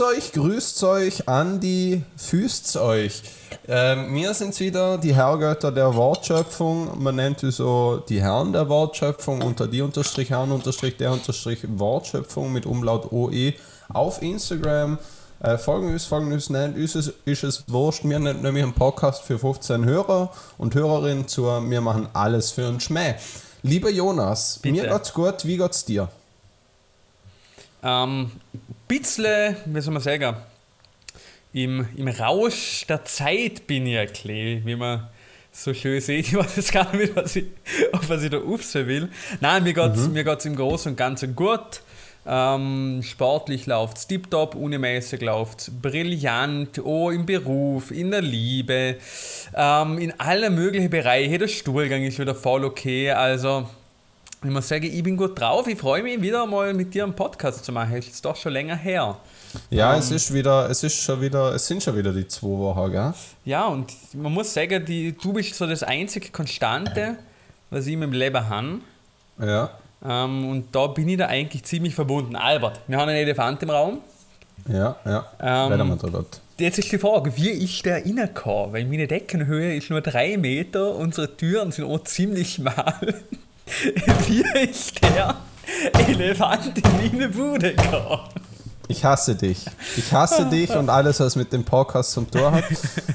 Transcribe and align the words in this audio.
Grüßt 0.00 0.16
euch, 0.16 0.32
grüßt 0.32 0.84
euch, 0.84 1.28
Andi, 1.28 2.02
füßt 2.16 2.78
euch. 2.78 3.20
Ähm, 3.68 4.14
wir 4.14 4.32
sind 4.32 4.58
wieder 4.58 4.96
die 4.96 5.14
Herrgötter 5.14 5.70
der 5.70 5.94
Wortschöpfung. 5.94 7.02
Man 7.02 7.16
nennt 7.16 7.42
es 7.42 7.58
so 7.58 8.02
die 8.08 8.22
Herren 8.22 8.54
der 8.54 8.70
Wortschöpfung 8.70 9.42
unter 9.42 9.68
die 9.68 9.82
Unterstrich 9.82 10.30
Herren 10.30 10.52
Unterstrich 10.52 10.96
der 10.96 11.12
Unterstrich 11.12 11.58
Wortschöpfung 11.68 12.50
mit 12.50 12.64
Umlaut 12.64 13.12
OE 13.12 13.52
auf 13.90 14.22
Instagram. 14.22 14.96
Äh, 15.40 15.58
folgen 15.58 15.92
uns, 15.92 16.06
folgen 16.06 16.32
uns, 16.32 16.48
nennt 16.48 16.78
ist 16.78 16.94
es, 16.94 17.12
ist 17.26 17.44
es 17.44 17.64
wurscht. 17.66 18.02
Wir 18.04 18.18
nennen 18.18 18.40
nämlich 18.40 18.62
einen 18.62 18.72
Podcast 18.72 19.24
für 19.24 19.38
15 19.38 19.84
Hörer 19.84 20.32
und 20.56 20.74
Hörerinnen 20.74 21.28
zu. 21.28 21.42
Wir 21.44 21.82
machen 21.82 22.08
alles 22.14 22.52
für 22.52 22.66
einen 22.66 22.80
Schmäh. 22.80 23.16
Lieber 23.62 23.90
Jonas, 23.90 24.60
Bitte. 24.62 24.80
mir 24.80 24.88
geht's 24.88 25.12
gut, 25.12 25.44
wie 25.44 25.58
geht's 25.58 25.84
dir? 25.84 26.08
Ähm, 27.82 28.30
bisschen, 28.88 29.56
wie 29.66 29.80
soll 29.80 29.94
man 29.94 30.02
sagen, 30.02 30.36
im, 31.52 31.86
im 31.96 32.08
Rausch 32.08 32.84
der 32.88 33.04
Zeit 33.04 33.66
bin 33.66 33.86
ich 33.86 33.98
bisschen, 33.98 34.64
wie 34.64 34.76
man 34.76 35.08
so 35.52 35.74
schön 35.74 36.00
sieht. 36.00 36.26
Ich 36.28 36.34
weiß 36.34 36.56
jetzt 36.56 36.72
gar 36.72 36.94
nicht, 36.94 37.14
was 37.16 37.36
ich, 37.36 37.46
auf 37.92 38.08
was 38.08 38.22
ich 38.22 38.30
da 38.30 38.38
aufsehen 38.38 38.86
will. 38.86 39.08
Nein, 39.40 39.64
mir 39.64 39.72
geht 39.72 39.94
es 39.94 40.06
Mhm. 40.06 40.12
mir 40.12 40.24
geht's 40.24 40.44
im 40.44 40.54
Großen 40.56 40.92
und 40.92 40.96
Ganzen 40.96 41.34
gut. 41.34 41.82
Ähm, 42.26 43.00
sportlich 43.02 43.66
läuft 43.66 43.96
es 43.96 44.06
tiptop, 44.06 44.54
unimäßig 44.54 45.22
läuft 45.22 45.60
es 45.62 45.70
brillant, 45.70 46.78
oh, 46.84 47.10
im 47.10 47.24
Beruf, 47.24 47.90
in 47.90 48.10
der 48.10 48.20
Liebe, 48.20 48.96
ähm, 49.56 49.98
in 49.98 50.12
alle 50.20 50.50
möglichen 50.50 50.90
Bereiche. 50.90 51.38
Der 51.38 51.48
Stuhlgang 51.48 52.04
ist 52.04 52.18
wieder 52.18 52.34
voll 52.34 52.64
okay. 52.64 53.10
Also, 53.10 53.68
ich 54.42 54.50
muss 54.50 54.68
sagen, 54.68 54.84
ich 54.84 55.02
bin 55.02 55.16
gut 55.16 55.38
drauf. 55.38 55.66
Ich 55.68 55.78
freue 55.78 56.02
mich 56.02 56.20
wieder 56.22 56.46
mal 56.46 56.72
mit 56.72 56.94
dir 56.94 57.04
einen 57.04 57.14
Podcast 57.14 57.64
zu 57.64 57.72
machen. 57.72 57.94
Ist 57.96 58.24
doch 58.24 58.36
schon 58.36 58.52
länger 58.52 58.76
her. 58.76 59.16
Ja, 59.68 59.92
Ähm. 59.94 59.98
es 60.00 60.10
ist 60.10 60.32
wieder, 60.32 60.70
es 60.70 60.82
ist 60.82 60.94
schon 61.02 61.20
wieder, 61.20 61.54
es 61.54 61.66
sind 61.66 61.82
schon 61.82 61.96
wieder 61.96 62.12
die 62.12 62.26
zwei 62.26 62.46
Wochen, 62.48 62.90
gell? 62.92 63.12
Ja, 63.44 63.66
und 63.66 63.92
man 64.14 64.32
muss 64.32 64.54
sagen, 64.54 64.84
die, 64.84 65.12
du 65.12 65.32
bist 65.32 65.54
so 65.54 65.66
das 65.66 65.82
einzige 65.82 66.30
Konstante, 66.30 67.16
was 67.70 67.86
ich 67.86 67.96
meinem 67.96 68.12
Leben 68.12 68.48
habe. 68.48 68.78
Ja, 69.40 69.70
Ähm, 70.02 70.48
und 70.50 70.74
da 70.74 70.86
bin 70.86 71.08
ich 71.10 71.18
da 71.18 71.26
eigentlich 71.26 71.62
ziemlich 71.64 71.94
verbunden. 71.94 72.34
Albert, 72.36 72.80
wir 72.86 72.96
haben 72.96 73.08
einen 73.10 73.18
Elefant 73.18 73.62
im 73.62 73.70
Raum. 73.70 73.98
ja, 74.66 74.96
ja. 75.04 75.26
Ähm, 75.40 75.72
Reden 75.72 75.88
wir 75.88 75.96
drüber. 75.96 76.24
Jetzt 76.58 76.78
ist 76.78 76.90
die 76.92 76.98
Frage, 76.98 77.34
wie 77.36 77.50
ist 77.50 77.84
der 77.84 77.96
reingekommen? 77.96 78.72
Weil 78.72 78.84
meine 78.86 79.06
Deckenhöhe 79.06 79.76
ist 79.76 79.90
nur 79.90 80.00
drei 80.00 80.36
Meter, 80.38 80.94
unsere 80.94 81.36
Türen 81.36 81.70
sind 81.72 81.84
auch 81.84 82.02
ziemlich 82.04 82.54
schmal. 82.54 83.14
wie 84.26 84.44
ist 84.58 85.02
der 85.02 85.36
Elefant 85.94 86.76
in 86.76 86.96
meine 86.96 87.28
Bude 87.28 87.74
gekommen? 87.74 88.20
Ich 88.90 89.04
hasse 89.04 89.36
dich. 89.36 89.66
Ich 89.96 90.12
hasse 90.12 90.46
dich 90.50 90.70
und 90.70 90.90
alles, 90.90 91.20
was 91.20 91.36
mit 91.36 91.52
dem 91.52 91.64
Podcast 91.64 92.10
zum 92.10 92.28
Tor 92.28 92.50
hat. 92.50 92.64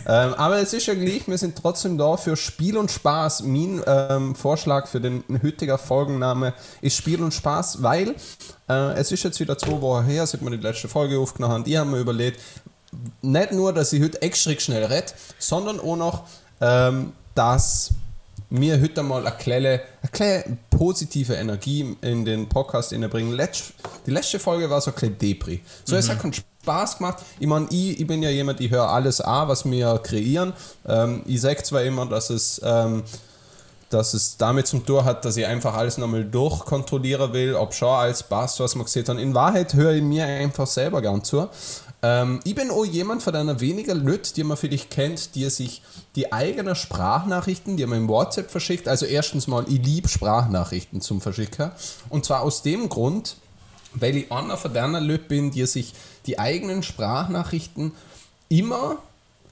ähm, 0.07 0.33
aber 0.35 0.59
es 0.59 0.71
ist 0.71 0.85
ja 0.85 0.93
gleich, 0.93 1.27
wir 1.27 1.37
sind 1.37 1.57
trotzdem 1.61 1.97
da 1.97 2.15
für 2.15 2.37
Spiel 2.37 2.77
und 2.77 2.89
Spaß. 2.89 3.43
Mein 3.43 3.81
ähm, 3.85 4.35
Vorschlag 4.35 4.87
für 4.87 5.01
den 5.01 5.25
heutigen 5.43 5.77
Folgenname 5.77 6.53
ist 6.79 6.95
Spiel 6.95 7.21
und 7.21 7.33
Spaß, 7.33 7.83
weil 7.83 8.15
äh, 8.69 8.93
es 8.93 9.11
ist 9.11 9.23
jetzt 9.23 9.39
wieder 9.41 9.57
zwei 9.57 9.81
Wochen 9.81 10.05
her, 10.05 10.25
seit 10.25 10.41
wir 10.41 10.49
die 10.49 10.57
letzte 10.57 10.87
Folge 10.87 11.19
aufgenommen 11.19 11.53
haben. 11.53 11.63
Die 11.65 11.77
haben 11.77 11.91
mir 11.91 11.99
überlegt, 11.99 12.39
nicht 13.21 13.51
nur, 13.51 13.73
dass 13.73 13.91
ich 13.91 14.01
heute 14.01 14.21
extra 14.21 14.57
schnell 14.57 14.85
rede, 14.85 15.07
sondern 15.37 15.81
auch 15.81 15.97
noch, 15.97 16.23
ähm, 16.61 17.11
dass 17.33 17.89
mir 18.49 18.81
heute 18.81 19.03
mal 19.03 19.25
eine 19.25 19.35
kleine, 19.35 19.81
eine 20.01 20.11
kleine 20.11 20.57
positive 20.69 21.33
Energie 21.33 21.95
in 22.01 22.25
den 22.25 22.47
Podcast 22.47 22.91
bringen. 23.09 23.33
Letz, 23.33 23.73
die 24.05 24.11
letzte 24.11 24.39
Folge 24.39 24.69
war 24.69 24.81
so 24.81 24.91
ein 24.91 24.93
bisschen 24.93 25.17
Depri. 25.17 25.61
So, 25.83 25.95
es 25.95 26.09
hat 26.09 26.19
keinen 26.19 26.33
Spaß 26.33 26.97
gemacht. 26.97 27.19
Ich 27.39 27.47
meine, 27.47 27.67
ich, 27.69 27.99
ich 27.99 28.07
bin 28.07 28.23
ja 28.23 28.29
jemand, 28.29 28.59
ich 28.61 28.71
höre 28.71 28.89
alles 28.89 29.21
an, 29.21 29.47
was 29.47 29.65
wir 29.65 29.99
kreieren. 29.99 30.53
Ähm, 30.87 31.23
ich 31.25 31.41
sage 31.41 31.61
zwar 31.63 31.83
immer, 31.83 32.05
dass 32.05 32.29
es, 32.29 32.61
ähm, 32.63 33.03
dass 33.89 34.13
es 34.13 34.37
damit 34.37 34.67
zum 34.67 34.85
Tor 34.85 35.05
hat, 35.05 35.25
dass 35.25 35.37
ich 35.37 35.45
einfach 35.45 35.75
alles 35.75 35.97
nochmal 35.97 36.25
durchkontrollieren 36.25 37.33
will, 37.33 37.55
ob 37.55 37.73
schon 37.73 37.89
alles 37.89 38.23
passt, 38.23 38.59
was 38.59 38.75
man 38.75 38.85
gesehen 38.85 39.07
hat. 39.07 39.17
In 39.17 39.33
Wahrheit 39.33 39.73
höre 39.73 39.93
ich 39.93 40.03
mir 40.03 40.25
einfach 40.25 40.67
selber 40.67 41.01
gern 41.01 41.23
zu. 41.23 41.47
Ähm, 42.05 42.39
ich 42.43 42.53
bin 42.53 42.69
auch 42.69 42.85
jemand 42.85 43.23
von 43.23 43.35
einer 43.35 43.59
weniger 43.61 43.95
Leute, 43.95 44.31
die 44.31 44.43
man 44.43 44.57
vielleicht 44.57 44.91
kennt, 44.91 45.33
die 45.33 45.49
sich 45.49 45.81
die 46.15 46.31
eigenen 46.31 46.75
Sprachnachrichten, 46.75 47.77
die 47.77 47.85
man 47.87 47.97
im 47.97 48.07
WhatsApp 48.07 48.51
verschickt, 48.51 48.87
also 48.87 49.07
erstens 49.07 49.47
mal, 49.47 49.65
ich 49.67 49.83
liebe 49.83 50.07
Sprachnachrichten 50.07 51.01
zum 51.01 51.19
Verschicken. 51.19 51.71
Und 52.09 52.23
zwar 52.23 52.41
aus 52.41 52.61
dem 52.61 52.89
Grund, 52.89 53.37
weil 53.93 54.17
ich 54.17 54.31
einer 54.31 54.55
von 54.55 54.71
der 54.71 54.87
Leute 54.87 55.23
bin, 55.23 55.49
die 55.49 55.65
sich 55.65 55.93
die 56.27 56.37
eigenen 56.37 56.83
Sprachnachrichten 56.83 57.91
immer 58.49 58.97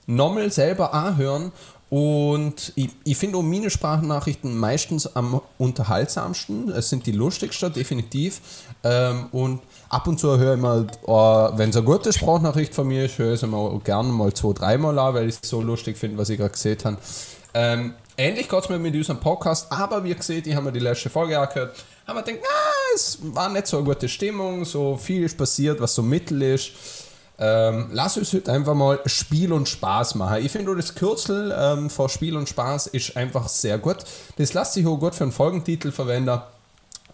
nochmal 0.05 0.51
selber 0.51 0.93
anhören. 0.93 1.51
Und 1.93 2.73
ich, 2.73 2.89
ich 3.03 3.15
finde 3.15 3.37
auch 3.37 3.43
meine 3.43 3.69
Sprachnachrichten 3.69 4.57
meistens 4.57 5.15
am 5.15 5.39
unterhaltsamsten. 5.59 6.71
Es 6.71 6.89
sind 6.89 7.05
die 7.05 7.11
lustigsten, 7.11 7.71
definitiv. 7.71 8.41
Ähm, 8.83 9.27
und 9.31 9.61
ab 9.89 10.07
und 10.07 10.19
zu 10.19 10.39
höre 10.39 10.55
ich 10.55 10.59
mal, 10.59 10.87
äh, 10.87 11.57
wenn 11.59 11.69
es 11.69 11.75
eine 11.75 11.85
gute 11.85 12.11
Sprachnachricht 12.11 12.73
von 12.73 12.87
mir 12.87 13.05
ist, 13.05 13.19
höre 13.19 13.35
ich 13.35 13.41
sie 13.41 13.45
mal 13.45 13.79
gerne 13.83 14.09
mal 14.09 14.33
zwei, 14.33 14.53
dreimal 14.53 14.97
an, 14.97 15.13
weil 15.13 15.29
ich 15.29 15.35
es 15.39 15.47
so 15.47 15.61
lustig 15.61 15.95
finde, 15.95 16.17
was 16.17 16.29
ich 16.29 16.39
gerade 16.39 16.53
gesehen 16.53 16.79
habe. 16.83 16.97
Ähm, 17.53 17.93
ähnlich 18.17 18.49
geht 18.49 18.63
es 18.63 18.69
mir 18.69 18.79
mit 18.79 18.95
unserem 18.95 19.19
Podcast, 19.19 19.71
aber 19.71 20.03
wie 20.03 20.15
gesagt, 20.15 20.47
ich 20.47 20.55
habe 20.55 20.65
mir 20.65 20.71
die 20.71 20.79
letzte 20.79 21.11
Folge 21.11 21.39
angehört, 21.39 21.75
haben 22.07 22.15
wir 22.15 22.23
gedacht, 22.23 22.41
na, 22.41 22.95
es 22.95 23.19
war 23.21 23.49
nicht 23.49 23.67
so 23.67 23.77
eine 23.77 23.85
gute 23.85 24.09
Stimmung, 24.09 24.65
so 24.65 24.97
viel 24.97 25.25
ist 25.25 25.37
passiert, 25.37 25.79
was 25.79 25.93
so 25.93 26.01
mittel 26.01 26.41
ist. 26.41 26.71
Ähm, 27.39 27.89
lass 27.91 28.17
uns 28.17 28.31
heute 28.33 28.51
einfach 28.51 28.75
mal 28.75 28.99
Spiel 29.05 29.51
und 29.53 29.67
Spaß 29.67 30.15
machen. 30.15 30.45
Ich 30.45 30.51
finde 30.51 30.75
das 30.75 30.93
Kürzel 30.93 31.53
ähm, 31.57 31.89
vor 31.89 32.09
Spiel 32.09 32.37
und 32.37 32.47
Spaß 32.47 32.87
ist 32.87 33.17
einfach 33.17 33.47
sehr 33.47 33.79
gut. 33.79 33.97
Das 34.37 34.53
lässt 34.53 34.73
sich 34.73 34.85
auch 34.85 34.97
gut 34.97 35.15
für 35.15 35.23
einen 35.23 35.31
Folgentitel 35.31 35.91
verwenden. 35.91 36.39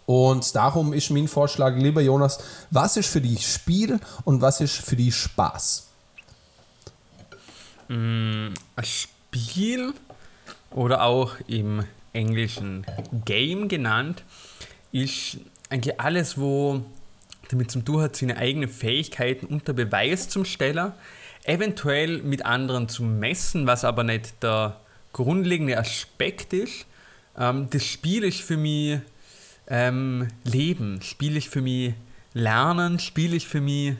Und 0.06 0.54
darum 0.56 0.92
ist 0.92 1.10
mein 1.10 1.28
Vorschlag, 1.28 1.76
lieber 1.76 2.00
Jonas, 2.00 2.40
was 2.70 2.96
ist 2.96 3.08
für 3.08 3.20
dich 3.20 3.46
Spiel 3.46 4.00
und 4.24 4.42
was 4.42 4.60
ist 4.60 4.76
für 4.76 4.96
dich 4.96 5.14
Spaß? 5.14 5.86
Ein 7.88 8.54
Spiel 8.82 9.94
oder 10.70 11.02
auch 11.02 11.32
im 11.46 11.84
Englischen 12.12 12.84
Game 13.24 13.68
genannt, 13.68 14.24
ist 14.92 15.38
eigentlich 15.68 16.00
alles, 16.00 16.38
wo 16.38 16.82
damit 17.50 17.70
zum 17.70 17.84
tun 17.84 18.02
hat, 18.02 18.16
seine 18.16 18.36
eigenen 18.36 18.68
Fähigkeiten 18.68 19.46
unter 19.46 19.72
Beweis 19.72 20.28
zum 20.28 20.44
Stellen, 20.44 20.92
eventuell 21.44 22.18
mit 22.22 22.44
anderen 22.46 22.88
zu 22.88 23.02
messen, 23.02 23.66
was 23.66 23.84
aber 23.84 24.04
nicht 24.04 24.42
der 24.42 24.80
grundlegende 25.12 25.78
Aspekt 25.78 26.52
ist. 26.52 26.86
Ähm, 27.36 27.68
das 27.70 27.84
Spiel 27.84 28.24
ist 28.24 28.40
für 28.40 28.56
mich 28.56 29.00
ähm, 29.68 30.28
Leben, 30.44 31.00
Spiel 31.02 31.36
ist 31.36 31.48
für 31.48 31.62
mich 31.62 31.94
Lernen, 32.32 32.98
Spiel 32.98 33.34
ist 33.34 33.46
für 33.46 33.60
mich 33.60 33.94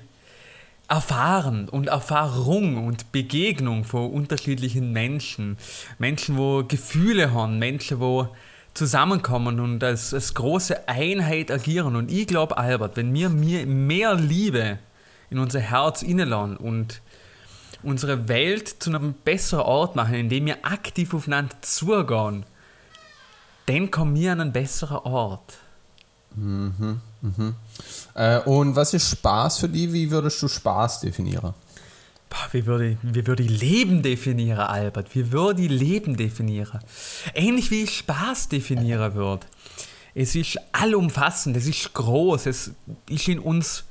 Erfahren 0.89 1.69
und 1.69 1.87
Erfahrung 1.87 2.85
und 2.87 3.13
Begegnung 3.13 3.85
von 3.85 4.11
unterschiedlichen 4.11 4.93
Menschen. 4.93 5.57
Menschen, 5.99 6.37
wo 6.37 6.65
Gefühle 6.65 7.33
haben, 7.33 7.61
Menschen, 7.61 8.01
wo 8.01 8.29
zusammenkommen 8.75 9.61
und 9.61 9.83
als, 9.83 10.15
als 10.15 10.35
große 10.35 10.89
Einheit 10.89 11.51
agieren. 11.51 11.97
Und 11.97 12.11
ich 12.11 12.27
glaube, 12.27 12.57
Albert, 12.57 12.97
wenn 12.97 13.13
wir 13.13 13.29
mehr 13.29 14.15
Liebe 14.15 14.79
in 15.31 15.39
unser 15.39 15.61
Herz 15.61 16.03
inneladen 16.03 16.57
und 16.57 17.01
unsere 17.83 18.29
Welt 18.29 18.69
zu 18.83 18.91
einem 18.91 19.15
besseren 19.15 19.65
Ort 19.65 19.97
machen, 19.97 20.15
indem 20.15 20.47
wir 20.47 20.59
aktiv 20.63 21.15
aufeinander 21.15 21.55
zugehen, 21.63 22.45
dann 23.67 23.91
kommen 23.91 24.15
wir 24.15 24.33
an 24.33 24.41
einen 24.41 24.53
besseren 24.53 24.99
Ort. 24.99 25.59
Äh, 28.15 28.41
und 28.41 28.77
was 28.77 28.95
ist 28.95 29.11
Spaß 29.11 29.59
für 29.59 29.69
dich? 29.69 29.93
Wie 29.93 30.11
würdest 30.11 30.43
du 30.43 30.49
Spaß 30.49 31.01
definieren? 31.01 31.55
Wie 32.53 32.67
würde, 32.67 32.97
wie 33.03 33.27
würde 33.27 33.43
ich 33.43 33.61
Leben 33.61 34.03
definieren, 34.03 34.61
Albert? 34.61 35.15
Wie 35.15 35.33
würde 35.33 35.63
ich 35.63 35.71
Leben 35.71 36.17
definieren? 36.17 36.81
Ähnlich 37.35 37.71
wie 37.71 37.83
ich 37.83 37.99
Spaß 37.99 38.49
definieren 38.49 39.15
würde. 39.15 39.47
Es 40.15 40.35
ist 40.35 40.59
allumfassend, 40.73 41.57
es 41.57 41.67
ist 41.67 41.93
groß, 41.93 42.47
es 42.47 42.73
ist 43.09 43.29
in 43.29 43.39
uns 43.39 43.85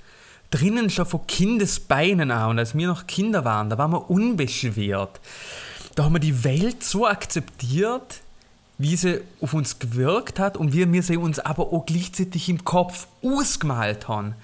drinnen 0.52 0.90
schon 0.90 1.06
von 1.06 1.26
Kindesbeinen 1.28 2.32
an. 2.32 2.52
Und 2.52 2.60
als 2.60 2.76
wir 2.76 2.88
noch 2.88 3.08
Kinder 3.08 3.46
waren, 3.46 3.70
da 3.70 3.78
waren 3.78 3.92
wir 3.92 4.10
unbeschwert. 4.10 5.20
Da 5.96 6.04
haben 6.04 6.16
wir 6.16 6.20
die 6.20 6.44
Welt 6.44 6.84
so 6.84 7.08
akzeptiert, 7.08 8.22
wie 8.78 8.96
sie 8.96 9.22
auf 9.42 9.54
uns 9.54 9.80
gewirkt 9.80 10.40
hat 10.40 10.58
und 10.58 10.74
wie 10.74 10.92
wir 10.92 11.04
sie 11.04 11.18
uns 11.18 11.40
aber 11.40 11.74
auch 11.74 11.86
gleichzeitig 11.86 12.48
im 12.50 12.64
Kopf 12.64 13.08
ausgemalt 13.22 14.08
haben. 14.08 14.36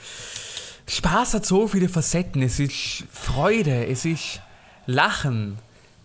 Spaß 0.87 1.33
hat 1.33 1.45
so 1.45 1.67
viele 1.67 1.89
Facetten. 1.89 2.41
Es 2.41 2.59
ist 2.59 3.05
Freude, 3.11 3.87
es 3.87 4.05
ist 4.05 4.41
Lachen, 4.85 5.57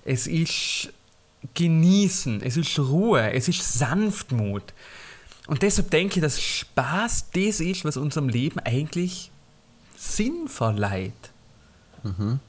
es 0.05 0.27
ist 0.27 0.93
Genießen, 1.55 2.43
es 2.43 2.57
ist 2.57 2.79
Ruhe, 2.79 3.33
es 3.33 3.49
ist 3.49 3.79
Sanftmut. 3.79 4.75
Und 5.47 5.63
deshalb 5.63 5.91
denke 5.91 6.17
ich, 6.17 6.23
dass 6.23 6.41
Spaß 6.41 7.31
das 7.33 7.61
ist, 7.61 7.85
was 7.85 7.97
unserem 7.97 8.29
Leben 8.29 8.61
eigentlich 8.61 9.31
Sinn 9.97 10.49
verleiht. 10.49 11.31
Mhm. 12.03 12.41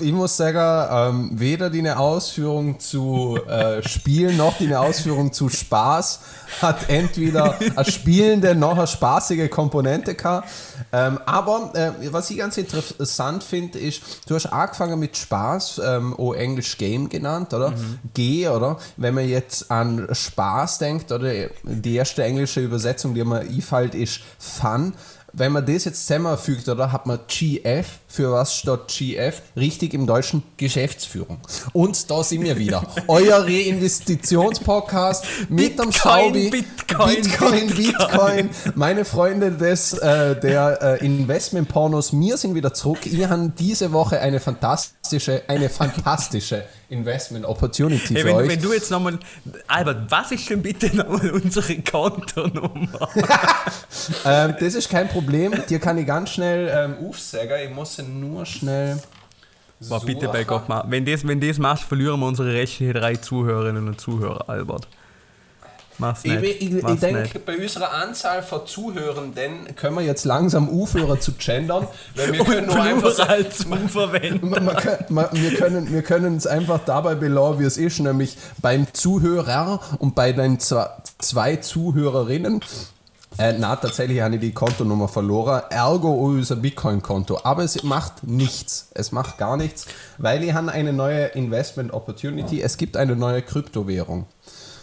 Ich 0.00 0.12
muss 0.12 0.36
sagen, 0.36 0.88
ähm, 0.90 1.30
weder 1.32 1.70
die 1.70 1.80
eine 1.80 1.98
Ausführung 1.98 2.78
zu 2.78 3.38
äh, 3.48 3.82
Spielen 3.86 4.36
noch 4.36 4.58
die 4.58 4.66
eine 4.66 4.80
Ausführung 4.80 5.32
zu 5.32 5.48
Spaß 5.48 6.20
hat 6.62 6.88
entweder 6.88 7.58
ein 7.76 7.84
spielende 7.84 8.54
noch 8.54 8.78
eine 8.78 8.86
spaßige 8.86 9.50
Komponente 9.50 10.14
gehabt. 10.14 10.48
Ähm, 10.92 11.18
aber 11.26 11.72
äh, 11.74 12.12
was 12.12 12.30
ich 12.30 12.38
ganz 12.38 12.56
interessant 12.56 13.42
finde, 13.42 13.78
ist, 13.78 14.02
du 14.28 14.34
hast 14.34 14.46
angefangen 14.46 14.98
mit 14.98 15.16
Spaß, 15.16 15.80
ähm, 15.84 16.14
oh 16.16 16.32
Englisch 16.32 16.78
Game 16.78 17.08
genannt, 17.08 17.52
oder? 17.52 17.70
Mhm. 17.70 17.98
G, 18.14 18.48
oder? 18.48 18.78
Wenn 18.96 19.14
man 19.14 19.28
jetzt 19.28 19.70
an 19.70 20.06
Spaß 20.10 20.78
denkt, 20.78 21.12
oder 21.12 21.32
die 21.62 21.94
erste 21.94 22.24
englische 22.24 22.60
Übersetzung, 22.60 23.14
die 23.14 23.24
mir 23.24 23.40
einfällt, 23.40 23.94
ist 23.94 24.20
Fun 24.38 24.94
wenn 25.36 25.52
man 25.52 25.64
das 25.66 25.84
jetzt 25.84 26.06
zusammenfügt, 26.06 26.66
oder 26.68 26.90
hat 26.92 27.04
man 27.04 27.20
GF, 27.28 27.86
für 28.08 28.32
was 28.32 28.56
steht 28.56 28.88
GF? 28.88 29.42
Richtig 29.54 29.92
im 29.92 30.06
Deutschen 30.06 30.42
Geschäftsführung. 30.56 31.38
Und 31.74 32.10
da 32.10 32.22
sind 32.22 32.42
wir 32.42 32.56
wieder. 32.58 32.82
Euer 33.06 33.44
Reinvestitionspodcast 33.44 35.26
mit 35.50 35.78
dem 35.78 35.92
Schaubi. 35.92 36.48
Bitcoin, 36.48 37.16
Bitcoin, 37.16 37.66
Bitcoin, 37.66 37.76
Bitcoin. 37.76 38.50
Meine 38.74 39.04
Freunde 39.04 39.52
des, 39.52 39.92
äh, 39.92 40.40
der 40.40 40.80
äh, 41.02 41.04
Investmentpornos, 41.04 42.18
wir 42.18 42.38
sind 42.38 42.54
wieder 42.54 42.72
zurück. 42.72 43.00
Wir 43.04 43.28
haben 43.28 43.54
diese 43.54 43.92
Woche 43.92 44.18
eine 44.20 44.40
fantastische, 44.40 45.42
eine 45.48 45.68
fantastische 45.68 46.64
Investment 46.88 47.44
Opportunity 47.44 48.14
hey, 48.14 48.22
für 48.22 48.28
wenn, 48.28 48.36
euch. 48.36 48.48
Wenn 48.48 48.62
du 48.62 48.72
jetzt 48.72 48.90
nochmal, 48.90 49.18
Albert, 49.66 50.10
was 50.10 50.30
ist 50.32 50.48
denn 50.48 50.62
bitte 50.62 50.94
nochmal 50.96 51.30
unsere 51.30 51.76
Kontonummer? 51.82 53.08
ähm, 54.24 54.54
das 54.60 54.74
ist 54.74 54.88
kein 54.88 55.08
Problem. 55.08 55.54
Dir 55.68 55.78
kann 55.78 55.98
ich 55.98 56.06
ganz 56.06 56.30
schnell 56.30 56.70
ähm, 56.72 57.08
aufsagen. 57.08 57.56
Ich 57.64 57.74
muss 57.74 57.98
nur 57.98 58.46
schnell. 58.46 58.98
Boah, 59.80 60.00
bitte 60.04 60.28
bei 60.28 60.44
Gott 60.44 60.68
mal. 60.68 60.84
Wenn 60.88 61.04
das, 61.04 61.26
wenn 61.26 61.40
das 61.40 61.58
machst, 61.58 61.84
verlieren 61.84 62.20
wir 62.20 62.26
unsere 62.26 62.52
restlichen 62.52 62.94
drei 62.94 63.16
Zuhörerinnen 63.16 63.88
und 63.88 64.00
Zuhörer, 64.00 64.48
Albert. 64.48 64.88
Mach's 65.98 66.24
nicht. 66.24 66.42
Ich, 66.42 66.62
ich, 66.62 66.84
ich 66.84 67.00
denke, 67.00 67.38
bei 67.38 67.56
unserer 67.56 67.92
Anzahl 67.92 68.42
von 68.42 68.66
Zuhörenden 68.66 69.74
können 69.76 69.96
wir 69.96 70.02
jetzt 70.02 70.24
langsam 70.24 70.68
aufhören 70.68 71.20
zu 71.20 71.32
gendern, 71.32 71.86
weil 72.14 72.32
wir 72.32 72.44
können 72.44 72.66
nur 72.66 72.80
einfach 72.80 73.12
zu 73.50 73.88
verwenden. 73.88 74.50
wir, 74.52 75.54
können, 75.56 75.92
wir 75.92 76.02
können 76.02 76.36
es 76.36 76.46
einfach 76.46 76.80
dabei 76.84 77.14
belassen, 77.14 77.60
wie 77.60 77.64
es 77.64 77.78
ist, 77.78 78.00
nämlich 78.00 78.36
beim 78.60 78.86
Zuhörer 78.92 79.80
und 79.98 80.14
bei 80.14 80.32
den 80.32 80.58
zwei 80.58 81.56
Zuhörerinnen. 81.56 82.60
Äh, 83.38 83.54
na, 83.58 83.76
tatsächlich 83.76 84.22
habe 84.22 84.36
ich 84.36 84.40
die 84.40 84.52
Kontonummer 84.52 85.08
verloren. 85.08 85.62
Ergo 85.68 86.12
unser 86.12 86.56
Bitcoin-Konto. 86.56 87.40
Aber 87.42 87.64
es 87.64 87.82
macht 87.82 88.24
nichts. 88.24 88.88
Es 88.94 89.12
macht 89.12 89.36
gar 89.36 89.58
nichts, 89.58 89.86
weil 90.16 90.42
ich 90.42 90.54
habe 90.54 90.72
eine 90.72 90.92
neue 90.92 91.26
Investment 91.26 91.92
Opportunity. 91.92 92.62
Es 92.62 92.78
gibt 92.78 92.96
eine 92.96 93.14
neue 93.14 93.42
Kryptowährung. 93.42 94.26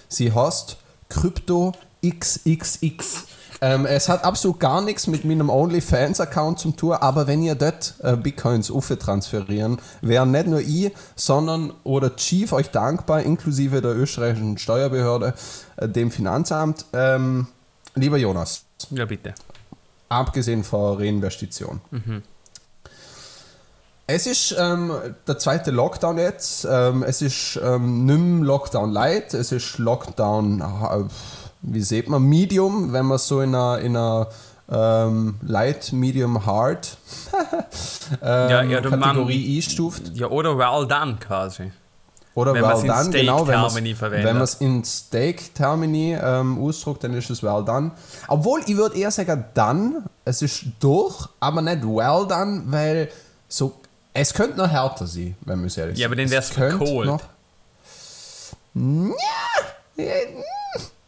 Sie 0.07 0.31
heißt 0.31 0.77
Krypto 1.13 1.73
XXX. 2.03 3.27
Ähm, 3.61 3.85
es 3.85 4.09
hat 4.09 4.25
absolut 4.25 4.59
gar 4.59 4.81
nichts 4.81 5.07
mit 5.07 5.23
meinem 5.23 5.49
OnlyFans-Account 5.49 6.59
zum 6.59 6.75
tun, 6.75 6.93
aber 6.93 7.27
wenn 7.27 7.41
ihr 7.41 7.55
dort 7.55 7.95
äh, 8.03 8.17
Bitcoins 8.17 8.69
transferieren, 8.97 9.77
wäre 10.01 10.27
nicht 10.27 10.47
nur 10.47 10.59
ich, 10.59 10.91
sondern 11.15 11.71
oder 11.83 12.15
Chief 12.17 12.51
euch 12.51 12.71
dankbar, 12.71 13.21
inklusive 13.21 13.81
der 13.81 13.95
österreichischen 13.95 14.57
Steuerbehörde, 14.57 15.33
äh, 15.77 15.87
dem 15.87 16.11
Finanzamt. 16.11 16.85
Ähm, 16.91 17.47
lieber 17.95 18.17
Jonas. 18.17 18.65
Ja, 18.89 19.05
bitte. 19.05 19.33
Abgesehen 20.09 20.65
von 20.65 20.97
Reinvestition. 20.97 21.79
Mhm. 21.91 22.23
Es 24.15 24.27
ist 24.27 24.55
ähm, 24.59 24.91
der 25.27 25.39
zweite 25.39 25.71
Lockdown 25.71 26.19
jetzt. 26.19 26.67
Ähm, 26.69 27.01
es 27.01 27.23
ist 27.23 27.59
ähm, 27.63 28.05
nicht 28.05 28.45
Lockdown 28.45 28.91
Light, 28.91 29.33
es 29.33 29.51
ist 29.51 29.79
Lockdown, 29.79 30.61
äh, 30.61 31.03
wie 31.63 31.81
sieht 31.81 32.09
man, 32.09 32.21
Medium, 32.21 32.93
wenn 32.93 33.07
man 33.07 33.17
so 33.17 33.41
in 33.41 33.55
einer, 33.55 33.79
in 33.79 33.97
einer 33.97 34.27
ähm, 34.69 35.37
Light, 35.41 35.93
Medium, 35.93 36.45
Hard 36.45 36.95
ähm, 38.11 38.19
ja, 38.21 38.61
ja, 38.61 38.81
Kategorie 38.81 39.47
man, 39.47 39.55
einstuft. 39.55 40.11
Ja, 40.13 40.27
oder 40.27 40.59
Well 40.59 40.87
Done 40.87 41.17
quasi. 41.19 41.71
Oder 42.35 42.53
wenn 42.53 42.61
Well 42.61 42.85
Done, 42.85 43.09
genau, 43.09 43.47
wenn 43.47 44.23
man 44.23 44.43
es 44.43 44.55
in 44.55 44.83
Steak 44.85 45.55
Termini 45.55 46.15
ähm, 46.21 46.63
ausdruckt, 46.63 47.03
dann 47.03 47.15
ist 47.15 47.31
es 47.31 47.41
Well 47.41 47.65
Done. 47.65 47.89
Obwohl, 48.27 48.61
ich 48.67 48.77
würde 48.77 48.95
eher 48.95 49.09
sagen 49.09 49.43
Done, 49.55 50.03
es 50.23 50.43
ist 50.43 50.65
durch, 50.79 51.27
aber 51.39 51.63
nicht 51.63 51.81
Well 51.81 52.27
Done, 52.27 52.61
weil 52.67 53.09
so 53.47 53.73
es 54.13 54.33
könnte 54.33 54.57
noch 54.57 54.69
härter 54.69 55.07
sein, 55.07 55.35
wenn 55.41 55.57
man 55.57 55.67
es 55.67 55.77
ehrlich 55.77 55.97
Ja, 55.97 56.07
aber 56.07 56.15
dann 56.15 56.29
wäre 56.29 56.41
es 56.41 56.49
verkohlt. 56.49 57.07
Noch, 57.07 57.21
ja, 58.75 60.05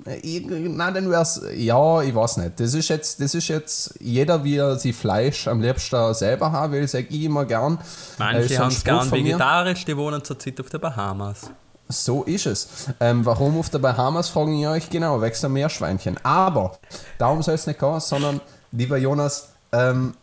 na, 0.08 0.92
dann 0.92 1.10
wäre 1.10 1.22
es, 1.24 1.42
ja, 1.56 2.02
ich 2.02 2.14
weiß 2.14 2.38
nicht. 2.38 2.60
Das 2.60 2.74
ist 2.76 2.90
jetzt, 2.90 3.20
das 3.20 3.34
ist 3.34 3.48
jetzt 3.48 3.96
jeder, 4.00 4.44
wie 4.44 4.58
er 4.58 4.78
sein 4.78 4.94
Fleisch 4.94 5.48
am 5.48 5.62
liebsten 5.62 6.14
selber 6.14 6.52
haben 6.52 6.74
will, 6.74 6.88
sage 6.88 7.08
ich 7.10 7.24
immer 7.24 7.46
gern. 7.46 7.80
Manche 8.20 8.60
haben 8.60 8.68
es 8.68 8.84
gern 8.84 9.12
vegetarisch, 9.12 9.84
die 9.86 9.98
wohnen 9.98 10.24
zurzeit 10.24 10.60
auf 10.60 10.70
den 10.70 10.80
Bahamas. 10.80 11.50
So 11.88 12.24
ist 12.24 12.46
es. 12.46 12.68
Ähm, 13.00 13.26
warum 13.26 13.60
auf 13.60 13.70
der 13.70 13.80
Bahamas, 13.80 14.30
fragen 14.30 14.60
ich 14.60 14.68
euch 14.68 14.90
genau, 14.90 15.22
wächst 15.22 15.44
ein 15.46 15.54
Meerschweinchen. 15.54 16.18
Aber 16.24 16.78
darum 17.18 17.42
soll 17.42 17.56
es 17.56 17.66
nicht 17.66 17.80
gehen, 17.80 18.00
sondern, 18.00 18.42
lieber 18.72 18.98
Jonas, 18.98 19.50
ähm, 19.72 20.14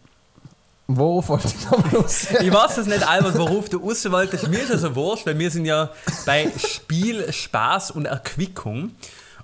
Worauf 0.96 1.28
wollte 1.28 1.48
ich 1.48 1.70
noch 1.70 1.92
los? 1.92 2.26
ich 2.40 2.52
weiß 2.52 2.78
es 2.78 2.86
nicht, 2.86 3.06
Albert, 3.06 3.38
worauf 3.38 3.68
du 3.68 3.78
raus 3.78 4.10
wolltest. 4.10 4.48
Mir 4.48 4.60
ist 4.60 4.70
es 4.70 4.80
so 4.82 4.94
wurscht, 4.94 5.26
weil 5.26 5.38
wir 5.38 5.50
sind 5.50 5.64
ja 5.64 5.90
bei 6.26 6.50
Spiel, 6.56 7.32
Spaß 7.32 7.92
und 7.92 8.06
Erquickung. 8.06 8.92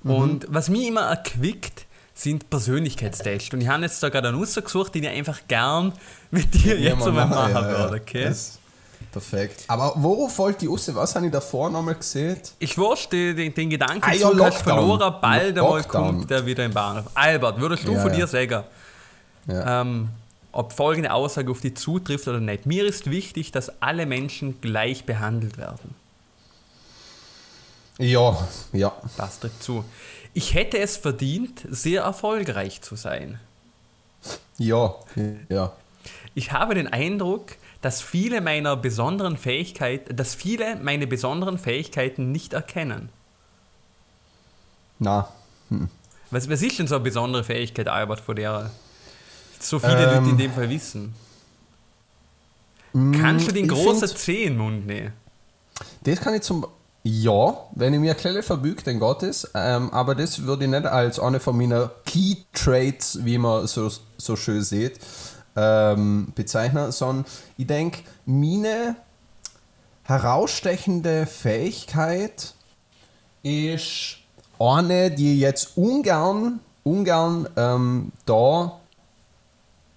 Mhm. 0.03 0.11
Und 0.11 0.47
was 0.49 0.69
mich 0.69 0.87
immer 0.87 1.03
erquickt, 1.03 1.87
sind 2.15 2.50
Persönlichkeitstests. 2.50 3.52
Und 3.55 3.61
ich 3.61 3.69
habe 3.69 3.83
jetzt 3.83 4.02
da 4.02 4.09
gerade 4.09 4.28
einen 4.28 4.38
rausgesucht, 4.38 4.95
den 4.95 5.05
ich 5.05 5.11
einfach 5.11 5.40
gern 5.47 5.93
mit 6.31 6.52
dir 6.55 6.78
ja, 6.78 6.95
jetzt 6.95 7.07
einmal 7.07 7.26
machen 7.26 7.55
ja, 7.55 7.69
würde. 7.69 8.00
Okay? 8.02 8.33
Perfekt. 9.12 9.64
Aber 9.69 9.95
worauf 9.97 10.37
wollte 10.38 10.64
ich 10.64 10.71
raus? 10.71 10.90
Was 10.93 11.14
habe 11.14 11.26
ich 11.26 11.33
davor 11.33 11.71
nochmal 11.71 11.95
gesehen? 11.95 12.37
Ich 12.59 12.76
wusste 12.76 13.35
den, 13.35 13.55
den 13.55 13.71
Gedanken, 13.71 14.02
ah, 14.02 14.12
ja, 14.12 14.31
hast 14.40 14.62
verloren, 14.62 15.14
bald 15.21 15.57
einmal 15.57 15.85
kommt 15.85 16.31
der 16.31 16.45
wieder 16.45 16.64
im 16.64 16.73
Bahnhof. 16.73 17.05
Albert, 17.14 17.61
würdest 17.61 17.87
du 17.87 17.93
ja, 17.93 18.00
von 18.00 18.12
dir 18.12 18.26
sagen, 18.26 18.64
ähm, 19.49 20.09
ob 20.59 20.73
folgende 20.73 21.12
Aussage 21.12 21.53
auf 21.53 21.61
die 21.61 21.73
zutrifft 21.73 22.27
oder 22.27 22.41
nicht. 22.41 22.67
Mir 22.67 22.85
ist 22.85 23.09
wichtig, 23.12 23.53
dass 23.53 23.81
alle 23.81 24.07
Menschen 24.07 24.61
gleich 24.61 25.05
behandelt 25.05 25.57
werden. 25.57 25.95
Ja, 27.99 28.49
ja. 28.73 28.93
Das 29.17 29.38
trifft 29.38 29.62
zu. 29.62 29.85
Ich 30.35 30.55
hätte 30.55 30.79
es 30.79 30.97
verdient, 30.97 31.62
sehr 31.71 32.03
erfolgreich 32.03 32.83
zu 32.83 32.97
sein. 32.97 33.38
Ja, 34.57 34.97
ja. 35.49 35.73
Ich 36.35 36.50
habe 36.50 36.75
den 36.75 36.88
Eindruck, 36.88 37.55
dass 37.81 38.03
viele 38.03 38.41
meiner 38.41 38.75
besonderen 38.75 39.37
Fähigkeiten, 39.37 40.17
dass 40.17 40.35
viele 40.35 40.75
meine 40.75 41.07
besonderen 41.07 41.59
Fähigkeiten 41.59 42.33
nicht 42.33 42.53
erkennen. 42.53 43.11
Na. 44.99 45.29
Hm. 45.69 45.88
Was, 46.33 46.50
was 46.50 46.62
ist 46.62 46.81
denn 46.81 46.88
so 46.88 46.97
eine 46.97 47.05
besondere 47.05 47.45
Fähigkeit, 47.45 47.87
Albert, 47.87 48.19
von 48.19 48.35
der 48.35 48.73
so 49.61 49.79
viele 49.79 50.05
ähm, 50.05 50.15
Leute 50.17 50.31
in 50.31 50.38
dem 50.38 50.53
Fall 50.53 50.71
wissen. 50.71 51.15
Kannst 52.93 53.49
du 53.49 53.53
den 53.53 53.69
großen 53.69 54.09
C 54.09 54.45
in 54.45 54.55
den 54.55 54.59
Mund 54.59 54.87
nehmen? 54.87 55.12
Das 56.05 56.21
kann 56.21 56.35
ich 56.35 56.43
zum. 56.43 56.67
Ja, 57.05 57.57
wenn 57.75 57.95
ich 57.95 58.00
mir 58.00 58.15
Klelle 58.15 58.43
verbüge, 58.43 58.83
dann 58.83 58.99
geht 58.99 59.23
es. 59.23 59.49
Ähm, 59.55 59.91
aber 59.93 60.15
das 60.15 60.43
würde 60.43 60.65
ich 60.65 60.71
nicht 60.71 60.85
als 60.85 61.21
eine 61.21 61.41
von 61.41 61.57
meinen 61.57 61.88
Key 62.05 62.37
Traits, 62.53 63.25
wie 63.25 63.38
man 63.38 63.67
so, 63.67 63.91
so 64.19 64.37
schön 64.37 64.62
sieht, 64.62 64.99
ähm, 65.57 66.33
bezeichnen, 66.35 66.91
sondern 66.93 67.25
ich 67.57 67.67
denke, 67.67 68.00
meine 68.27 68.97
herausstechende 70.03 71.27
Fähigkeit 71.27 72.55
ist 73.43 74.19
eine, 74.59 75.11
die 75.11 75.38
jetzt 75.38 75.77
ungern, 75.77 76.61
ungern 76.83 77.49
ähm, 77.57 78.12
da 78.27 78.81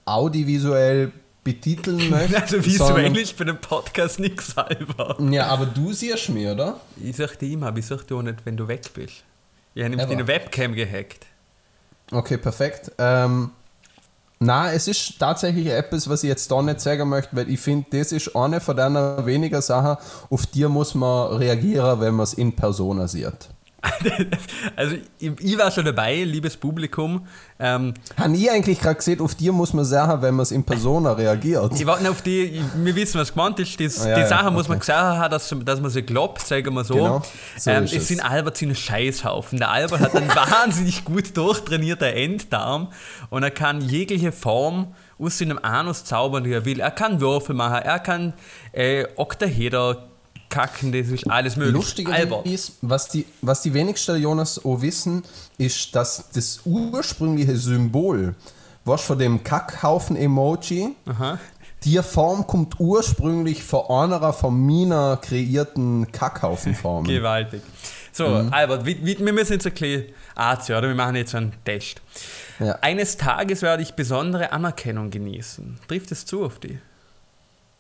audiovisuell 0.05 1.11
betiteln 1.43 2.09
möchte. 2.09 2.41
Also 2.41 2.63
visuell 2.63 3.17
ist 3.17 3.37
bei 3.37 3.45
dem 3.45 3.57
Podcast 3.57 4.19
nichts 4.19 4.53
selber. 4.53 5.17
Ja, 5.31 5.47
aber 5.47 5.65
du 5.65 5.93
siehst 5.93 6.29
mich, 6.29 6.47
oder? 6.47 6.79
Ich 7.01 7.15
sag 7.15 7.37
dir 7.39 7.51
immer, 7.51 7.67
aber 7.67 7.79
ich 7.79 7.85
sag 7.85 8.05
dir 8.07 8.15
auch 8.15 8.21
nicht, 8.21 8.45
wenn 8.45 8.57
du 8.57 8.67
weg 8.67 8.93
bist. 8.93 9.23
Ich 9.73 9.83
habe 9.83 9.89
nämlich 9.89 10.07
deine 10.07 10.27
Webcam 10.27 10.73
gehackt. 10.73 11.25
Okay, 12.11 12.37
perfekt. 12.37 12.91
Ähm, 12.97 13.51
na, 14.39 14.73
es 14.73 14.87
ist 14.87 15.19
tatsächlich 15.19 15.67
etwas, 15.67 16.09
was 16.09 16.23
ich 16.23 16.27
jetzt 16.27 16.51
da 16.51 16.61
nicht 16.61 16.81
sagen 16.81 17.07
möchte, 17.07 17.35
weil 17.35 17.49
ich 17.49 17.59
finde, 17.59 17.85
das 17.91 18.11
ist 18.11 18.35
eine 18.35 18.59
von 18.59 18.75
deiner 18.75 19.25
weniger 19.25 19.61
Sachen, 19.61 20.03
auf 20.29 20.45
die 20.47 20.65
muss 20.65 20.95
man 20.95 21.37
reagieren, 21.37 22.01
wenn 22.01 22.15
man 22.15 22.23
es 22.23 22.33
in 22.33 22.55
Persona 22.55 23.07
sieht. 23.07 23.49
Also 24.75 24.95
ich, 25.17 25.31
ich 25.39 25.57
war 25.57 25.71
schon 25.71 25.85
dabei, 25.85 26.23
liebes 26.23 26.55
Publikum. 26.57 27.25
Ähm, 27.59 27.93
Habe 28.17 28.35
ich 28.35 28.49
eigentlich 28.49 28.79
gerade 28.79 28.95
gesehen, 28.95 29.21
auf 29.21 29.35
dir 29.35 29.51
muss 29.51 29.73
man 29.73 29.85
sagen, 29.85 30.21
wenn 30.21 30.35
man 30.35 30.43
es 30.43 30.51
in 30.51 30.63
Persona 30.63 31.13
reagiert. 31.13 31.73
ich 31.73 31.85
warte 31.85 32.09
auf 32.09 32.21
die, 32.21 32.41
ich, 32.43 32.61
wir 32.75 32.95
wissen, 32.95 33.19
was 33.19 33.33
gemeint 33.33 33.59
ist. 33.59 33.79
Das, 33.79 34.01
Ah, 34.01 34.09
ja, 34.09 34.15
die 34.15 34.21
ja, 34.21 34.27
Sache 34.27 34.51
muss 34.51 34.67
man 34.67 34.77
okay. 34.77 34.87
gesagt 34.87 35.17
haben, 35.19 35.31
dass, 35.31 35.55
dass 35.65 35.81
man 35.81 35.91
sie 35.91 36.01
glaubt, 36.03 36.41
sagen 36.45 36.73
wir 36.73 36.83
so. 36.83 36.95
Genau, 36.95 37.21
so 37.57 37.71
ähm, 37.71 37.83
ist 37.83 37.93
es 37.93 38.01
es. 38.03 38.07
sind 38.07 38.21
Albert 38.21 38.57
seine 38.57 38.75
Scheißhaufen. 38.75 39.57
Der 39.59 39.69
Albert 39.71 39.99
hat 39.99 40.15
einen 40.15 40.29
wahnsinnig 40.35 41.03
gut 41.03 41.35
durchtrainierten 41.35 42.07
Enddarm 42.07 42.89
und 43.29 43.43
er 43.43 43.51
kann 43.51 43.81
jegliche 43.81 44.31
Form 44.31 44.93
aus 45.19 45.37
seinem 45.37 45.59
Anus 45.61 46.03
zaubern, 46.03 46.43
die 46.43 46.51
er 46.51 46.65
will. 46.65 46.79
Er 46.79 46.91
kann 46.91 47.21
Würfel 47.21 47.55
machen, 47.55 47.83
er 47.83 47.99
kann 47.99 48.33
äh, 48.71 49.05
Oktaheder 49.15 50.10
kacken, 50.51 50.91
das 50.91 51.07
ist 51.07 51.27
alles 51.27 51.55
möglich. 51.55 51.73
Lustiger 51.73 52.13
Albert. 52.13 52.45
ist, 52.45 52.73
was 52.81 53.07
die, 53.09 53.25
was 53.41 53.63
die 53.63 53.73
wenigsten 53.73 54.21
Jonas 54.21 54.63
auch 54.63 54.81
wissen, 54.81 55.23
ist, 55.57 55.95
dass 55.95 56.25
das 56.33 56.59
ursprüngliche 56.65 57.57
Symbol, 57.57 58.35
was 58.85 59.01
von 59.01 59.17
dem 59.17 59.43
Kackhaufen-Emoji, 59.43 60.89
die 61.83 61.97
Form 62.03 62.45
kommt 62.45 62.79
ursprünglich 62.79 63.63
von 63.63 63.89
einer 63.89 64.33
von 64.33 64.63
meiner 64.67 65.17
kreierten 65.17 66.11
Kackhaufen-Formen. 66.11 67.07
Gewaltig. 67.11 67.63
So, 68.11 68.27
Mhm. 68.27 68.53
Albert, 68.53 68.85
wie, 68.85 69.17
wir 69.25 69.33
müssen 69.33 69.53
jetzt 69.53 69.65
ein 69.65 69.71
bisschen 69.73 70.03
anziehen, 70.35 70.75
oder? 70.75 70.87
Wir 70.89 70.95
machen 70.95 71.15
jetzt 71.15 71.33
einen 71.33 71.53
Test. 71.65 72.01
Ja. 72.59 72.73
Eines 72.81 73.17
Tages 73.17 73.61
werde 73.63 73.81
ich 73.81 73.93
besondere 73.93 74.51
Anerkennung 74.51 75.09
genießen. 75.09 75.79
Trifft 75.87 76.11
es 76.11 76.25
zu 76.25 76.43
auf 76.43 76.59
die? 76.59 76.77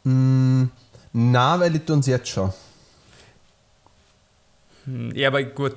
Mm, 0.03 0.69
na, 1.13 1.59
weil 1.59 1.75
ich 1.75 1.89
uns 1.89 2.07
jetzt 2.07 2.29
schon. 2.29 2.53
Hm, 4.85 5.11
Ja, 5.15 5.27
aber 5.29 5.43
gut. 5.43 5.75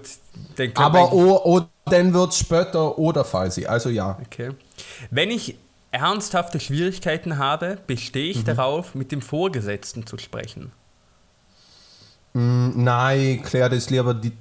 Den 0.58 0.72
Aber 0.74 1.12
oh, 1.12 1.40
oh, 1.44 1.62
dann 1.88 2.12
wird 2.14 2.30
es 2.32 2.38
später 2.38 2.98
oder 2.98 3.24
fall 3.24 3.50
sie. 3.50 3.66
Also 3.66 3.88
ja. 3.90 4.24
Okay. 4.26 4.52
Wenn 5.10 5.30
ich 5.30 5.56
ernsthafte 5.90 6.60
Schwierigkeiten 6.60 7.38
habe, 7.38 7.78
bestehe 7.86 8.30
Mhm. 8.34 8.40
ich 8.40 8.44
darauf, 8.44 8.94
mit 8.94 9.12
dem 9.12 9.22
Vorgesetzten 9.22 10.06
zu 10.06 10.18
sprechen. 10.18 10.72
Mm, 12.34 12.82
nein, 12.84 13.42
klär 13.42 13.68
das 13.68 13.90
lieber 13.90 14.14
die, 14.14 14.32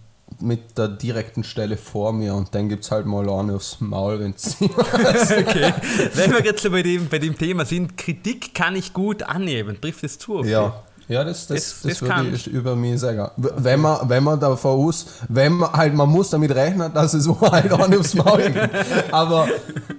mit 0.41 0.77
der 0.77 0.87
direkten 0.87 1.43
Stelle 1.43 1.77
vor 1.77 2.13
mir 2.13 2.33
und 2.35 2.53
dann 2.55 2.69
gibt 2.69 2.83
es 2.83 2.91
halt 2.91 3.05
mal 3.05 3.29
eine 3.29 3.55
aufs 3.55 3.77
Maul, 3.79 4.19
wenn 4.19 4.33
es 4.35 4.55
Okay. 4.61 5.73
Wenn 6.15 6.31
wir 6.31 6.43
jetzt 6.43 6.61
so 6.63 6.69
bei 6.71 6.81
dem, 6.83 7.07
bei 7.07 7.19
dem 7.19 7.37
Thema 7.37 7.65
sind, 7.65 7.97
Kritik 7.97 8.53
kann 8.53 8.75
ich 8.75 8.93
gut 8.93 9.23
annehmen. 9.23 9.79
Trifft 9.81 10.03
es 10.03 10.17
zu 10.19 10.39
auf 10.39 10.45
Ja. 10.45 10.73
Ja, 11.09 11.25
das, 11.25 11.47
das, 11.47 11.57
Das- 11.57 11.81
das, 11.81 11.91
das 11.91 12.01
würde 12.01 12.13
kann 12.13 12.33
ich 12.33 12.47
über 12.47 12.75
mich 12.77 12.97
sagen. 13.01 13.29
Wenn 13.35 13.81
man, 13.81 14.07
wenn 14.09 14.23
man 14.23 14.39
davon 14.39 14.79
aus, 14.87 15.05
wenn 15.27 15.51
man 15.53 15.73
halt, 15.73 15.93
man 15.93 16.07
muss 16.07 16.29
damit 16.29 16.55
rechnen, 16.55 16.93
dass 16.93 17.13
es 17.13 17.27
halt 17.27 17.71
auch 17.73 17.87
nicht 17.89 17.99
aufs 17.99 18.13
Maul 18.13 18.49
geht. 18.49 18.69
Aber, 19.11 19.47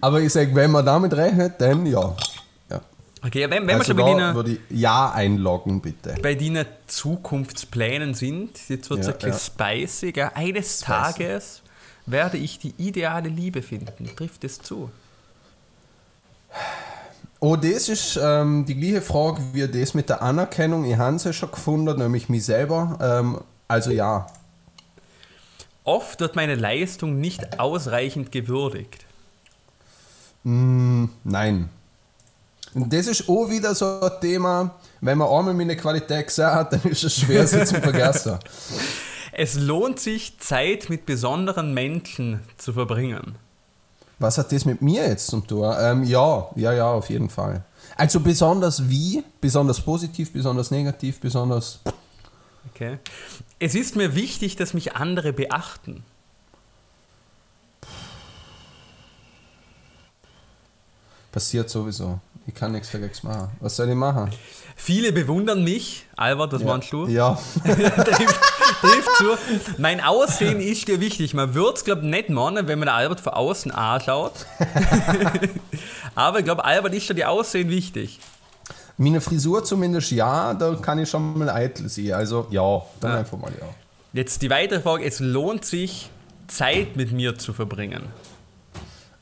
aber 0.01 0.21
ich 0.23 0.33
sage, 0.33 0.55
wenn 0.55 0.71
man 0.71 0.85
damit 0.85 1.13
rechnet, 1.15 1.61
dann 1.61 1.85
ja. 1.85 2.15
Ja. 3.25 3.29
Okay, 3.29 3.51
wenn, 3.51 3.67
wenn 3.67 3.79
also 3.79 3.81
wir 3.81 3.85
schon 3.85 3.97
bei 3.97 4.03
da 4.13 4.19
deinen, 4.19 4.35
würde 4.35 4.51
ich 4.53 4.61
Ja 4.71 5.11
einloggen, 5.13 5.81
bitte. 5.81 6.15
bei 6.23 6.35
deinen 6.35 6.67
Zukunftsplänen 6.87 8.15
sind, 8.15 8.69
jetzt 8.69 8.91
wird 8.91 9.01
es 9.01 9.07
Ja, 9.07 9.13
ein 9.13 9.19
bisschen 9.19 9.41
spicy, 9.41 10.13
gell? 10.13 10.31
eines 10.35 10.81
Spicy. 10.81 10.85
Tages 10.85 11.63
werde 12.07 12.37
ich 12.37 12.59
die 12.59 12.75
ideale 12.77 13.29
Liebe 13.29 13.63
finden. 13.63 14.15
Trifft 14.17 14.45
es 14.45 14.61
zu? 14.61 14.91
Oh, 17.41 17.57
das 17.57 17.89
ist 17.89 18.19
ähm, 18.23 18.65
die 18.67 18.75
gleiche 18.75 19.03
Frage 19.03 19.43
wie 19.53 19.67
das 19.69 19.95
mit 19.95 20.09
der 20.09 20.23
Anerkennung. 20.23 20.85
Ich 20.85 20.97
habe 20.97 21.17
es 21.17 21.25
ja 21.25 21.33
schon 21.33 21.51
gefunden, 21.51 21.99
nämlich 21.99 22.29
mich 22.29 22.45
selber. 22.45 22.99
Ähm, 23.01 23.41
also 23.69 23.91
ja. 23.91 24.27
Oft 25.83 26.21
wird 26.21 26.37
meine 26.37 26.55
Leistung 26.55 27.21
nicht 27.21 27.59
ausreichend 27.61 28.33
gewürdigt. 28.33 29.05
Mm, 30.45 31.07
nein. 31.25 31.69
Und 32.75 32.93
das 32.93 33.07
ist 33.07 33.29
auch 33.29 33.49
wieder 33.49 33.75
so 33.75 34.01
ein 34.01 34.11
Thema, 34.21 34.75
wenn 35.01 35.19
man 35.19 35.29
einmal 35.29 35.55
meine 35.55 35.77
Qualität 35.77 36.27
gesehen 36.27 36.47
hat, 36.47 36.73
dann 36.73 36.83
ist 36.85 37.05
es 37.05 37.17
schwer, 37.17 37.47
sie 37.47 37.65
zu 37.65 37.81
vergessen. 37.81 38.39
Es 39.37 39.55
lohnt 39.55 39.99
sich, 39.99 40.39
Zeit 40.39 40.89
mit 40.91 41.07
besonderen 41.07 41.75
Menschen 41.75 42.39
zu 42.57 42.73
verbringen. 42.73 43.35
Was 44.21 44.39
hat 44.39 44.53
das 44.53 44.65
mit 44.65 44.81
mir 44.81 45.09
jetzt 45.09 45.27
zum 45.27 45.45
tun? 45.45 45.75
Ähm, 45.77 46.05
ja, 46.05 46.49
ja, 46.55 46.73
ja, 46.73 46.93
auf 46.93 47.11
jeden 47.11 47.29
Fall. 47.29 47.65
Also 47.97 48.21
besonders 48.21 48.89
wie? 48.89 49.25
Besonders 49.41 49.81
positiv, 49.81 50.33
besonders 50.33 50.71
negativ, 50.71 51.19
besonders. 51.19 51.81
Okay. 52.73 52.99
Es 53.59 53.75
ist 53.75 53.97
mir 53.97 54.15
wichtig, 54.15 54.55
dass 54.55 54.73
mich 54.73 54.95
andere 54.95 55.33
beachten. 55.33 56.05
Passiert 61.33 61.69
sowieso. 61.69 62.21
Ich 62.47 62.55
kann 62.55 62.73
nichts 62.73 62.91
dagegen 62.91 63.13
machen. 63.23 63.49
Was 63.61 63.77
soll 63.77 63.89
ich 63.89 63.95
machen? 63.95 64.31
Viele 64.77 65.13
bewundern 65.13 65.65
mich. 65.65 66.05
Albert, 66.17 66.53
was 66.53 66.63
meinst 66.63 66.93
du? 66.93 67.07
Ja. 67.07 67.39
trifft, 67.65 68.41
trifft 68.81 69.17
zu. 69.17 69.37
Mein 69.79 70.03
Aussehen 70.03 70.61
ist 70.61 70.87
dir 70.89 71.01
wichtig. 71.01 71.33
Man 71.33 71.55
würde 71.55 71.75
es, 71.77 71.85
glaube 71.85 72.03
ich, 72.03 72.09
nicht 72.09 72.29
meinen, 72.29 72.69
wenn 72.69 72.79
man 72.81 72.89
Albert 72.89 73.21
von 73.21 73.33
außen 73.33 73.71
anschaut. 73.71 74.33
Aber 76.15 76.39
ich 76.41 76.45
glaube, 76.45 76.65
Albert 76.65 76.95
ist 76.95 77.07
schon 77.07 77.17
die 77.17 77.25
Aussehen 77.25 77.71
wichtig. 77.71 78.19
Meine 78.97 79.21
Frisur 79.21 79.65
zumindest 79.65 80.11
ja, 80.13 80.55
da 80.55 80.75
kann 80.75 80.99
ich 80.99 81.09
schon 81.09 81.39
mal 81.39 81.49
eitel 81.51 81.89
sein. 81.89 82.13
Also 82.13 82.47
ja, 82.51 82.83
dann 83.01 83.13
Ja. 83.13 83.19
einfach 83.19 83.39
mal 83.39 83.51
ja. 83.59 83.67
Jetzt 84.13 84.43
die 84.43 84.51
weitere 84.51 84.81
Frage. 84.81 85.05
Es 85.05 85.19
lohnt 85.19 85.65
sich, 85.65 86.11
Zeit 86.47 86.95
mit 86.95 87.11
mir 87.11 87.37
zu 87.39 87.53
verbringen. 87.53 88.03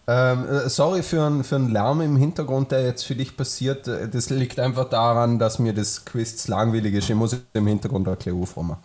Ähm, 0.08 0.48
äh, 0.48 0.68
sorry 0.68 1.02
für 1.02 1.22
einen 1.24 1.44
für 1.44 1.54
einen 1.56 1.70
Lärm 1.70 2.00
im 2.00 2.16
Hintergrund, 2.16 2.72
der 2.72 2.82
jetzt 2.84 3.04
für 3.04 3.14
dich 3.14 3.36
passiert. 3.36 3.86
Äh, 3.86 4.08
Das 4.08 4.30
liegt 4.30 4.58
einfach 4.58 4.88
daran, 4.88 5.38
dass 5.38 5.58
mir 5.58 5.72
das 5.72 6.04
Quiz 6.04 6.36
zu 6.38 6.50
langweilig 6.50 6.94
ist. 6.94 7.08
Ich 7.08 7.14
muss 7.16 7.36
im 7.52 7.66
Hintergrund 7.66 8.08
ein 8.08 8.16
bisschen 8.16 8.40
aufräumen. 8.40 8.76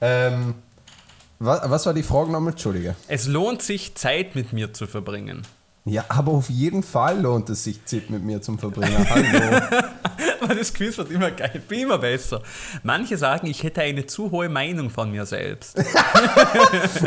Ähm, 0.00 0.54
was, 1.38 1.60
was 1.70 1.86
war 1.86 1.94
die 1.94 2.02
Frage 2.02 2.30
nochmal? 2.30 2.52
Entschuldige. 2.52 2.96
Es 3.06 3.26
lohnt 3.26 3.62
sich, 3.62 3.94
Zeit 3.94 4.34
mit 4.34 4.52
mir 4.52 4.72
zu 4.74 4.86
verbringen. 4.86 5.42
Ja, 5.84 6.04
aber 6.08 6.32
auf 6.32 6.50
jeden 6.50 6.82
Fall 6.82 7.20
lohnt 7.20 7.48
es 7.48 7.64
sich, 7.64 7.82
Zeit 7.86 8.10
mit 8.10 8.22
mir 8.22 8.42
zum 8.42 8.58
Verbringen. 8.58 9.08
Hallo. 9.10 10.54
Das 10.54 10.74
Quiz 10.74 10.98
wird 10.98 11.10
immer 11.10 11.30
geil, 11.30 11.62
immer 11.70 11.98
besser. 11.98 12.42
Manche 12.82 13.16
sagen, 13.16 13.46
ich 13.46 13.62
hätte 13.62 13.80
eine 13.82 14.04
zu 14.06 14.30
hohe 14.30 14.48
Meinung 14.50 14.90
von 14.90 15.10
mir 15.10 15.24
selbst. 15.24 15.78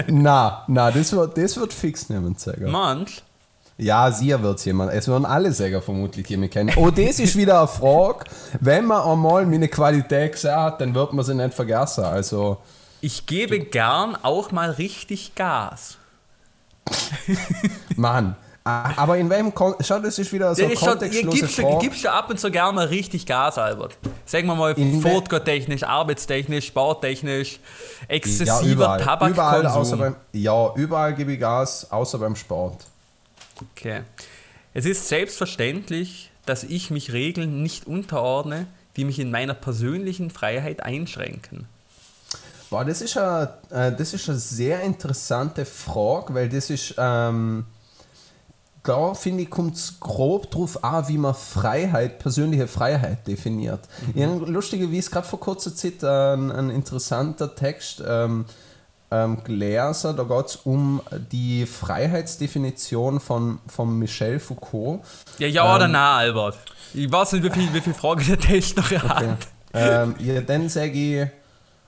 na, 0.08 0.64
na, 0.68 0.90
das 0.92 1.12
wird, 1.12 1.38
das 1.38 1.58
wird 1.58 1.74
fix 1.74 2.10
niemand 2.10 2.40
sagen. 2.40 2.72
Manch, 2.72 3.22
Ja, 3.82 4.12
sie 4.12 4.30
wird 4.30 4.60
es 4.60 4.66
jemand. 4.66 4.94
Es 4.94 5.08
werden 5.08 5.26
alle 5.26 5.52
Säger 5.52 5.82
vermutlich 5.82 6.30
jemand 6.30 6.52
kennen. 6.52 6.72
Oh, 6.76 6.92
das 6.92 7.18
ist 7.18 7.36
wieder 7.36 7.58
eine 7.58 7.68
Frage. 7.68 8.26
Wenn 8.60 8.86
man 8.86 9.02
einmal 9.02 9.44
meine 9.48 9.68
Qualität 9.68 10.34
gesehen 10.34 10.56
hat, 10.56 10.80
dann 10.82 10.94
wird 10.94 11.14
man 11.14 11.26
sie 11.26 11.34
nicht 11.34 11.56
vergessen. 11.56 12.04
Also, 12.04 12.58
ich 13.02 13.26
gebe 13.26 13.60
gern 13.60 14.16
auch 14.22 14.52
mal 14.52 14.70
richtig 14.70 15.34
Gas. 15.34 15.98
Mann. 17.96 18.36
Aber 18.64 19.18
in 19.18 19.28
welchem 19.32 19.56
Kon 19.56 19.74
Schau, 19.80 19.98
das 19.98 20.20
ist 20.20 20.32
wieder 20.32 20.54
so 20.54 20.62
Ja, 20.62 20.70
ihr 20.70 20.76
kontextlose 20.76 21.40
gibst, 21.40 21.58
du, 21.58 21.80
gibst 21.80 22.04
du 22.04 22.12
ab 22.12 22.30
und 22.30 22.40
zu 22.40 22.52
gern 22.52 22.76
mal 22.76 22.86
richtig 22.86 23.26
Gas, 23.26 23.58
Albert. 23.58 23.98
Sagen 24.26 24.46
wir 24.46 24.54
mal, 24.54 24.76
fortgotechnisch, 25.02 25.82
arbeitstechnisch, 25.82 26.68
sporttechnisch, 26.68 27.54
ja, 27.54 28.08
exzessiver 28.10 29.00
überall. 29.00 29.02
Überall 29.32 29.66
außer 29.66 29.98
Tabakkonsum. 29.98 30.00
beim, 30.00 30.16
ja, 30.34 30.72
überall 30.76 31.16
gebe 31.16 31.34
ich 31.34 31.40
Gas, 31.40 31.88
außer 31.90 32.20
beim 32.20 32.36
Sport. 32.36 32.86
Okay. 33.62 34.02
Es 34.74 34.86
ist 34.86 35.08
selbstverständlich, 35.08 36.32
dass 36.46 36.64
ich 36.64 36.92
mich 36.92 37.12
Regeln 37.14 37.62
nicht 37.62 37.88
unterordne, 37.88 38.68
die 38.96 39.06
mich 39.06 39.20
in 39.20 39.32
meiner 39.32 39.54
persönlichen 39.54 40.30
Freiheit 40.30 40.84
einschränken. 40.84 41.68
Boah, 42.70 42.86
das 42.86 43.02
ist 43.02 43.18
eine, 43.18 43.54
äh, 43.70 43.92
das 43.92 44.14
ist 44.14 44.30
eine 44.30 44.40
sehr 44.40 44.82
interessante 44.82 45.66
Frage, 45.66 46.34
weil 46.34 46.48
das 46.48 46.70
ist, 46.70 46.96
ähm, 46.98 47.66
da 48.84 49.14
finde 49.14 49.44
ich, 49.44 49.50
kommt 49.50 49.76
es 49.76 50.00
grob 50.00 50.50
drauf 50.52 50.84
an, 50.84 51.08
wie 51.10 51.18
man 51.18 51.36
Freiheit, 51.36 52.20
persönliche 52.20 52.68
Freiheit 52.68 53.28
definiert. 53.28 53.82
Habe 54.18 54.46
lustigerweise 54.46 55.10
gerade 55.12 55.28
vor 55.28 55.40
kurzer 55.40 55.76
Zeit 55.76 56.04
ein, 56.04 56.52
ein 56.52 56.70
interessanter 56.70 57.54
Text 57.54 58.02
ähm, 58.08 58.46
ähm, 59.12 59.44
gelesen, 59.44 60.16
da 60.16 60.24
geht 60.24 60.46
es 60.46 60.56
um 60.56 61.02
die 61.32 61.66
Freiheitsdefinition 61.66 63.20
von, 63.20 63.60
von 63.68 64.00
Michel 64.00 64.40
Foucault. 64.40 65.02
Ja, 65.38 65.48
ja 65.48 65.76
oder 65.76 65.88
nein, 65.88 66.28
Albert? 66.28 66.58
Ich 66.94 67.12
weiß 67.12 67.34
nicht, 67.34 67.44
wie 67.44 67.50
viel, 67.52 67.74
wie 67.74 67.82
viel 67.82 67.94
Fragen 67.94 68.26
der 68.26 68.40
Test 68.40 68.78
noch 68.78 68.90
hat. 68.90 69.38
ähm, 69.74 70.16
ja, 70.20 70.42
dann 70.42 70.70
sage 70.70 70.92
ich, 70.92 71.28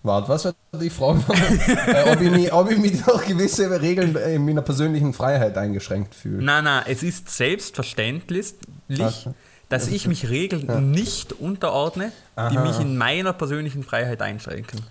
warte, 0.03 0.29
was 0.29 0.45
war 0.45 0.53
die 0.79 0.89
Frage? 0.89 1.21
äh, 1.87 2.11
ob, 2.11 2.21
ich 2.21 2.31
mich, 2.31 2.53
ob 2.53 2.71
ich 2.71 2.77
mich 2.77 3.01
durch 3.03 3.25
gewisse 3.25 3.81
Regeln 3.81 4.15
in 4.15 4.45
meiner 4.45 4.61
persönlichen 4.61 5.13
Freiheit 5.13 5.57
eingeschränkt 5.57 6.13
fühle. 6.15 6.43
Nein, 6.43 6.65
nein, 6.65 6.83
es 6.87 7.03
ist 7.03 7.29
selbstverständlich, 7.29 8.53
Okay. 8.89 9.31
dass 9.69 9.87
ich 9.87 10.07
mich 10.07 10.29
Regeln 10.29 10.91
nicht 10.91 11.33
unterordne, 11.33 12.11
die 12.35 12.57
Aha. 12.57 12.63
mich 12.65 12.79
in 12.79 12.97
meiner 12.97 13.33
persönlichen 13.33 13.83
Freiheit 13.83 14.21
einschränken. 14.21 14.81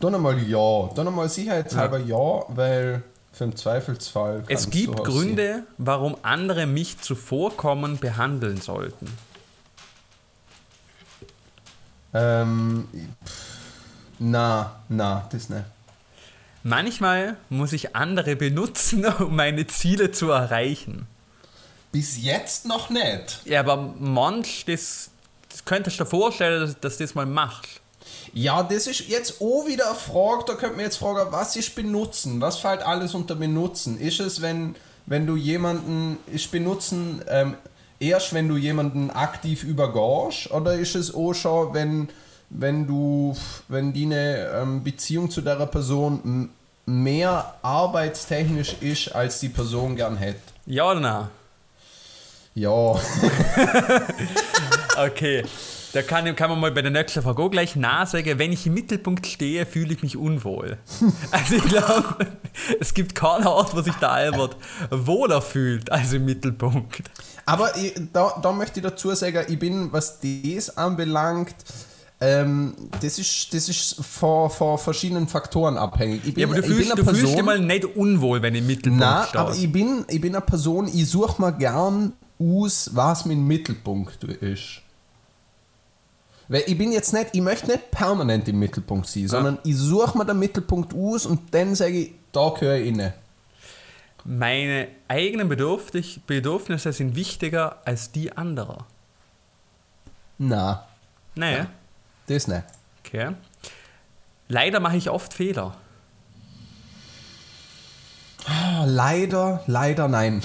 Dann 0.00 0.14
einmal 0.14 0.38
ja. 0.42 0.90
Dann 0.94 1.08
einmal 1.08 1.28
sicherheitshalber 1.28 1.98
ja, 1.98 2.16
ja 2.18 2.44
weil 2.48 3.02
für 3.32 3.44
den 3.44 3.56
Zweifelsfall. 3.56 4.44
Es 4.48 4.70
gibt 4.70 5.04
Gründe, 5.04 5.64
warum 5.76 6.16
andere 6.22 6.66
mich 6.66 7.00
zuvorkommen 7.00 7.98
behandeln 7.98 8.60
sollten. 8.60 9.06
Ähm, 12.14 12.88
pff, 13.24 13.58
na, 14.18 14.80
na, 14.88 15.28
das 15.30 15.48
nicht. 15.48 15.64
Manchmal 16.62 17.36
muss 17.48 17.72
ich 17.72 17.94
andere 17.94 18.36
benutzen, 18.36 19.06
um 19.18 19.36
meine 19.36 19.66
Ziele 19.66 20.10
zu 20.10 20.30
erreichen. 20.30 21.06
Bis 21.92 22.22
jetzt 22.22 22.66
noch 22.66 22.90
nicht. 22.90 23.40
Ja, 23.44 23.60
aber 23.60 23.76
manch, 23.98 24.64
das, 24.66 25.10
das 25.48 25.64
könntest 25.64 25.98
du 25.98 26.04
dir 26.04 26.10
vorstellen, 26.10 26.60
dass, 26.60 26.80
dass 26.80 26.98
das 26.98 27.14
mal 27.14 27.26
machst. 27.26 27.77
Ja, 28.32 28.62
das 28.62 28.86
ist 28.86 29.08
jetzt 29.08 29.40
auch 29.40 29.66
wieder 29.66 29.86
eine 29.86 29.94
Frage, 29.94 30.44
da 30.46 30.54
könnte 30.54 30.76
man 30.76 30.84
jetzt 30.84 30.98
fragen, 30.98 31.30
was 31.30 31.56
ist 31.56 31.74
benutzen? 31.74 32.40
Was 32.40 32.58
fällt 32.58 32.82
alles 32.82 33.14
unter 33.14 33.34
benutzen? 33.34 33.98
Ist 33.98 34.20
es, 34.20 34.42
wenn, 34.42 34.76
wenn 35.06 35.26
du 35.26 35.36
jemanden, 35.36 36.18
ist 36.32 36.50
benutzen 36.50 37.22
ähm, 37.28 37.54
erst, 38.00 38.32
wenn 38.32 38.48
du 38.48 38.56
jemanden 38.56 39.10
aktiv 39.10 39.64
übergehst? 39.64 40.50
Oder 40.50 40.74
ist 40.74 40.94
es 40.94 41.14
auch 41.14 41.32
schon, 41.32 41.74
wenn, 41.74 42.08
wenn 42.50 42.86
du, 42.86 43.36
wenn 43.68 43.92
die 43.92 44.06
eine 44.06 44.50
ähm, 44.54 44.84
Beziehung 44.84 45.30
zu 45.30 45.40
der 45.40 45.66
Person 45.66 46.50
mehr 46.86 47.54
arbeitstechnisch 47.62 48.76
ist, 48.80 49.14
als 49.14 49.40
die 49.40 49.48
Person 49.48 49.96
gern 49.96 50.16
hätte? 50.16 50.40
Ja 50.66 50.90
oder 50.90 51.00
nein? 51.00 51.28
Ja. 52.54 52.70
okay. 54.96 55.44
Da 55.92 56.02
kann, 56.02 56.36
kann 56.36 56.50
man 56.50 56.60
mal 56.60 56.70
bei 56.70 56.82
der 56.82 56.90
nächsten 56.90 57.22
Frage 57.22 57.42
auch 57.42 57.50
gleich 57.50 57.74
nachsagen, 57.74 58.38
wenn 58.38 58.52
ich 58.52 58.66
im 58.66 58.74
Mittelpunkt 58.74 59.26
stehe, 59.26 59.64
fühle 59.64 59.94
ich 59.94 60.02
mich 60.02 60.16
unwohl. 60.16 60.78
Also 61.30 61.56
ich 61.56 61.64
glaube, 61.64 62.26
es 62.80 62.94
gibt 62.94 63.14
keinen 63.14 63.46
Ort, 63.46 63.74
wo 63.74 63.82
sich 63.82 63.94
der 63.94 64.10
Albert 64.10 64.56
wohler 64.90 65.40
fühlt 65.42 65.90
als 65.90 66.12
im 66.12 66.24
Mittelpunkt. 66.24 67.02
Aber 67.46 67.76
ich, 67.76 67.94
da, 68.12 68.38
da 68.42 68.52
möchte 68.52 68.80
ich 68.80 68.84
dazu 68.84 69.14
sagen, 69.14 69.44
ich 69.48 69.58
bin, 69.58 69.92
was 69.92 70.18
das 70.20 70.76
anbelangt, 70.76 71.54
ähm, 72.20 72.74
das 73.00 73.18
ist, 73.18 73.54
das 73.54 73.68
ist 73.68 74.04
von, 74.04 74.50
von 74.50 74.76
verschiedenen 74.76 75.28
Faktoren 75.28 75.76
abhängig. 75.76 76.22
Ich 76.26 76.34
bin, 76.34 76.42
ja, 76.42 76.46
aber 76.48 76.56
du, 76.56 76.62
fühlst, 76.62 76.90
du 76.90 76.96
Person, 76.96 77.14
fühlst 77.14 77.36
dich 77.36 77.44
mal 77.44 77.60
nicht 77.60 77.84
unwohl, 77.84 78.42
wenn 78.42 78.54
ich 78.54 78.60
im 78.60 78.66
Mittelpunkt 78.66 79.00
Nein, 79.00 79.26
aber 79.34 79.54
ich 79.54 79.70
bin, 79.70 80.04
ich 80.08 80.20
bin 80.20 80.34
eine 80.34 80.44
Person, 80.44 80.88
ich 80.92 81.08
suche 81.08 81.40
mir 81.40 81.52
gern 81.52 82.12
aus, 82.38 82.90
was 82.92 83.24
mein 83.24 83.46
Mittelpunkt 83.46 84.24
ist. 84.24 84.82
Weil 86.48 86.64
ich 86.66 86.78
bin 86.78 86.92
jetzt 86.92 87.12
nicht, 87.12 87.28
ich 87.34 87.42
möchte 87.42 87.66
nicht 87.66 87.90
permanent 87.90 88.48
im 88.48 88.58
Mittelpunkt 88.58 89.06
sein, 89.06 89.24
ja. 89.24 89.28
sondern 89.28 89.58
ich 89.64 89.76
suche 89.76 90.16
mir 90.16 90.24
den 90.24 90.38
Mittelpunkt 90.38 90.94
aus 90.94 91.26
und 91.26 91.54
dann 91.54 91.74
sage 91.74 91.98
ich, 91.98 92.12
da 92.32 92.50
gehöre 92.50 92.76
ich 92.76 92.88
inne. 92.88 93.14
Meine 94.24 94.88
eigenen 95.08 95.48
Bedürfnisse 95.48 96.92
sind 96.92 97.14
wichtiger 97.14 97.78
als 97.84 98.12
die 98.12 98.36
anderer. 98.36 98.86
Na. 100.38 100.86
Naja. 101.34 101.66
Das 102.26 102.46
nicht. 102.46 102.64
Okay. 103.04 103.34
Leider 104.48 104.80
mache 104.80 104.96
ich 104.96 105.10
oft 105.10 105.34
Fehler. 105.34 105.76
Oh, 108.46 108.84
leider, 108.86 109.62
leider 109.66 110.08
nein. 110.08 110.42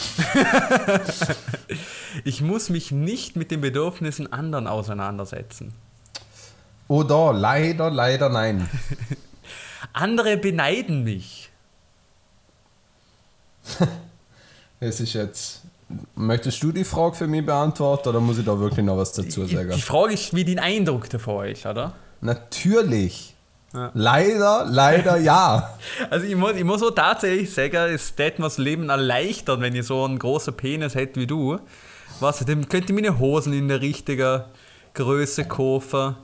ich 2.26 2.42
muss 2.42 2.70
mich 2.70 2.92
nicht 2.92 3.36
mit 3.36 3.50
den 3.52 3.62
Bedürfnissen 3.62 4.32
anderen 4.32 4.68
auseinandersetzen. 4.68 5.74
Oder 6.94 7.34
leider, 7.34 7.90
leider 7.90 8.30
nein. 8.30 8.70
Andere 9.94 10.38
beneiden 10.38 11.04
mich. 11.04 11.50
Es 14.80 15.00
ist 15.00 15.14
jetzt. 15.14 15.62
Möchtest 16.14 16.62
du 16.62 16.74
die 16.74 16.84
Frage 16.84 17.16
für 17.16 17.28
mich 17.28 17.46
beantworten 17.46 18.10
oder 18.10 18.20
muss 18.20 18.38
ich 18.38 18.44
da 18.46 18.60
wirklich 18.60 18.86
noch 18.86 18.98
was 18.98 19.14
dazu 19.14 19.46
sagen? 19.46 19.72
Die 19.74 19.82
Frage 19.82 20.14
ist, 20.14 20.36
wie 20.36 20.44
dein 20.44 20.60
Eindruck 20.60 21.10
davor 21.10 21.46
ist, 21.46 21.66
oder? 21.66 21.94
Natürlich. 22.20 23.34
Ja. 23.74 23.92
Leider, 23.94 24.66
leider 24.70 25.18
ja. 25.18 25.78
Also 26.10 26.26
ich 26.26 26.36
muss, 26.36 26.54
ich 26.56 26.66
muss 26.66 26.84
auch 26.84 26.92
tatsächlich 26.92 27.54
sagen, 27.54 27.94
es 27.94 28.14
hätte 28.18 28.42
mir 28.42 28.48
das 28.48 28.58
Leben 28.58 28.90
erleichtern, 28.90 29.62
wenn 29.62 29.74
ich 29.74 29.88
so 29.88 30.04
einen 30.04 30.20
großen 30.20 30.54
Penis 30.54 30.96
hätte 30.96 31.20
wie 31.22 31.28
du. 31.28 31.60
Was, 32.20 32.40
dann 32.40 32.68
könnte 32.68 32.94
ich 32.94 33.02
meine 33.02 33.18
Hosen 33.20 33.54
in 33.54 33.70
der 33.70 33.80
richtigen 33.80 34.44
Größe 34.94 35.46
kaufen 35.46 36.16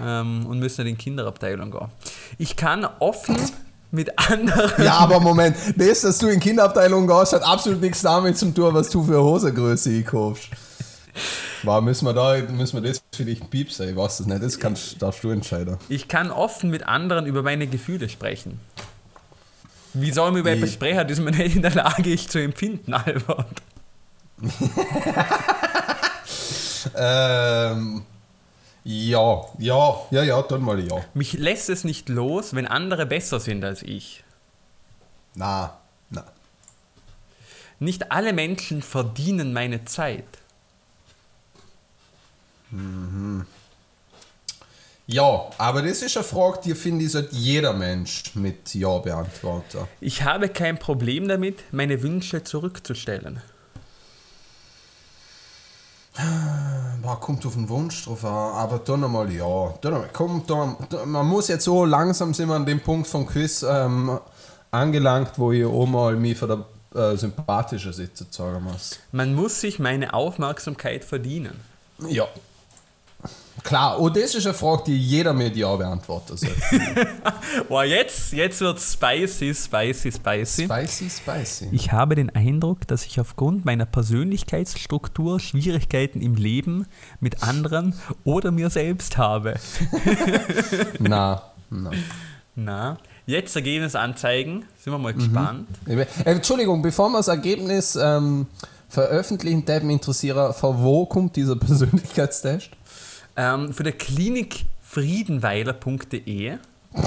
ähm, 0.00 0.46
und 0.46 0.58
müssen 0.58 0.86
in 0.86 0.96
die 0.96 1.02
Kinderabteilung 1.02 1.70
gehen. 1.70 1.88
Ich 2.38 2.56
kann 2.56 2.86
offen 3.00 3.36
mit 3.90 4.18
anderen. 4.18 4.84
Ja, 4.84 4.98
aber 4.98 5.20
Moment, 5.20 5.56
das, 5.76 6.02
dass 6.02 6.18
du 6.18 6.28
in 6.28 6.40
die 6.40 6.48
Kinderabteilung 6.48 7.06
gehst, 7.06 7.32
hat 7.32 7.42
absolut 7.42 7.80
nichts 7.80 8.02
damit 8.02 8.36
zu 8.36 8.50
tun, 8.50 8.74
was 8.74 8.90
du 8.90 9.04
für 9.04 9.22
Hosengröße 9.22 10.02
kaufst. 10.02 10.48
War, 11.62 11.80
müssen 11.80 12.04
wir 12.06 12.12
da, 12.12 12.36
müssen 12.52 12.82
wir 12.82 12.88
das 12.88 13.02
vielleicht 13.14 13.48
piepsen? 13.50 13.88
Ich 13.88 13.96
weiß 13.96 14.18
das 14.18 14.26
nicht, 14.26 14.42
das 14.42 14.58
kannst, 14.58 15.00
darfst 15.00 15.24
du 15.24 15.30
entscheiden. 15.30 15.78
Ich 15.88 16.08
kann 16.08 16.30
offen 16.30 16.70
mit 16.70 16.86
anderen 16.86 17.26
über 17.26 17.42
meine 17.42 17.66
Gefühle 17.66 18.08
sprechen. 18.08 18.60
Wie 19.94 20.10
soll 20.10 20.32
man 20.32 20.40
über 20.40 20.50
etwas 20.50 20.72
sprechen, 20.72 21.06
das 21.06 21.20
man 21.20 21.34
nicht 21.34 21.56
in 21.56 21.62
der 21.62 21.74
Lage 21.74 22.12
ist 22.12 22.30
zu 22.30 22.40
empfinden, 22.40 22.92
Albert? 22.92 23.62
ähm, 26.96 28.04
ja, 28.84 29.44
ja, 29.58 29.96
ja, 30.10 30.22
ja, 30.22 30.42
dann 30.42 30.62
mal 30.62 30.80
ja. 30.80 31.04
Mich 31.14 31.32
lässt 31.34 31.70
es 31.70 31.84
nicht 31.84 32.08
los, 32.08 32.54
wenn 32.54 32.66
andere 32.66 33.06
besser 33.06 33.40
sind 33.40 33.64
als 33.64 33.82
ich. 33.82 34.24
Na, 35.34 35.78
na. 36.10 36.24
Nicht 37.78 38.12
alle 38.12 38.32
Menschen 38.32 38.82
verdienen 38.82 39.52
meine 39.52 39.84
Zeit. 39.84 40.26
Mhm. 42.70 43.46
Ja, 45.06 45.50
aber 45.58 45.82
das 45.82 46.00
ist 46.00 46.16
eine 46.16 46.24
Frage, 46.24 46.60
die 46.64 46.74
finde 46.74 47.04
ich, 47.04 47.12
sollte 47.12 47.34
jeder 47.34 47.74
Mensch 47.74 48.34
mit 48.34 48.74
Ja 48.74 48.98
beantworten. 48.98 49.86
Ich 50.00 50.22
habe 50.22 50.48
kein 50.48 50.78
Problem 50.78 51.28
damit, 51.28 51.62
meine 51.72 52.02
Wünsche 52.02 52.42
zurückzustellen. 52.42 53.42
Boah, 57.04 57.20
kommt 57.20 57.44
auf 57.44 57.52
den 57.52 57.68
Wunsch 57.68 58.06
drauf 58.06 58.24
an, 58.24 58.54
aber 58.54 58.78
dann 58.78 59.04
einmal 59.04 59.30
ja. 59.30 59.74
Dann 59.82 59.92
einmal, 59.92 60.08
kommt 60.08 60.48
dann, 60.48 60.76
man 61.04 61.26
muss 61.26 61.48
jetzt 61.48 61.64
so 61.64 61.84
langsam 61.84 62.32
sind 62.32 62.48
wir 62.48 62.54
an 62.54 62.64
dem 62.64 62.80
Punkt 62.80 63.06
vom 63.06 63.26
Quiz 63.26 63.62
ähm, 63.62 64.18
angelangt, 64.70 65.32
wo 65.36 65.52
ich 65.52 65.66
auch 65.66 65.84
mal 65.84 66.16
mich 66.16 66.38
für 66.38 66.46
der 66.46 67.12
äh, 67.12 67.16
sympathische 67.18 67.92
Sitze 67.92 68.30
zeigen 68.30 68.64
muss. 68.64 69.00
Man 69.12 69.34
muss 69.34 69.60
sich 69.60 69.78
meine 69.78 70.14
Aufmerksamkeit 70.14 71.04
verdienen. 71.04 71.60
Ja. 72.08 72.26
Klar, 73.62 73.98
und 73.98 74.14
das 74.14 74.34
ist 74.34 74.44
eine 74.44 74.54
Frage, 74.54 74.82
die 74.88 74.98
jeder 74.98 75.32
mit 75.32 75.56
Ja 75.56 75.74
beantworten 75.74 76.36
soll. 76.36 76.50
Boah, 77.68 77.84
jetzt, 77.84 78.32
jetzt 78.32 78.60
wird 78.60 78.78
spicy, 78.78 79.54
spicy, 79.54 80.12
spicy. 80.12 80.64
Spicy, 80.64 81.10
spicy. 81.10 81.68
Ich 81.72 81.90
habe 81.90 82.14
den 82.14 82.28
Eindruck, 82.28 82.86
dass 82.86 83.06
ich 83.06 83.18
aufgrund 83.20 83.64
meiner 83.64 83.86
Persönlichkeitsstruktur 83.86 85.40
Schwierigkeiten 85.40 86.20
im 86.20 86.34
Leben 86.34 86.86
mit 87.20 87.42
anderen 87.42 87.94
oder 88.24 88.50
mir 88.50 88.68
selbst 88.68 89.16
habe. 89.16 89.54
na, 90.98 91.42
na. 91.70 91.90
Na, 92.56 92.98
jetzt 93.26 93.56
Ergebnis 93.56 93.94
anzeigen. 93.94 94.64
Sind 94.78 94.92
wir 94.92 94.98
mal 94.98 95.12
mhm. 95.14 95.18
gespannt. 95.18 95.68
Äh, 95.86 96.06
Entschuldigung, 96.24 96.82
bevor 96.82 97.08
wir 97.08 97.18
das 97.18 97.28
Ergebnis 97.28 97.96
ähm, 97.96 98.46
veröffentlichen, 98.88 99.64
der 99.64 99.82
mich 99.82 99.94
interessieren, 99.94 100.52
von 100.52 100.82
wo 100.82 101.06
kommt 101.06 101.36
dieser 101.36 101.56
Persönlichkeitstest? 101.56 102.70
Ähm, 103.36 103.72
für 103.72 103.82
der 103.82 103.92
Klinik 103.92 104.64
friedenweiler.de. 104.82 106.58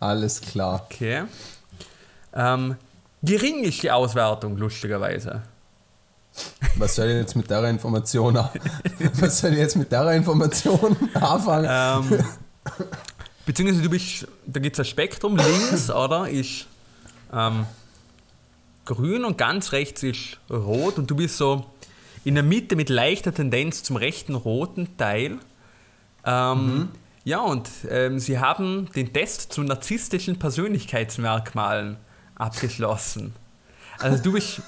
Alles 0.00 0.40
klar. 0.40 0.86
Okay. 0.90 1.24
Ähm, 2.32 2.76
gering 3.22 3.64
ist 3.64 3.82
die 3.82 3.90
Auswertung, 3.90 4.56
lustigerweise. 4.56 5.42
Was 6.76 6.94
soll 6.94 7.06
ich 7.06 7.16
jetzt 7.16 7.34
mit 7.34 7.50
der 7.50 7.64
Information 7.64 8.34
Was 9.14 9.40
soll 9.40 9.52
ich 9.52 9.58
jetzt 9.58 9.76
mit 9.76 9.90
der 9.90 10.12
Information 10.12 10.96
anfangen? 11.14 11.66
Ähm, 11.68 12.24
beziehungsweise 13.44 13.82
du 13.82 13.90
bist, 13.90 14.28
da 14.46 14.60
gibt 14.60 14.76
es 14.76 14.80
ein 14.80 14.84
Spektrum, 14.84 15.36
links, 15.36 15.90
oder? 15.90 16.28
Ist 16.28 16.66
ähm, 17.32 17.66
grün 18.84 19.24
und 19.24 19.36
ganz 19.36 19.72
rechts 19.72 20.04
ist 20.04 20.38
rot 20.48 20.98
und 20.98 21.10
du 21.10 21.16
bist 21.16 21.36
so 21.36 21.66
in 22.28 22.34
der 22.34 22.44
Mitte 22.44 22.76
mit 22.76 22.90
leichter 22.90 23.32
Tendenz 23.32 23.82
zum 23.82 23.96
rechten 23.96 24.34
roten 24.34 24.98
Teil. 24.98 25.38
Ähm, 26.26 26.66
mhm. 26.66 26.88
Ja, 27.24 27.40
und 27.40 27.70
ähm, 27.88 28.18
sie 28.18 28.38
haben 28.38 28.90
den 28.94 29.14
Test 29.14 29.50
zu 29.50 29.62
narzisstischen 29.62 30.38
Persönlichkeitsmerkmalen 30.38 31.96
abgeschlossen. 32.34 33.34
Also 33.98 34.22
du 34.22 34.32
bist 34.32 34.60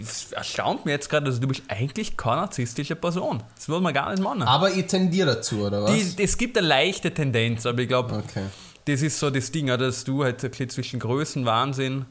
es 0.00 0.32
erstaunt 0.32 0.84
mich 0.84 0.92
jetzt 0.92 1.08
gerade, 1.08 1.26
also 1.26 1.40
du 1.40 1.48
bist 1.48 1.62
eigentlich 1.66 2.16
keine 2.16 2.42
narzisstische 2.42 2.94
Person. 2.94 3.42
Das 3.56 3.68
würde 3.68 3.82
man 3.82 3.92
gar 3.92 4.10
nicht 4.12 4.22
machen. 4.22 4.42
Aber 4.42 4.70
ich 4.70 4.86
tendiere 4.86 5.34
dazu, 5.34 5.66
oder 5.66 5.82
was? 5.82 6.14
Die, 6.14 6.22
es 6.22 6.38
gibt 6.38 6.56
eine 6.56 6.66
leichte 6.66 7.12
Tendenz, 7.12 7.66
aber 7.66 7.80
ich 7.80 7.88
glaube, 7.88 8.14
okay. 8.14 8.46
das 8.84 9.02
ist 9.02 9.18
so 9.18 9.30
das 9.30 9.50
Ding, 9.50 9.66
dass 9.66 10.04
du 10.04 10.22
halt 10.22 10.44
ein 10.44 10.50
bisschen 10.50 10.70
zwischen 10.70 11.00
Größenwahnsinn 11.00 12.06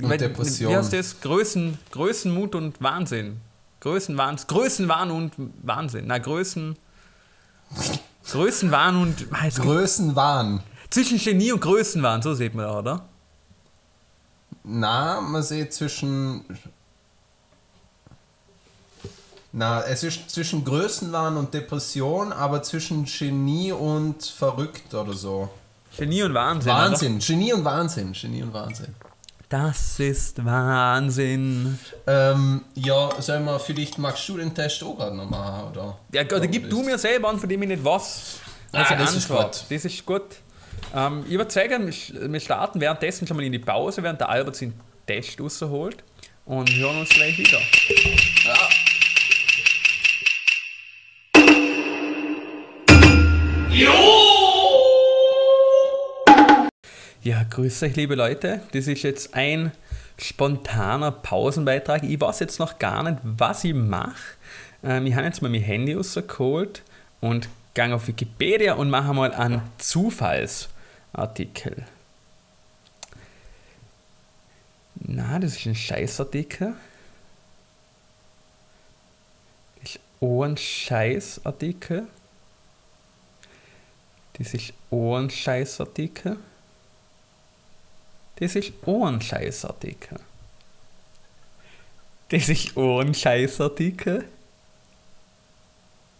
Und 0.00 0.20
Depression. 0.20 0.72
Wie 0.72 0.76
heißt 0.76 0.94
das? 0.94 1.20
Größen, 1.20 1.78
Größenmut 1.90 2.54
und 2.54 2.82
Wahnsinn. 2.82 3.40
Größenwahn, 3.84 4.36
Größenwahn 4.46 5.10
und 5.10 5.34
Wahnsinn. 5.62 6.06
Na, 6.06 6.16
Größen. 6.16 6.74
Größenwahn 8.30 8.96
und. 8.96 9.18
Gibt- 9.18 9.56
Größenwahn. 9.60 10.62
Zwischen 10.88 11.18
Genie 11.18 11.52
und 11.52 11.60
Größenwahn, 11.60 12.22
so 12.22 12.32
sieht 12.32 12.54
man 12.54 12.64
da, 12.64 12.78
oder? 12.78 13.04
Na, 14.62 15.20
man 15.20 15.42
sieht 15.42 15.74
zwischen. 15.74 16.46
Na, 19.52 19.82
es 19.82 20.02
ist 20.02 20.30
zwischen 20.30 20.64
Größenwahn 20.64 21.36
und 21.36 21.52
Depression, 21.52 22.32
aber 22.32 22.62
zwischen 22.62 23.04
Genie 23.04 23.70
und 23.72 24.24
verrückt 24.24 24.94
oder 24.94 25.12
so. 25.12 25.50
Genie 25.96 26.22
und 26.22 26.32
Wahnsinn. 26.32 26.72
Wahnsinn, 26.72 27.18
Genie 27.18 27.52
und 27.52 27.64
Wahnsinn, 27.64 28.12
Genie 28.14 28.42
und 28.42 28.54
Wahnsinn. 28.54 28.94
Das 29.56 30.00
ist 30.00 30.44
Wahnsinn. 30.44 31.78
Ähm, 32.08 32.62
ja, 32.74 33.08
sollen 33.20 33.44
wir 33.44 33.60
vielleicht, 33.60 33.98
magst 33.98 34.28
du 34.28 34.36
den 34.36 34.52
Test 34.52 34.82
auch 34.82 34.96
gerade 34.98 35.14
noch 35.14 35.30
machen, 35.30 35.70
oder? 35.70 35.96
Ja, 36.12 36.22
oder 36.22 36.48
gib 36.48 36.68
du 36.68 36.82
mir 36.82 36.98
selber 36.98 37.28
an, 37.28 37.38
von 37.38 37.48
dem 37.48 37.62
ich 37.62 37.68
nicht 37.68 37.84
was. 37.84 38.40
Ah, 38.72 38.78
Also 38.82 38.94
das 38.96 39.14
ist 39.14 39.28
gut. 39.28 39.64
Das 39.70 39.84
ist 39.84 40.04
gut. 40.04 40.22
Ähm, 40.92 41.24
ich 41.28 41.38
würde 41.38 41.52
sagen, 41.52 41.86
wir- 41.86 42.40
starten 42.40 42.80
währenddessen 42.80 43.28
schon 43.28 43.36
mal 43.36 43.44
in 43.44 43.52
die 43.52 43.60
Pause, 43.60 44.02
während 44.02 44.18
der 44.20 44.28
Albert 44.28 44.56
seinen 44.56 44.74
Test 45.06 45.40
rausholt. 45.40 46.02
Und 46.46 46.74
hören 46.74 46.98
uns 46.98 47.10
gleich 47.10 47.38
wieder. 47.38 47.60
Ja. 48.44 48.56
Ja, 57.24 57.42
grüß 57.42 57.82
euch, 57.84 57.96
liebe 57.96 58.16
Leute. 58.16 58.60
Das 58.72 58.86
ist 58.86 59.02
jetzt 59.02 59.32
ein 59.32 59.72
spontaner 60.18 61.10
Pausenbeitrag. 61.10 62.02
Ich 62.02 62.20
weiß 62.20 62.40
jetzt 62.40 62.58
noch 62.58 62.78
gar 62.78 63.02
nicht, 63.02 63.16
was 63.22 63.64
ich 63.64 63.72
mache. 63.72 64.36
Ähm, 64.82 65.06
ich 65.06 65.14
habe 65.14 65.24
jetzt 65.24 65.40
mal 65.40 65.48
mein 65.48 65.62
Handy 65.62 65.94
rausgeholt 65.94 66.82
und 67.22 67.48
gehe 67.72 67.94
auf 67.94 68.08
Wikipedia 68.08 68.74
und 68.74 68.90
mache 68.90 69.14
mal 69.14 69.32
einen 69.32 69.62
Zufallsartikel. 69.78 71.86
Na, 74.96 75.38
das 75.38 75.56
ist 75.56 75.64
ein 75.64 75.74
Scheißartikel. 75.74 76.74
Das 79.80 79.94
ist 79.94 80.00
ein 80.20 80.58
Scheißartikel. 80.58 82.06
Das 84.34 84.52
ist 84.52 84.74
ein 84.90 85.30
Scheißartikel. 85.30 86.36
Das 88.36 88.56
ist 88.56 88.72
auch 88.84 89.06
ein 89.06 89.20
Scheißartikel. 89.20 90.18
Das 92.28 92.48
ist 92.48 92.76
auch 92.76 93.00
ein 93.00 93.14
Scheißartikel. 93.14 94.24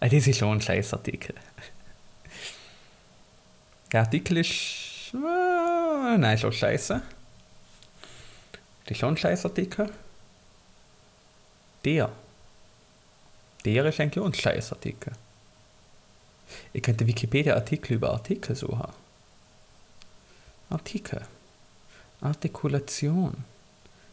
Ah, 0.00 0.08
das 0.08 0.26
ist 0.26 0.42
auch 0.42 0.52
ein 0.52 0.60
Scheißartikel. 0.60 1.34
Der 3.90 4.00
Artikel 4.00 4.36
ist. 4.38 5.12
Äh, 5.14 6.18
nein, 6.18 6.34
ist 6.34 6.44
auch 6.44 6.52
scheiße. 6.52 7.00
Das 8.86 8.96
ist 8.96 9.02
auch 9.02 9.08
ein 9.08 9.16
Scheißartikel. 9.16 9.90
Der. 11.84 12.12
Der 13.64 13.84
ist 13.86 14.00
eigentlich 14.00 14.22
auch 14.22 14.26
ein 14.26 14.34
Scheißartikel. 14.34 15.12
Ihr 16.72 16.82
könnt 16.82 17.06
Wikipedia-Artikel 17.06 17.94
über 17.94 18.10
Artikel 18.10 18.54
suchen. 18.54 18.92
Artikel. 20.70 21.26
Artikulation. 22.24 23.44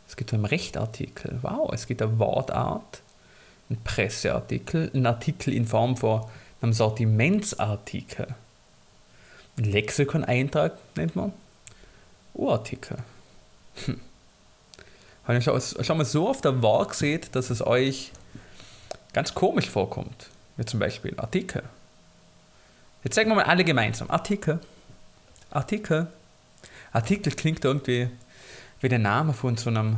Es 0.08 0.16
gibt 0.16 0.34
einen 0.34 0.46
Rechtartikel. 0.46 1.40
Wow, 1.42 1.72
es 1.74 1.88
gibt 1.88 2.02
eine 2.02 2.20
Wortart, 2.20 3.02
einen 3.70 3.82
Presseartikel, 3.84 4.92
einen 4.94 5.06
Artikel 5.06 5.54
in 5.54 5.66
Form 5.66 5.96
von 5.96 6.26
einem 6.62 6.74
Sortimentsartikel. 6.74 8.28
Ein 9.58 9.64
Lexikon-Eintrag 9.64 10.74
nennt 10.96 11.16
man. 11.16 11.34
Urartikel. 12.34 12.98
Hm. 13.86 14.00
Habe 15.26 15.38
ich 15.38 15.44
schon, 15.44 15.98
mal 15.98 16.06
so 16.06 16.30
auf 16.30 16.42
der 16.42 16.62
Wahl 16.62 16.88
gesehen, 16.88 17.22
dass 17.32 17.50
es 17.50 17.66
euch 17.66 18.12
ganz 19.14 19.34
komisch 19.34 19.70
vorkommt. 19.70 20.30
Wie 20.58 20.66
zum 20.66 20.80
Beispiel 20.80 21.14
Artikel. 21.18 21.64
Jetzt 23.04 23.16
sagen 23.16 23.30
wir 23.30 23.36
mal 23.36 23.46
alle 23.46 23.64
gemeinsam. 23.64 24.10
Artikel. 24.10 24.60
Artikel. 25.50 26.08
Artikel 26.92 27.34
klingt 27.34 27.64
irgendwie 27.66 28.10
wie 28.82 28.90
der 28.90 29.00
Name 29.00 29.34
von 29.34 29.58
so 29.58 29.70
einem, 29.70 29.98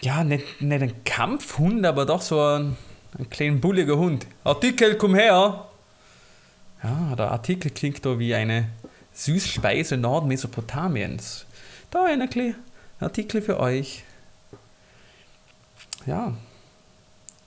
ja, 0.00 0.22
nicht, 0.22 0.60
nicht 0.60 0.82
ein 0.82 1.04
Kampfhund, 1.04 1.84
aber 1.86 2.06
doch 2.06 2.22
so 2.22 2.40
ein, 2.40 2.76
ein 3.18 3.30
kleiner 3.30 3.56
bulliger 3.56 3.96
Hund. 3.96 4.26
Artikel, 4.44 4.96
komm 4.96 5.14
her! 5.14 5.66
Ja, 6.82 7.16
der 7.16 7.30
Artikel 7.30 7.70
klingt 7.70 8.04
da 8.04 8.18
wie 8.18 8.34
eine 8.34 8.68
Süßspeise 9.12 9.96
Nordmesopotamiens. 9.96 11.46
Da 11.90 12.06
ein 12.06 12.28
Artikel 12.98 13.42
für 13.42 13.60
euch. 13.60 14.04
Ja, 16.06 16.34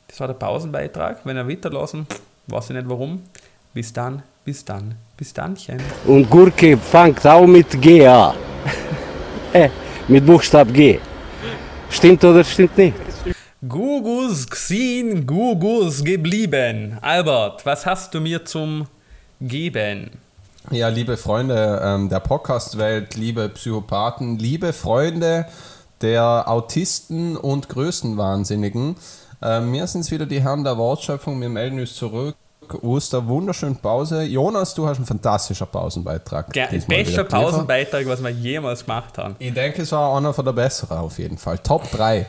das 0.08 0.20
war 0.20 0.28
der 0.28 0.36
Pausenbeitrag. 0.36 1.26
Wenn 1.26 1.36
ihr 1.36 1.50
weiterlassen, 1.50 2.08
weiß 2.48 2.70
ich 2.70 2.76
nicht 2.76 2.88
warum. 2.88 3.24
Bis 3.76 3.92
dann, 3.92 4.24
bis 4.46 4.64
dann, 4.64 4.96
bis 5.18 5.34
dannchen. 5.34 5.82
Und 6.06 6.30
Gurke 6.30 6.78
fängt 6.78 7.28
auch 7.28 7.46
mit 7.46 7.70
G 7.82 8.08
an. 8.08 8.34
äh, 9.52 9.68
mit 10.08 10.26
Buchstab 10.26 10.74
G. 10.74 10.98
Stimmt 11.90 12.24
oder 12.24 12.42
stimmt 12.46 12.78
nicht? 12.78 12.96
Gugus 13.68 14.48
Xin 14.48 15.28
Gugus 15.28 16.02
geblieben. 16.02 16.98
Albert, 17.02 17.66
was 17.66 17.86
hast 17.86 18.14
du 18.14 18.22
mir 18.22 18.46
zum 18.46 18.88
Geben? 19.42 20.12
Ja, 20.72 20.88
liebe 20.88 21.18
Freunde 21.18 21.82
ähm, 21.84 22.08
der 22.08 22.22
Podcast-Welt, 22.22 23.16
liebe 23.16 23.50
Psychopathen, 23.50 24.40
liebe 24.40 24.72
Freunde 24.72 25.48
der 26.00 26.46
Autisten 26.48 27.36
und 27.36 27.68
Größenwahnsinnigen, 27.68 28.96
ähm, 29.42 29.74
wir 29.74 29.86
sind 29.88 30.10
wieder 30.12 30.26
die 30.26 30.42
Herren 30.42 30.64
der 30.64 30.78
Wortschöpfung, 30.78 31.42
wir 31.42 31.50
melden 31.50 31.78
uns 31.78 31.94
zurück 31.94 32.36
aus 32.74 33.10
der 33.10 33.28
wunderschönen 33.28 33.76
Pause. 33.76 34.24
Jonas, 34.24 34.74
du 34.74 34.88
hast 34.88 34.98
einen 34.98 35.06
fantastischen 35.06 35.68
Pausenbeitrag. 35.68 36.52
Der 36.54 36.68
beste. 36.68 37.24
Pausenbeitrag, 37.26 38.08
was 38.08 38.22
wir 38.24 38.30
jemals 38.32 38.86
gemacht 38.86 39.18
haben. 39.18 39.36
Ich 39.40 39.54
denke, 39.54 39.82
es 39.82 39.92
war 39.92 40.18
einer 40.18 40.34
von 40.34 40.46
der 40.46 40.54
besseren 40.54 40.98
auf 40.98 41.18
jeden 41.20 41.38
Fall. 41.38 41.60
Top 41.60 41.90
3. 41.92 42.26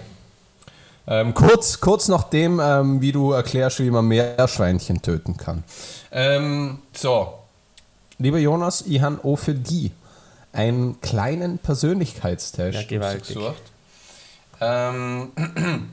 Ähm, 1.09 1.35
kurz, 1.35 1.81
kurz 1.81 2.09
nachdem, 2.09 2.61
ähm, 2.61 3.01
wie 3.01 3.12
du 3.12 3.33
erklärst, 3.33 3.79
wie 3.79 3.90
man 3.90 4.07
Meerschweinchen 4.07 5.01
töten 5.03 5.37
kann. 5.37 5.62
Ähm, 6.11 6.81
so, 6.92 7.35
lieber 8.18 8.38
Jonas, 8.38 8.83
ich 8.83 9.01
habe 9.01 9.20
auch 9.25 9.37
für 9.37 9.55
die 9.55 9.92
einen 10.53 11.01
kleinen 11.01 11.59
Persönlichkeitstest 11.59 12.75
Ja, 12.75 12.83
gewaltig. 12.88 13.37
ausgesucht. 13.37 13.62
Ähm, 14.61 15.31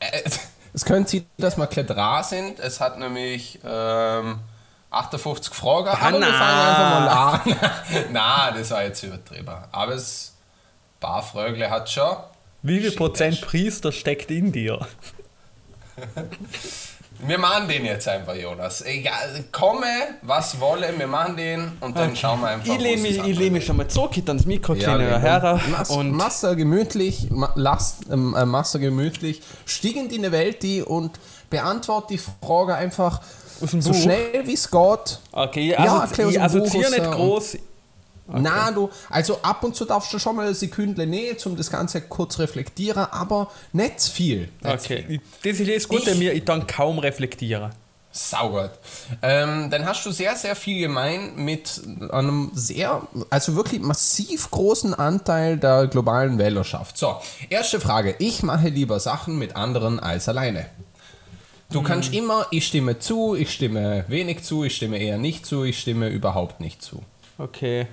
äh, 0.00 0.30
es 0.76 0.84
könnte 0.84 1.10
sein, 1.10 1.26
dass 1.38 1.56
wir 1.56 1.66
gleich 1.68 1.86
dran 1.86 2.22
sind. 2.22 2.60
Es 2.60 2.80
hat 2.80 2.98
nämlich 2.98 3.58
ähm, 3.64 4.40
58 4.90 5.54
Fragen. 5.54 5.88
Aber 5.88 6.12
wir 6.12 6.18
na. 6.18 6.26
fangen 6.26 7.46
einfach 7.48 7.54
mal 7.54 7.62
an. 8.02 8.12
Nein, 8.12 8.54
das 8.58 8.70
war 8.72 8.84
jetzt 8.84 9.02
übertrieben. 9.02 9.54
Aber 9.72 9.94
es 9.94 10.34
ein 10.96 11.00
paar 11.00 11.22
Frögle 11.22 11.70
hat 11.70 11.90
schon. 11.90 12.18
Wie 12.60 12.80
viel 12.80 12.92
Prozent. 12.92 13.40
Priester 13.40 13.90
steckt 13.90 14.30
in 14.30 14.52
dir? 14.52 14.86
Wir 17.18 17.38
machen 17.38 17.66
den 17.68 17.84
jetzt 17.84 18.06
einfach, 18.08 18.34
Jonas. 18.34 18.84
Egal, 18.84 19.44
komme, 19.50 19.86
was 20.22 20.60
wolle, 20.60 20.92
wir 20.96 21.06
machen 21.06 21.36
den 21.36 21.72
und 21.80 21.96
dann 21.96 22.14
schauen 22.14 22.40
wir 22.40 22.48
einfach. 22.48 22.72
Ich 22.72 22.78
lehne 22.78 23.02
mich, 23.02 23.18
ich 23.18 23.38
lehne 23.38 23.52
mich 23.52 23.64
schon 23.66 23.76
mal 23.78 23.88
zurück 23.88 24.14
hinter 24.14 24.34
das 24.34 24.44
Mikro, 24.44 24.74
Ja, 24.74 24.94
kleiner 24.96 25.18
Herr. 25.18 25.60
Und 25.88 26.12
da 26.42 26.54
gemütlich, 26.54 27.30
ma, 27.30 27.50
lass, 27.54 27.98
ähm, 28.10 28.34
äh, 28.36 28.44
da 28.72 28.78
gemütlich, 28.78 29.40
stieg 29.64 29.96
in 29.96 30.08
die 30.08 30.30
Welt 30.30 30.62
die 30.62 30.82
und 30.82 31.18
beantwort 31.48 32.10
die 32.10 32.18
Frage 32.18 32.74
einfach 32.74 33.22
so 33.60 33.78
Buch? 33.78 33.94
schnell 33.98 34.46
wie 34.46 34.54
es 34.54 34.70
geht. 34.70 35.20
okay, 35.32 35.70
Ja, 35.70 36.00
also, 36.00 36.22
aus 36.22 36.30
ich 36.30 36.40
assoziiere 36.40 36.90
nicht 36.90 37.02
ja. 37.02 37.12
Groß. 38.28 38.40
Na, 38.42 38.70
du, 38.70 38.90
also 39.10 39.38
ab 39.42 39.62
und 39.64 39.74
zu 39.76 39.84
darfst 39.84 40.12
du 40.12 40.18
schon 40.18 40.36
mal 40.36 40.46
eine 40.46 40.54
Sekunde 40.54 41.06
nehmen, 41.06 41.36
um 41.44 41.56
das 41.56 41.70
Ganze 41.70 42.00
kurz 42.00 42.38
reflektieren, 42.38 43.06
aber 43.10 43.50
nicht 43.72 44.00
viel. 44.02 44.48
Nicht 44.62 44.74
Okay, 44.84 45.04
viel. 45.06 45.20
das 45.52 45.60
ist 45.60 45.74
das 45.76 45.88
Gute 45.88 46.10
Ich- 46.12 46.18
mir, 46.18 46.32
ich 46.32 46.44
kann 46.44 46.66
kaum 46.66 46.98
reflektieren. 46.98 47.70
Saugut. 48.12 48.70
Ähm, 49.20 49.68
dann 49.70 49.84
hast 49.84 50.06
du 50.06 50.10
sehr, 50.10 50.34
sehr 50.36 50.56
viel 50.56 50.80
gemein 50.80 51.36
mit 51.36 51.82
einem 52.10 52.50
sehr, 52.54 53.06
also 53.28 53.56
wirklich 53.56 53.82
massiv 53.82 54.50
großen 54.50 54.94
Anteil 54.94 55.58
der 55.58 55.86
globalen 55.86 56.38
Wählerschaft. 56.38 56.96
So, 56.96 57.16
erste 57.50 57.78
Frage. 57.78 58.14
Ich 58.18 58.42
mache 58.42 58.68
lieber 58.68 59.00
Sachen 59.00 59.38
mit 59.38 59.54
anderen 59.54 60.00
als 60.00 60.30
alleine. 60.30 60.64
Du 61.70 61.82
kannst 61.82 62.14
immer, 62.14 62.46
ich 62.52 62.66
stimme 62.66 62.98
zu, 63.00 63.34
ich 63.34 63.52
stimme 63.52 64.04
wenig 64.08 64.44
zu, 64.44 64.64
ich 64.64 64.76
stimme 64.76 64.96
eher 64.98 65.18
nicht 65.18 65.44
zu, 65.44 65.64
ich 65.64 65.78
stimme 65.78 66.08
überhaupt 66.08 66.58
nicht 66.60 66.80
zu. 66.80 67.02
Okay. 67.36 67.86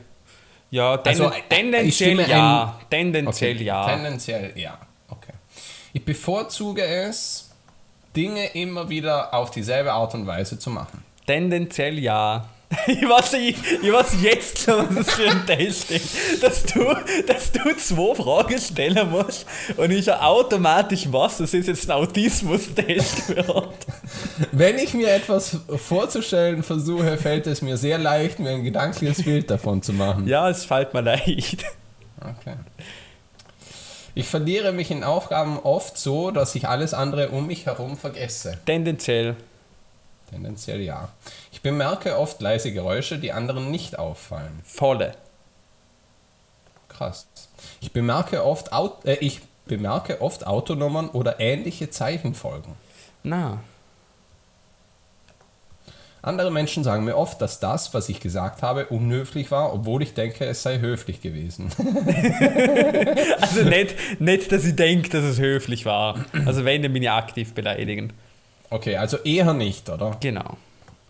Ja, 0.74 0.98
ten 0.98 1.10
Also, 1.12 1.26
äh, 1.26 1.44
tendenziell 1.48 2.16
stimme 2.16 2.28
ja. 2.28 2.80
Tendenziell 2.90 3.62
ja. 3.62 3.86
Tendenziell 3.86 4.54
ja. 4.56 4.80
Okay. 5.08 5.34
Ich 5.94 6.04
bevorzuge 6.04 6.84
es, 6.84 7.52
Dinge 8.16 8.48
immer 8.56 8.90
wieder 8.90 9.36
auf 9.36 9.52
dieselbe 9.52 9.94
Art 9.94 10.16
und 10.16 10.26
Weise 10.26 10.58
zu 10.58 10.72
machen. 10.72 11.06
Tendenziell 11.28 12.00
ja. 12.00 12.50
Ich 12.88 13.08
weiß, 13.08 13.34
ich, 13.34 13.56
ich 13.82 13.92
weiß 13.92 14.16
jetzt 14.22 14.60
schon, 14.60 14.88
was 14.90 15.06
das 15.06 15.16
für 15.16 15.30
ein 15.30 15.46
Test 15.46 15.92
ist. 15.92 16.44
Dass 16.44 16.64
du, 16.64 16.96
dass 17.28 17.52
du 17.52 17.76
zwei 17.78 18.16
Fragen 18.16 18.60
stellen 18.60 19.10
musst 19.10 19.46
und 19.78 19.92
ich 19.92 20.06
ja 20.06 20.22
automatisch 20.22 21.12
weiß, 21.12 21.38
das 21.40 21.54
ist 21.54 21.68
jetzt 21.68 21.90
ein 21.90 21.98
Autismus-Test 21.98 23.36
wird. 23.36 23.74
Wenn 24.52 24.78
ich 24.78 24.94
mir 24.94 25.12
etwas 25.12 25.58
vorzustellen 25.68 26.64
versuche, 26.64 27.18
fällt 27.18 27.48
es 27.48 27.62
mir 27.62 27.78
sehr 27.78 27.98
leicht, 27.98 28.40
mir 28.40 28.52
ein 28.52 28.64
gedankliches 28.64 29.24
Bild 29.24 29.50
davon 29.50 29.82
zu 29.82 29.94
machen. 29.94 30.28
Ja, 30.28 30.50
es 30.50 30.66
fällt 30.66 30.94
mir 30.94 31.02
leicht. 31.02 31.66
Okay. 32.20 32.56
Ich 34.16 34.28
verliere 34.28 34.74
mich 34.74 34.92
in 34.92 35.04
Aufgaben 35.04 35.58
oft 35.60 35.98
so, 35.98 36.30
dass 36.30 36.54
ich 36.54 36.68
alles 36.68 36.94
andere 36.94 37.30
um 37.30 37.48
mich 37.48 37.66
herum 37.66 37.98
vergesse. 37.98 38.60
Tendenziell. 38.66 39.36
Tendenziell 40.30 40.82
ja. 40.82 41.10
Ich 41.52 41.62
bemerke 41.62 42.18
oft 42.18 42.42
leise 42.42 42.72
Geräusche, 42.72 43.20
die 43.20 43.32
anderen 43.32 43.72
nicht 43.72 44.00
auffallen. 44.00 44.62
Volle. 44.64 45.14
Krass. 46.90 47.28
Ich 47.82 47.92
bemerke 47.92 48.44
oft, 48.44 48.74
Au 48.74 48.98
äh, 49.04 49.18
ich 49.20 49.42
bemerke 49.66 50.22
oft 50.22 50.46
Autonummern 50.46 51.10
oder 51.10 51.40
ähnliche 51.40 51.90
Zeichenfolgen. 51.90 52.74
Na, 53.24 53.60
Andere 56.24 56.52
Menschen 56.52 56.86
sagen 56.86 57.04
mir 57.04 57.18
oft, 57.18 57.42
dass 57.42 57.60
das, 57.60 57.94
was 57.94 58.08
ich 58.08 58.22
gesagt 58.22 58.64
habe, 58.64 58.86
unhöflich 58.86 59.52
war, 59.52 59.74
obwohl 59.74 60.02
ich 60.02 60.14
denke, 60.14 60.46
es 60.46 60.64
sei 60.64 60.80
höflich 60.80 61.20
gewesen. 61.20 61.70
also 63.42 63.64
nicht, 63.66 64.22
nicht, 64.22 64.50
dass 64.54 64.64
ich 64.64 64.78
denke, 64.78 65.10
dass 65.10 65.26
es 65.26 65.38
höflich 65.38 65.86
war. 65.86 66.24
Also 66.46 66.64
wenn, 66.64 66.82
dann 66.82 66.94
bin 66.94 67.04
ich 67.04 67.12
aktiv 67.12 67.54
beleidigen. 67.54 68.14
Okay, 68.74 68.98
also 68.98 69.18
eher 69.18 69.54
nicht, 69.54 69.88
oder? 69.88 70.18
Genau. 70.20 70.58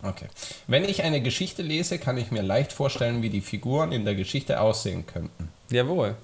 Okay. 0.01 0.25
Wenn 0.67 0.83
ich 0.83 1.01
eine 1.01 1.21
Geschichte 1.21 1.61
lese, 1.61 1.97
kann 1.97 2.17
ich 2.17 2.29
mir 2.29 2.41
leicht 2.41 2.73
vorstellen, 2.73 3.21
wie 3.21 3.29
die 3.29 3.39
Figuren 3.39 3.93
in 3.93 4.03
der 4.03 4.15
Geschichte 4.15 4.59
aussehen 4.59 5.07
könnten. 5.07 5.47
Jawohl. 5.69 6.15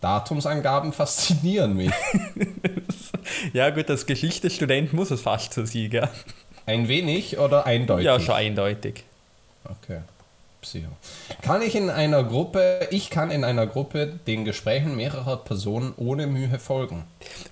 Datumsangaben 0.00 0.92
faszinieren 0.92 1.76
mich. 1.76 1.92
Ja 3.52 3.68
gut, 3.68 3.90
als 3.90 4.06
Geschichtsstudent 4.06 4.94
muss 4.94 5.10
es 5.10 5.20
fast 5.20 5.52
so 5.52 5.64
sein, 5.66 5.90
gell? 5.90 6.08
Ein 6.64 6.88
wenig 6.88 7.38
oder 7.38 7.66
eindeutig? 7.66 8.06
Ja, 8.06 8.18
schon 8.18 8.34
eindeutig. 8.34 9.04
Okay. 9.64 10.00
Psycho. 10.62 10.88
Kann 11.42 11.60
ich 11.60 11.74
in 11.74 11.90
einer 11.90 12.24
Gruppe, 12.24 12.88
ich 12.90 13.10
kann 13.10 13.30
in 13.30 13.44
einer 13.44 13.66
Gruppe 13.66 14.18
den 14.26 14.46
Gesprächen 14.46 14.96
mehrerer 14.96 15.36
Personen 15.36 15.92
ohne 15.98 16.26
Mühe 16.26 16.58
folgen. 16.58 17.04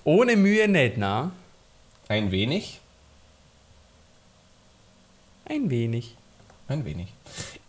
Ohne 0.03 0.35
Mühe 0.35 0.67
nicht, 0.67 0.97
na? 0.97 1.31
Ein 2.09 2.31
wenig? 2.31 2.79
Ein 5.45 5.69
wenig. 5.69 6.15
Ein 6.67 6.85
wenig. 6.85 7.07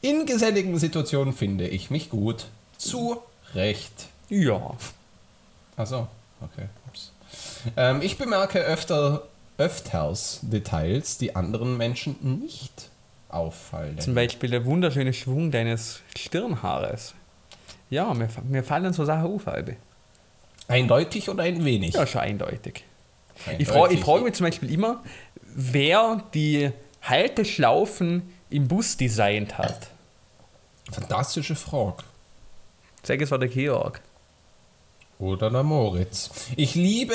In 0.00 0.26
geselligen 0.26 0.78
Situationen 0.78 1.32
finde 1.32 1.68
ich 1.68 1.90
mich 1.90 2.10
gut. 2.10 2.46
Zu 2.76 3.18
Recht. 3.54 4.08
Ja. 4.28 4.76
Also, 5.76 6.06
okay. 6.40 6.66
Ähm, 7.76 8.02
ich 8.02 8.18
bemerke 8.18 8.60
öfter, 8.60 9.24
öfters 9.56 10.40
Details, 10.42 11.18
die 11.18 11.34
anderen 11.34 11.76
Menschen 11.76 12.16
nicht 12.20 12.90
auffallen. 13.28 13.98
Zum 13.98 14.14
Beispiel 14.14 14.50
der 14.50 14.64
wunderschöne 14.64 15.12
Schwung 15.12 15.50
deines 15.50 16.00
Stirnhaares. 16.16 17.14
Ja, 17.90 18.12
mir, 18.14 18.28
mir 18.48 18.62
fallen 18.62 18.92
so 18.92 19.04
Sachen 19.04 19.24
auf, 19.24 19.48
Albe. 19.48 19.76
Eindeutig 20.68 21.28
oder 21.28 21.44
ein 21.44 21.64
wenig? 21.64 21.94
Ja, 21.94 22.06
schon 22.06 22.20
eindeutig. 22.20 22.84
Ich 23.58 23.68
frage 23.68 23.94
ich 23.94 24.00
frag 24.00 24.22
mich 24.22 24.34
zum 24.34 24.46
Beispiel 24.46 24.72
immer, 24.72 25.02
wer 25.42 26.22
die 26.34 26.70
Halteschlaufen 27.02 28.22
im 28.50 28.68
Bus 28.68 28.96
designt 28.96 29.58
hat. 29.58 29.88
Fantastische 30.90 31.54
Frage. 31.54 32.04
Sag 33.02 33.20
es 33.20 33.30
war 33.30 33.38
der 33.38 33.48
Georg. 33.48 34.00
Oder 35.18 35.50
der 35.50 35.62
Moritz. 35.62 36.30
Ich 36.56 36.74
liebe, 36.74 37.14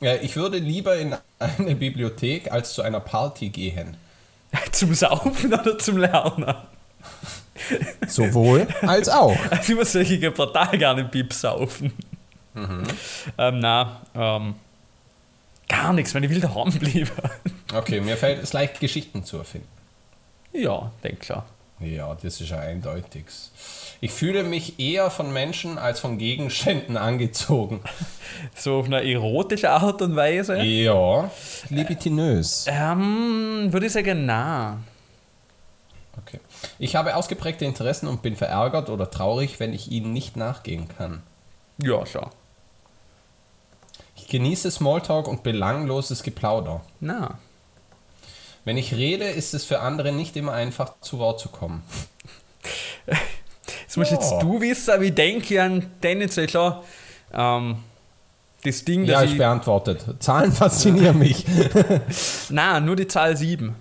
äh, 0.00 0.18
ich 0.18 0.36
würde 0.36 0.58
lieber 0.58 0.96
in 0.96 1.14
eine 1.38 1.76
Bibliothek 1.76 2.50
als 2.50 2.74
zu 2.74 2.82
einer 2.82 3.00
Party 3.00 3.48
gehen. 3.50 3.96
Zum 4.72 4.94
Saufen 4.94 5.52
oder 5.52 5.78
zum 5.78 5.98
Lernen? 5.98 6.54
Sowohl 8.06 8.66
als 8.82 9.08
auch. 9.08 9.36
Also 9.50 9.72
ich 9.72 9.78
muss 9.78 9.92
gehe 9.92 10.32
total 10.32 10.78
gerne 10.78 11.04
Bib 11.04 11.32
saufen. 11.32 11.92
Ähm, 12.54 13.58
na, 13.58 14.02
ähm, 14.14 14.54
gar 15.68 15.92
nichts, 15.92 16.14
wenn 16.14 16.22
ich 16.22 16.30
will 16.30 16.40
daheim 16.40 16.70
bleiben. 16.78 17.10
Okay, 17.74 18.00
mir 18.00 18.16
fällt 18.16 18.42
es 18.42 18.52
leicht, 18.52 18.80
Geschichten 18.80 19.24
zu 19.24 19.38
erfinden. 19.38 19.68
ja, 20.52 20.90
denk 21.02 21.24
schon. 21.24 21.42
Ja, 21.78 22.14
das 22.14 22.40
ist 22.40 22.48
ja 22.48 22.58
eindeutig. 22.58 23.26
Ich 24.00 24.10
fühle 24.10 24.44
mich 24.44 24.78
eher 24.80 25.10
von 25.10 25.30
Menschen 25.30 25.76
als 25.76 26.00
von 26.00 26.16
Gegenständen 26.16 26.96
angezogen. 26.96 27.80
So 28.54 28.78
auf 28.78 28.86
eine 28.86 29.04
erotische 29.04 29.68
Art 29.70 30.00
und 30.00 30.16
Weise. 30.16 30.56
Ja, 30.62 31.30
libidinös. 31.68 32.64
Ähm, 32.66 33.68
würde 33.70 33.86
ich 33.86 33.92
sagen, 33.92 34.24
na. 34.24 34.78
Okay. 36.16 36.40
Ich 36.78 36.96
habe 36.96 37.14
ausgeprägte 37.14 37.66
Interessen 37.66 38.06
und 38.08 38.22
bin 38.22 38.36
verärgert 38.36 38.88
oder 38.88 39.10
traurig, 39.10 39.60
wenn 39.60 39.74
ich 39.74 39.90
ihnen 39.90 40.14
nicht 40.14 40.34
nachgehen 40.36 40.88
kann. 40.96 41.22
Ja, 41.76 42.06
schon. 42.06 42.26
Ich 44.26 44.32
genieße 44.32 44.72
Smalltalk 44.72 45.28
und 45.28 45.44
belangloses 45.44 46.24
Geplauder. 46.24 46.80
Na. 46.98 47.38
Wenn 48.64 48.76
ich 48.76 48.92
rede, 48.92 49.24
ist 49.26 49.54
es 49.54 49.64
für 49.64 49.78
andere 49.78 50.10
nicht 50.10 50.34
immer 50.36 50.52
einfach, 50.52 50.94
zu 51.00 51.20
Wort 51.20 51.38
zu 51.38 51.48
kommen. 51.48 51.84
Das 53.86 53.96
musst 53.96 54.10
Ja. 54.10 54.16
jetzt 54.16 54.32
du 54.42 54.60
wissen, 54.60 54.90
aber 54.90 55.04
ich 55.04 55.14
denke 55.14 55.62
an 55.62 55.88
tendenziell 56.00 56.48
schon 56.48 56.74
ähm, 57.32 57.76
das 58.64 58.84
Ding, 58.84 59.04
Ja, 59.04 59.22
ich 59.22 59.30
ich. 59.32 59.38
beantwortet. 59.38 60.04
Zahlen 60.18 60.50
faszinieren 60.50 61.20
mich. 61.20 61.46
Na, 62.48 62.80
nur 62.80 62.96
die 62.96 63.06
Zahl 63.06 63.36
7. 63.36 63.76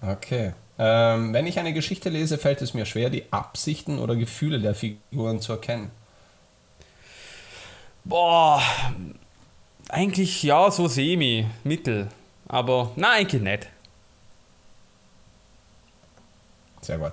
Okay. 0.00 0.52
Ähm, 0.78 1.32
wenn 1.32 1.48
ich 1.48 1.58
eine 1.58 1.72
Geschichte 1.72 2.08
lese, 2.08 2.38
fällt 2.38 2.62
es 2.62 2.72
mir 2.72 2.86
schwer, 2.86 3.10
die 3.10 3.24
Absichten 3.32 3.98
oder 3.98 4.14
Gefühle 4.14 4.60
der 4.60 4.76
Figuren 4.76 5.40
zu 5.40 5.54
erkennen. 5.54 5.90
Boah, 8.08 8.62
eigentlich 9.90 10.42
ja, 10.42 10.70
so 10.70 10.88
semi, 10.88 11.46
mittel. 11.62 12.08
Aber 12.48 12.92
nein, 12.96 13.20
eigentlich 13.20 13.42
nicht. 13.42 13.68
Sehr 16.80 16.98
gut. 16.98 17.12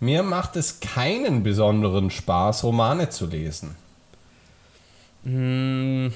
Mir 0.00 0.22
macht 0.22 0.56
es 0.56 0.80
keinen 0.80 1.42
besonderen 1.42 2.10
Spaß, 2.10 2.64
Romane 2.64 3.10
zu 3.10 3.26
lesen. 3.26 3.76
Hm. 5.24 6.12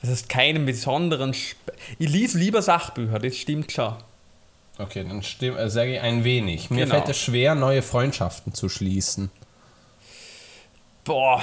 Das 0.00 0.10
ist 0.10 0.28
keinen 0.28 0.64
besonderen. 0.64 1.32
Sp 1.36 1.58
ich 1.98 2.08
lese 2.08 2.38
lieber 2.38 2.62
Sachbücher, 2.62 3.18
das 3.18 3.36
stimmt 3.36 3.70
schon. 3.72 3.94
Okay, 4.78 5.04
dann 5.06 5.22
stimm, 5.22 5.56
äh, 5.56 5.68
sage 5.68 5.94
ich 5.94 6.00
ein 6.00 6.24
wenig. 6.24 6.70
Mir 6.70 6.84
Genau. 6.84 6.94
fällt 6.96 7.08
es 7.08 7.18
schwer, 7.18 7.54
neue 7.54 7.82
Freundschaften 7.82 8.54
zu 8.54 8.68
schließen. 8.68 9.30
Boah, 11.04 11.42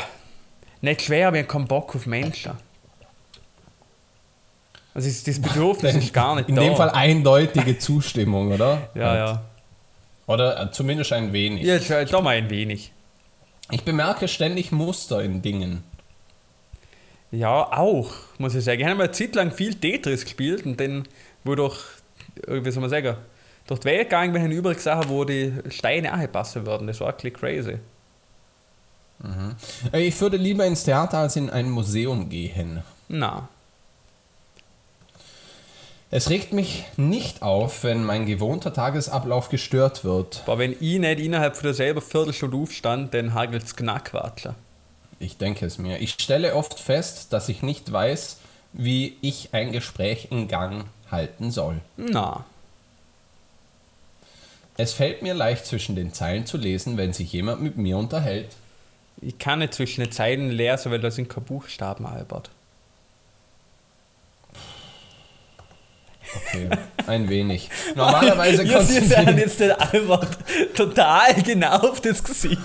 nicht 0.84 1.02
schwer, 1.02 1.30
aber 1.30 1.38
ich 1.38 1.44
habe 1.44 1.52
keinen 1.54 1.68
Bock 1.68 1.96
auf 1.96 2.06
Menschen. 2.06 2.52
Also 4.94 5.10
das 5.26 5.42
Bedürfnis 5.42 5.96
ist 5.96 6.14
gar 6.14 6.36
nicht 6.36 6.50
In 6.50 6.56
da. 6.56 6.62
dem 6.62 6.76
Fall 6.76 6.92
eindeutige 6.92 7.80
Zustimmung, 7.80 8.52
oder? 8.52 8.90
Ja, 8.94 9.16
ja. 9.16 9.42
Oder 10.28 10.62
äh, 10.62 10.72
zumindest 10.72 11.12
ein 11.14 11.34
wenig. 11.34 11.64
Ja, 11.64 11.80
schon- 11.80 12.06
da 12.06 12.22
mal 12.22 12.36
ein 12.36 12.50
wenig. 12.50 12.92
Ich 13.72 13.84
bemerke 13.84 14.28
ständig 14.28 14.72
Muster 14.72 15.24
in 15.24 15.42
Dingen. 15.42 15.84
Ja, 17.32 17.64
auch, 17.76 18.12
muss 18.38 18.54
ich 18.54 18.64
sagen. 18.64 18.80
Ich 18.82 18.86
habe 18.86 18.96
mal 18.96 19.06
eine 19.06 19.12
Zeit 19.12 19.34
lang 19.34 19.52
viel 19.52 19.74
Tetris 19.74 20.24
gespielt 20.24 20.66
und 20.66 20.80
dann, 20.80 21.08
wo 21.44 21.56
durch, 21.56 21.80
äh, 22.48 22.64
wie 22.64 22.70
soll 22.72 22.82
man 22.82 22.92
sagen, 22.92 23.18
durch 23.66 23.80
die 23.80 23.86
Welt 23.86 24.10
gegangen 24.10 24.34
bin, 24.34 24.52
übrig 24.52 24.80
Sachen, 24.80 25.10
wo 25.10 25.24
die 25.26 25.54
Steine 25.70 26.14
auch 26.14 26.32
passen 26.32 26.66
würden. 26.68 26.86
Das 26.86 27.00
war 27.00 27.08
wirklich 27.08 27.34
crazy. 27.34 27.80
Äh, 29.92 30.02
Ich 30.08 30.20
würde 30.22 30.38
lieber 30.38 30.66
ins 30.66 30.84
Theater 30.84 31.20
als 31.20 31.36
in 31.36 31.50
ein 31.50 31.70
Museum 31.70 32.30
gehen. 32.30 32.84
Na, 33.08 33.48
Es 36.12 36.30
regt 36.30 36.54
mich 36.54 36.84
nicht 36.96 37.42
auf, 37.42 37.84
wenn 37.84 38.04
mein 38.04 38.26
gewohnter 38.28 38.72
Tagesablauf 38.74 39.50
gestört 39.50 40.04
wird. 40.04 40.42
Aber 40.46 40.60
wenn 40.60 40.74
ich 40.74 41.00
nicht 41.00 41.20
innerhalb 41.20 41.56
von 41.56 41.64
derselben 41.64 42.02
Viertelstunde 42.02 42.56
aufstand, 42.58 43.14
dann 43.14 43.34
hagelt 43.34 43.64
es 43.64 43.76
Knackwatschler. 43.76 44.54
Ich 45.20 45.38
denke 45.38 45.66
es 45.66 45.78
mir. 45.80 46.00
Ich 46.02 46.12
stelle 46.20 46.56
oft 46.56 46.80
fest, 46.80 47.34
dass 47.34 47.50
ich 47.50 47.64
nicht 47.64 47.92
weiß, 47.92 48.38
wie 48.74 49.18
ich 49.22 49.50
ein 49.54 49.72
Gespräch 49.72 50.28
in 50.32 50.48
Gang 50.48 50.86
halten 51.10 51.50
soll. 51.52 51.80
Na, 51.98 52.46
Es 54.78 54.94
fällt 54.94 55.22
mir 55.22 55.34
leicht 55.36 55.66
zwischen 55.66 55.96
den 55.96 56.14
Zeilen 56.14 56.46
zu 56.46 56.58
lesen, 56.58 56.98
wenn 56.98 57.14
sich 57.14 57.32
jemand 57.32 57.62
mit 57.62 57.78
mir 57.78 57.98
unterhält. 57.98 58.50
Ich 59.22 59.38
kann 59.38 59.60
nicht 59.60 59.74
zwischen 59.74 60.02
den 60.02 60.12
Zeilen 60.12 60.50
lesen, 60.52 60.92
weil 60.92 61.00
da 61.00 61.12
sind 61.12 61.30
keine 61.30 61.46
Buchstaben, 61.46 62.06
Albert. 62.06 62.50
Okay, 66.36 66.70
ein 67.06 67.30
wenig. 67.30 67.70
Normalerweise 67.96 68.64
Ihr 68.64 68.82
seht 68.82 69.02
konzentriere 69.02 69.32
jetzt 69.40 69.60
den 69.60 69.72
Albert 69.72 70.38
total 70.76 71.34
genau 71.44 71.78
auf 71.78 72.02
das 72.02 72.24
Gesicht. 72.24 72.60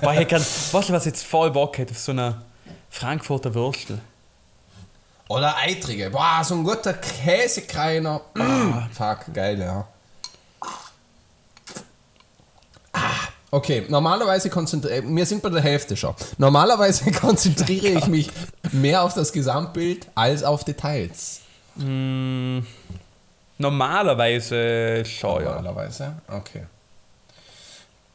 Boah, 0.00 0.14
ich 0.14 0.28
kann, 0.28 0.40
weißt 0.40 0.88
du, 0.88 0.92
was 0.92 1.04
jetzt 1.04 1.24
voll 1.24 1.50
Bock 1.50 1.78
hätte? 1.78 1.92
Auf 1.92 1.98
so 1.98 2.12
eine 2.12 2.42
Frankfurter 2.90 3.54
Würstel. 3.54 4.00
Oder 5.28 5.56
eitrige. 5.58 6.10
Boah, 6.10 6.40
so 6.42 6.56
ein 6.56 6.64
guter 6.64 6.94
Käsekreiner. 6.94 8.20
Mm, 8.34 8.90
fuck, 8.92 9.32
geil, 9.32 9.60
ja. 9.60 9.86
Okay, 13.52 13.84
normalerweise 13.88 14.48
konzentriere 14.48 15.02
wir 15.04 15.26
sind 15.26 15.42
bei 15.42 15.48
der 15.48 15.60
Hälfte 15.60 15.96
schon. 15.96 16.14
Normalerweise 16.38 17.10
konzentriere 17.20 17.88
ich 17.88 18.06
mich 18.06 18.30
mehr 18.70 19.02
auf 19.02 19.14
das 19.14 19.32
Gesamtbild 19.32 20.06
als 20.14 20.44
auf 20.44 20.62
Details. 20.64 21.40
Normalerweise 23.58 25.04
schon, 25.04 25.42
ja. 25.42 25.54
Normalerweise, 25.56 26.14
okay. 26.28 26.66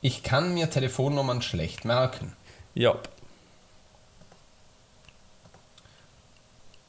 Ich 0.01 0.23
kann 0.23 0.53
mir 0.53 0.69
Telefonnummern 0.69 1.41
schlecht 1.41 1.83
merken. 1.83 2.33
Ja. 2.73 2.95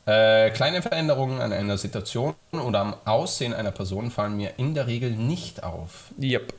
Äh, 0.04 0.50
kleine 0.50 0.82
Veränderungen 0.82 1.40
an 1.40 1.52
einer 1.52 1.78
Situation 1.78 2.34
oder 2.52 2.80
am 2.80 2.94
Aussehen 3.04 3.52
einer 3.52 3.72
Person 3.72 4.12
fallen 4.12 4.36
mir 4.36 4.52
in 4.56 4.74
der 4.74 4.86
Regel 4.86 5.10
nicht 5.10 5.64
auf. 5.64 6.12
Yep. 6.20 6.54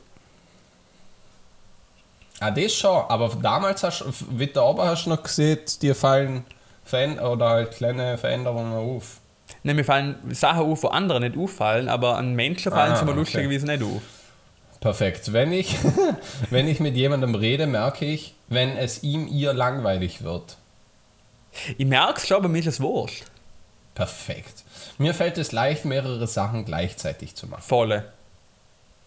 Ah, 2.40 2.50
das 2.50 2.72
schon, 2.74 3.04
aber 3.08 3.30
damals 3.42 3.82
hast 3.82 4.00
du, 4.00 4.12
wie 4.30 4.46
da 4.46 4.62
oben 4.62 4.82
hast 4.82 5.06
du 5.06 5.10
noch 5.10 5.22
gesehen, 5.22 5.58
dir 5.82 5.94
fallen 5.94 6.44
Veränd 6.84 7.20
oder 7.20 7.48
halt 7.48 7.72
kleine 7.72 8.16
Veränderungen 8.16 8.72
auf. 8.72 9.18
Ne, 9.64 9.74
mir 9.74 9.84
fallen 9.84 10.16
Sachen 10.34 10.60
auf, 10.60 10.82
wo 10.84 10.88
andere 10.88 11.20
nicht 11.20 11.36
auffallen, 11.36 11.88
aber 11.88 12.16
an 12.16 12.34
Menschen 12.34 12.70
fallen 12.70 12.92
Ah, 12.92 12.96
sie 12.96 13.04
mir 13.04 13.10
okay. 13.10 13.20
lustigerweise 13.20 13.66
nicht 13.66 13.82
auf. 13.82 14.02
Perfekt. 14.80 15.32
Wenn 15.32 15.52
ich, 15.52 15.74
wenn 16.50 16.68
ich 16.68 16.78
mit 16.78 16.94
jemandem 16.94 17.34
rede, 17.34 17.66
merke 17.66 18.04
ich, 18.04 18.34
wenn 18.46 18.76
es 18.76 19.02
ihm 19.02 19.26
ihr 19.26 19.52
langweilig 19.52 20.22
wird. 20.22 20.56
Ich 21.76 21.86
merke 21.86 22.20
es 22.20 22.28
schon, 22.28 22.36
aber 22.36 22.48
mir 22.48 22.60
ist 22.60 22.66
es 22.66 22.80
wurscht. 22.80 23.24
Perfekt. 23.94 24.62
Mir 24.98 25.12
fällt 25.12 25.38
es 25.38 25.50
leicht, 25.50 25.84
mehrere 25.84 26.28
Sachen 26.28 26.64
gleichzeitig 26.64 27.34
zu 27.34 27.48
machen. 27.48 27.62
Volle. 27.62 28.12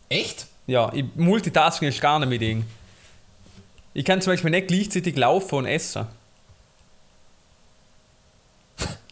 Echt? 0.10 0.48
Ja, 0.67 0.91
ich, 0.94 1.06
Multitasking 1.15 1.88
ist 1.88 2.02
gar 2.02 2.20
nicht 2.20 2.28
mein 2.30 2.39
Ding. 2.39 2.65
Ich 3.93 4.06
kann 4.06 4.21
zum 4.21 4.34
Beispiel 4.34 4.51
nicht 4.51 4.67
gleichzeitig 4.67 5.15
laufen 5.17 5.56
und 5.56 5.65
essen. 5.65 6.06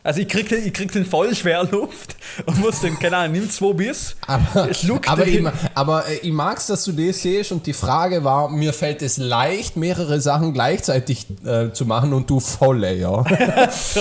Also 0.01 0.21
ich 0.21 0.29
krieg, 0.29 0.47
den- 0.47 0.65
ich 0.65 0.73
krieg 0.73 0.89
den 0.93 1.05
voll 1.05 1.35
schwer 1.35 1.65
Luft 1.65 2.15
und 2.45 2.57
muss 2.59 2.79
dann, 2.79 2.97
keine 2.97 3.17
Ahnung, 3.17 3.33
nimm 3.33 3.49
zwei 3.49 3.73
Biss, 3.73 4.15
Aber, 4.25 4.73
schluck 4.73 5.09
aber, 5.09 5.27
ich, 5.27 5.35
den. 5.35 5.51
aber 5.75 6.07
äh, 6.07 6.15
ich 6.23 6.31
mag 6.31 6.57
es, 6.57 6.67
dass 6.67 6.85
du 6.85 6.93
das 6.93 7.21
siehst 7.21 7.51
und 7.51 7.67
die 7.67 7.73
Frage 7.73 8.23
war, 8.23 8.47
mir 8.49 8.71
fällt 8.71 9.01
es 9.01 9.17
leicht, 9.17 9.75
mehrere 9.75 10.21
Sachen 10.21 10.53
gleichzeitig 10.53 11.27
äh, 11.45 11.73
zu 11.73 11.85
machen 11.85 12.13
und 12.13 12.29
du 12.29 12.39
volle, 12.39 12.95
ja. 12.95 13.23
So. 13.71 13.99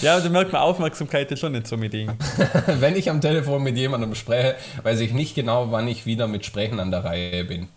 Ja, 0.00 0.20
da 0.20 0.28
merkt 0.28 0.52
man, 0.52 0.62
Aufmerksamkeit 0.62 1.30
ist 1.32 1.40
schon 1.40 1.52
nicht 1.52 1.66
so 1.66 1.76
mein 1.76 1.90
Ding. 1.90 2.12
Wenn 2.78 2.94
ich 2.94 3.10
am 3.10 3.20
Telefon 3.20 3.64
mit 3.64 3.76
jemandem 3.76 4.14
spreche, 4.14 4.54
weiß 4.84 5.00
ich 5.00 5.12
nicht 5.12 5.34
genau, 5.34 5.72
wann 5.72 5.88
ich 5.88 6.06
wieder 6.06 6.28
mit 6.28 6.46
Sprechen 6.46 6.78
an 6.78 6.92
der 6.92 7.04
Reihe 7.04 7.44
bin. 7.44 7.68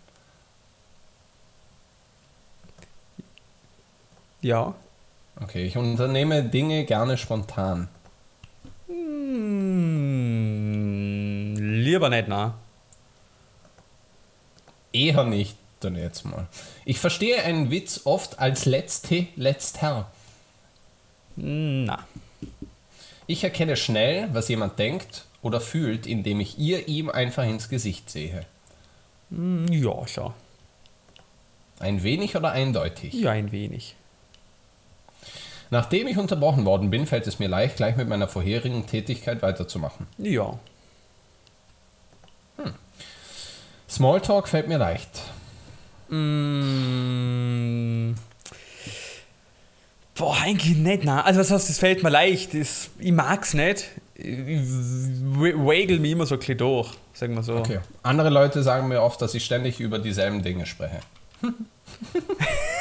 Ja. 4.40 4.74
Okay, 5.40 5.64
ich 5.64 5.76
unternehme 5.76 6.42
Dinge 6.42 6.84
gerne 6.84 7.16
spontan. 7.16 7.88
Hm, 10.18 11.54
lieber 11.56 12.08
nicht, 12.10 12.28
na. 12.28 12.54
Eher 14.92 15.24
nicht, 15.24 15.56
dann 15.80 15.96
jetzt 15.96 16.24
mal. 16.24 16.46
Ich 16.84 16.98
verstehe 16.98 17.42
einen 17.42 17.70
Witz 17.70 18.02
oft 18.04 18.38
als 18.38 18.64
letzte, 18.64 19.26
letzter. 19.36 20.10
Na. 21.36 22.06
Ich 23.26 23.44
erkenne 23.44 23.76
schnell, 23.76 24.28
was 24.32 24.48
jemand 24.48 24.78
denkt 24.78 25.24
oder 25.42 25.60
fühlt, 25.60 26.06
indem 26.06 26.40
ich 26.40 26.58
ihr 26.58 26.88
ihm 26.88 27.10
einfach 27.10 27.44
ins 27.44 27.68
Gesicht 27.68 28.10
sehe. 28.10 28.44
Hm, 29.30 29.66
Ja, 29.70 30.06
schon. 30.08 30.32
Ein 31.80 32.02
wenig 32.02 32.34
oder 32.34 32.50
eindeutig. 32.50 33.14
Ja, 33.14 33.30
ein 33.30 33.52
wenig. 33.52 33.94
Nachdem 35.70 36.06
ich 36.06 36.16
unterbrochen 36.16 36.64
worden 36.64 36.90
bin, 36.90 37.06
fällt 37.06 37.26
es 37.26 37.38
mir 37.38 37.48
leicht, 37.48 37.76
gleich 37.76 37.96
mit 37.96 38.08
meiner 38.08 38.28
vorherigen 38.28 38.86
Tätigkeit 38.86 39.42
weiterzumachen. 39.42 40.06
Ja. 40.18 40.58
Smalltalk 43.88 44.48
fällt 44.48 44.68
mir 44.68 44.78
leicht. 44.78 45.22
Mm. 46.08 48.14
Boah, 50.14 50.36
eigentlich 50.42 50.76
nicht, 50.76 51.04
na. 51.04 51.22
Also 51.22 51.40
was 51.40 51.50
heißt, 51.50 51.68
das 51.68 51.78
fällt 51.78 52.02
mir 52.02 52.10
leicht. 52.10 52.54
Das, 52.54 52.90
ich 52.98 53.12
mag's 53.12 53.54
nicht. 53.54 53.86
Ich 54.14 54.26
w- 54.28 55.54
waggle 55.54 56.00
mich 56.00 56.10
immer 56.12 56.26
so 56.26 56.34
ein 56.34 56.38
bisschen 56.40 56.58
durch, 56.58 56.90
sagen 57.12 57.34
wir 57.34 57.42
so. 57.44 57.54
Okay. 57.56 57.78
Andere 58.02 58.30
Leute 58.30 58.62
sagen 58.64 58.88
mir 58.88 59.00
oft, 59.02 59.22
dass 59.22 59.34
ich 59.34 59.44
ständig 59.44 59.78
über 59.80 59.98
dieselben 60.00 60.42
Dinge 60.42 60.66
spreche. 60.66 60.98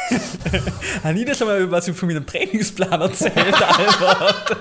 Ich 0.10 1.26
dir 1.26 1.36
schon 1.36 1.48
mal 1.48 1.72
was 1.72 1.90
von 1.90 2.08
meinem 2.08 2.26
Trainingsplan 2.26 3.02
erzählt, 3.02 3.38
Albert? 3.38 4.58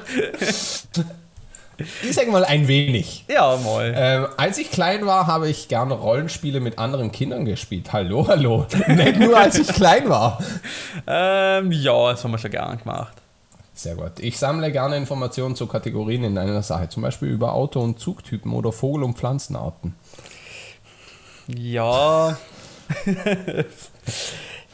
Ich 2.03 2.15
sage 2.15 2.31
mal 2.31 2.45
ein 2.45 2.69
wenig. 2.69 3.25
ja, 3.29 3.57
mal. 3.57 3.93
Ähm, 3.95 4.27
als 4.39 4.57
ich 4.57 4.71
klein 4.71 5.05
war, 5.05 5.27
habe 5.27 5.51
ich 5.51 5.69
gerne 5.69 5.95
Rollenspiele 5.95 6.61
mit 6.61 6.79
anderen 6.79 7.13
Kindern 7.13 7.45
gespielt. 7.45 7.93
Hallo, 7.93 8.27
hallo. 8.29 8.67
Nicht 8.89 9.19
nur 9.19 9.37
als 9.37 9.59
ich 9.59 9.69
klein 9.69 10.09
war. 10.09 10.39
Ähm, 11.07 11.71
ja, 11.73 12.13
das 12.13 12.25
haben 12.25 12.31
wir 12.31 12.39
schon 12.39 12.51
gern 12.51 12.79
gemacht. 12.79 13.13
Sehr 13.75 13.95
gut. 13.95 14.13
Ich 14.21 14.39
sammle 14.39 14.73
gerne 14.73 14.97
Informationen 14.97 15.55
zu 15.55 15.67
Kategorien 15.67 16.25
in 16.25 16.39
einer 16.39 16.63
Sache, 16.63 16.89
zum 16.89 17.03
Beispiel 17.03 17.29
über 17.29 17.53
Auto- 17.53 17.83
und 17.83 18.01
Zugtypen 18.01 18.55
oder 18.55 18.73
Vogel- 18.73 19.05
und 19.05 19.19
Pflanzenarten. 19.19 19.95
Ja. 21.49 22.39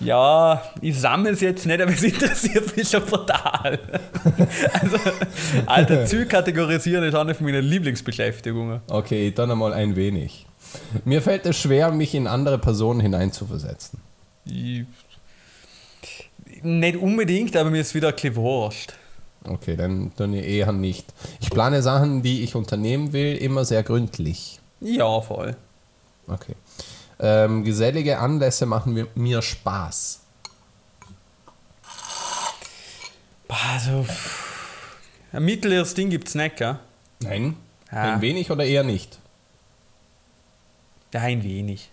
ja, 0.04 0.62
ich 0.80 0.98
sammle 0.98 1.30
es 1.30 1.40
jetzt 1.40 1.66
nicht, 1.66 1.80
aber 1.80 1.92
es 1.92 2.02
interessiert 2.02 2.76
mich 2.76 2.88
schon 2.88 3.06
total. 3.06 3.78
also, 4.80 4.96
alte 5.66 6.04
Züg 6.06 6.28
kategorisieren 6.28 7.04
ist 7.04 7.14
eine 7.14 7.34
von 7.34 7.46
meinen 7.46 7.64
Lieblingsbeschäftigungen. 7.64 8.80
Okay, 8.88 9.32
dann 9.32 9.50
einmal 9.50 9.72
ein 9.72 9.96
wenig. 9.96 10.46
Mir 11.04 11.22
fällt 11.22 11.46
es 11.46 11.58
schwer, 11.58 11.90
mich 11.92 12.14
in 12.14 12.26
andere 12.26 12.58
Personen 12.58 13.00
hineinzuversetzen. 13.00 14.00
Ich, 14.44 14.84
nicht 16.62 16.96
unbedingt, 16.96 17.56
aber 17.56 17.70
mir 17.70 17.80
ist 17.80 17.94
wieder 17.94 18.08
ein 18.08 18.36
wurscht. 18.36 18.94
Okay, 19.44 19.76
dann, 19.76 20.12
dann 20.16 20.34
eher 20.34 20.72
nicht. 20.72 21.06
Ich 21.40 21.50
plane 21.50 21.82
Sachen, 21.82 22.22
die 22.22 22.42
ich 22.42 22.54
unternehmen 22.54 23.12
will, 23.12 23.36
immer 23.36 23.64
sehr 23.64 23.82
gründlich. 23.82 24.60
Ja, 24.80 25.20
voll. 25.20 25.56
Okay. 26.28 26.54
Ähm, 27.24 27.62
gesellige 27.64 28.18
Anlässe 28.18 28.66
machen 28.66 28.94
mir, 28.94 29.06
mir 29.14 29.40
Spaß. 29.42 30.18
Also, 33.48 34.04
ein 35.32 35.44
mittleres 35.44 35.94
Ding 35.94 36.10
gibt 36.10 36.26
es 36.28 36.34
nicht, 36.34 36.56
gell? 36.56 36.78
Nein? 37.20 37.56
Ja. 37.92 38.14
Ein 38.14 38.20
wenig 38.22 38.50
oder 38.50 38.64
eher 38.64 38.82
nicht? 38.82 39.18
Ein 41.12 41.42
wenig. 41.44 41.90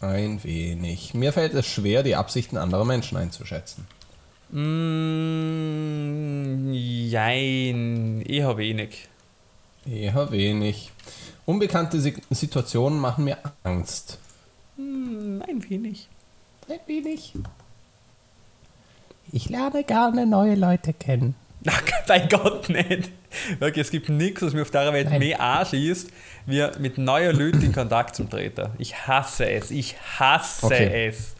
Ein 0.00 0.42
wenig. 0.44 1.12
Mir 1.14 1.32
fällt 1.32 1.52
es 1.54 1.66
schwer, 1.66 2.02
die 2.02 2.16
Absichten 2.16 2.56
anderer 2.56 2.84
Menschen 2.84 3.18
einzuschätzen. 3.18 3.86
Mm, 5.42 6.72
jein, 6.72 8.22
eher 8.22 8.56
wenig. 8.56 9.08
Eher 9.86 10.30
wenig. 10.30 10.90
Unbekannte 11.44 12.00
Si- 12.00 12.22
Situationen 12.30 12.98
machen 13.00 13.24
mir 13.24 13.36
Angst. 13.64 14.18
Ein 15.22 15.68
wenig. 15.70 16.08
Ein 16.68 16.78
wenig. 16.86 17.32
Ich 19.32 19.48
lerne 19.48 19.84
gerne 19.84 20.26
neue 20.26 20.54
Leute 20.56 20.92
kennen. 20.92 21.34
Na, 21.64 21.72
bei 22.08 22.18
Gott 22.20 22.68
nicht. 22.68 23.10
Wirklich, 23.60 23.86
es 23.86 23.90
gibt 23.92 24.08
nichts, 24.08 24.42
was 24.42 24.52
mir 24.52 24.62
auf 24.62 24.70
der 24.72 24.92
Welt 24.92 25.08
Nein. 25.10 25.20
mehr 25.20 25.40
anschießt, 25.40 26.10
wie 26.46 26.66
mit 26.80 26.98
neuen 26.98 27.36
Leuten 27.38 27.62
in 27.62 27.72
Kontakt 27.72 28.16
zu 28.16 28.24
treten. 28.24 28.68
Ich 28.78 29.06
hasse 29.06 29.48
es. 29.48 29.70
Ich 29.70 29.94
hasse 30.18 30.66
Okay. 30.66 31.06
es. 31.08 31.34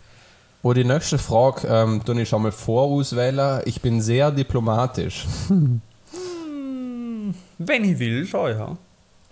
Oh, 0.62 0.72
die 0.72 0.84
nächste 0.84 1.18
Frage 1.18 1.66
ähm, 1.66 2.04
tue 2.04 2.22
ich 2.22 2.28
schon 2.28 2.42
mal 2.42 2.52
vorauswählen. 2.52 3.62
Ich 3.64 3.80
bin 3.80 4.00
sehr 4.00 4.30
diplomatisch. 4.30 5.26
Wenn 7.58 7.84
ich 7.84 7.98
will, 7.98 8.24
schon, 8.26 8.50
ja. 8.56 8.76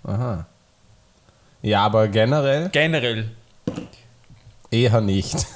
Aha. 0.02 0.46
Ja, 1.62 1.82
aber 1.84 2.08
generell 2.08 2.68
Generell. 2.70 3.30
Eher 4.70 5.00
nicht. 5.00 5.46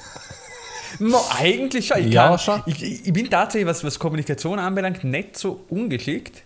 No, 0.98 1.20
eigentlich 1.38 1.86
schon. 1.88 1.98
Ich, 1.98 2.14
Ja, 2.14 2.28
kann, 2.28 2.38
schon. 2.38 2.62
Ich, 2.66 3.06
ich 3.06 3.12
bin 3.12 3.28
tatsächlich, 3.28 3.66
was, 3.66 3.82
was 3.82 3.98
Kommunikation 3.98 4.58
anbelangt, 4.58 5.02
nicht 5.04 5.36
so 5.36 5.64
ungeschickt. 5.68 6.42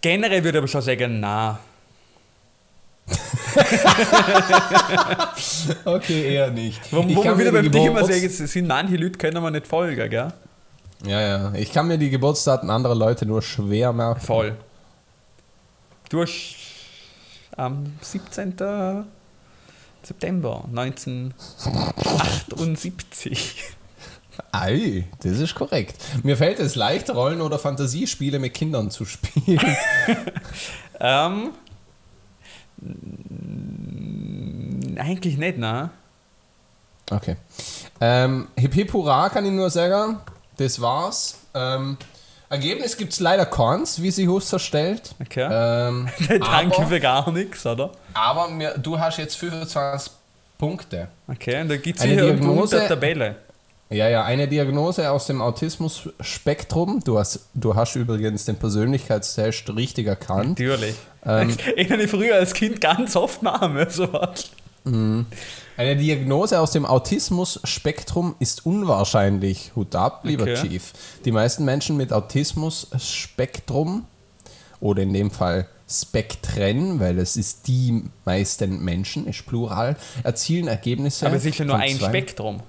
Generell 0.00 0.42
würde 0.42 0.58
ich 0.58 0.62
aber 0.62 0.68
schon 0.68 0.82
sagen, 0.82 1.20
na. 1.20 1.58
Okay, 5.84 6.34
eher 6.34 6.50
nicht. 6.50 6.80
Wo, 6.92 6.98
wo 6.98 7.24
wir 7.24 7.38
wieder 7.38 7.52
mir 7.52 7.62
beim 7.62 7.70
die 7.70 7.70
Thema 7.70 8.04
sagen, 8.04 8.24
es 8.24 8.38
sind 8.38 8.66
manche 8.66 8.96
Leute 8.96 9.18
können 9.18 9.40
wir 9.42 9.50
nicht 9.50 9.66
folgen, 9.66 10.10
gell? 10.10 10.32
Ja, 11.04 11.20
ja. 11.20 11.52
Ich 11.54 11.72
kann 11.72 11.86
mir 11.86 11.98
die 11.98 12.10
Geburtsdaten 12.10 12.70
anderer 12.70 12.94
Leute 12.94 13.26
nur 13.26 13.42
schwer 13.42 13.92
merken. 13.92 14.20
Voll. 14.20 14.56
Du 16.08 16.22
hast 16.22 16.56
am 17.56 17.92
17. 18.00 18.54
September 20.06 20.64
1978. 20.68 23.64
Ei, 24.52 25.08
das 25.20 25.38
ist 25.38 25.54
korrekt. 25.56 25.96
Mir 26.22 26.36
fällt 26.36 26.60
es 26.60 26.76
leicht, 26.76 27.10
Rollen- 27.10 27.40
oder 27.40 27.58
Fantasiespiele 27.58 28.38
mit 28.38 28.54
Kindern 28.54 28.92
zu 28.92 29.04
spielen. 29.04 29.76
ähm, 31.00 31.50
eigentlich 34.96 35.38
nicht, 35.38 35.58
ne? 35.58 35.90
Okay. 37.10 37.36
Ähm, 38.00 38.46
Hip 38.56 38.74
Hip 38.74 38.92
Hurra 38.92 39.28
kann 39.28 39.44
ich 39.44 39.52
nur 39.52 39.70
sagen. 39.70 40.20
Das 40.56 40.80
war's. 40.80 41.40
Ähm, 41.52 41.96
Ergebnis 42.48 42.96
gibt 42.96 43.12
es 43.12 43.20
leider 43.20 43.44
keins, 43.46 44.00
wie 44.02 44.10
sie 44.10 44.28
Husser 44.28 44.58
stellt. 44.58 45.14
Okay. 45.20 45.48
Ähm, 45.50 46.08
Danke 46.28 46.76
aber 46.78 46.86
für 46.86 47.00
gar 47.00 47.30
nichts, 47.32 47.66
oder? 47.66 47.90
aber 48.14 48.48
mir, 48.48 48.78
du 48.78 48.98
hast 48.98 49.18
jetzt 49.18 49.36
25 49.36 50.12
Punkte. 50.58 51.08
Okay, 51.28 51.60
und 51.60 51.68
da 51.68 51.76
gibt 51.76 51.98
es 51.98 52.04
Eine 52.04 52.14
hier 52.14 52.22
Diagnose- 52.32 52.76
der 52.78 52.88
Tabelle. 52.88 53.36
Ja, 53.90 54.08
ja, 54.08 54.24
eine 54.24 54.48
Diagnose 54.48 55.08
aus 55.10 55.26
dem 55.28 55.40
Autismus-Spektrum. 55.40 57.02
Du 57.04 57.18
hast, 57.18 57.46
du 57.54 57.74
hast 57.74 57.94
übrigens 57.94 58.44
den 58.44 58.56
Persönlichkeitstest 58.56 59.74
richtig 59.76 60.06
erkannt. 60.08 60.58
Natürlich. 60.58 60.96
Ähm, 61.24 61.56
ich 61.76 61.90
habe 61.90 62.08
früher 62.08 62.34
als 62.36 62.52
Kind 62.54 62.80
ganz 62.80 63.14
oft 63.16 63.42
machen 63.42 63.72
müssen. 63.74 64.08
Eine 64.86 65.96
Diagnose 65.96 66.60
aus 66.60 66.70
dem 66.70 66.86
Autismus-Spektrum 66.86 68.36
ist 68.38 68.64
unwahrscheinlich. 68.64 69.72
Hut 69.74 69.94
ab, 69.94 70.20
lieber 70.24 70.44
Okay. 70.44 70.68
Chief. 70.68 70.92
Die 71.24 71.32
meisten 71.32 71.64
Menschen 71.64 71.96
mit 71.96 72.12
Autismus-Spektrum 72.12 74.04
oder 74.80 75.02
in 75.02 75.12
dem 75.12 75.30
Fall 75.30 75.68
Spektren, 75.88 76.98
weil 77.00 77.18
es 77.18 77.36
ist 77.36 77.68
die 77.68 78.04
meisten 78.24 78.84
Menschen, 78.84 79.26
ist 79.26 79.46
plural, 79.46 79.96
erzielen 80.24 80.68
Ergebnisse. 80.68 81.26
Aber 81.26 81.36
es 81.36 81.44
ist 81.44 81.58
ja 81.58 81.64
nur 81.64 81.76
ein 81.76 81.98
Spektrum. 81.98 82.60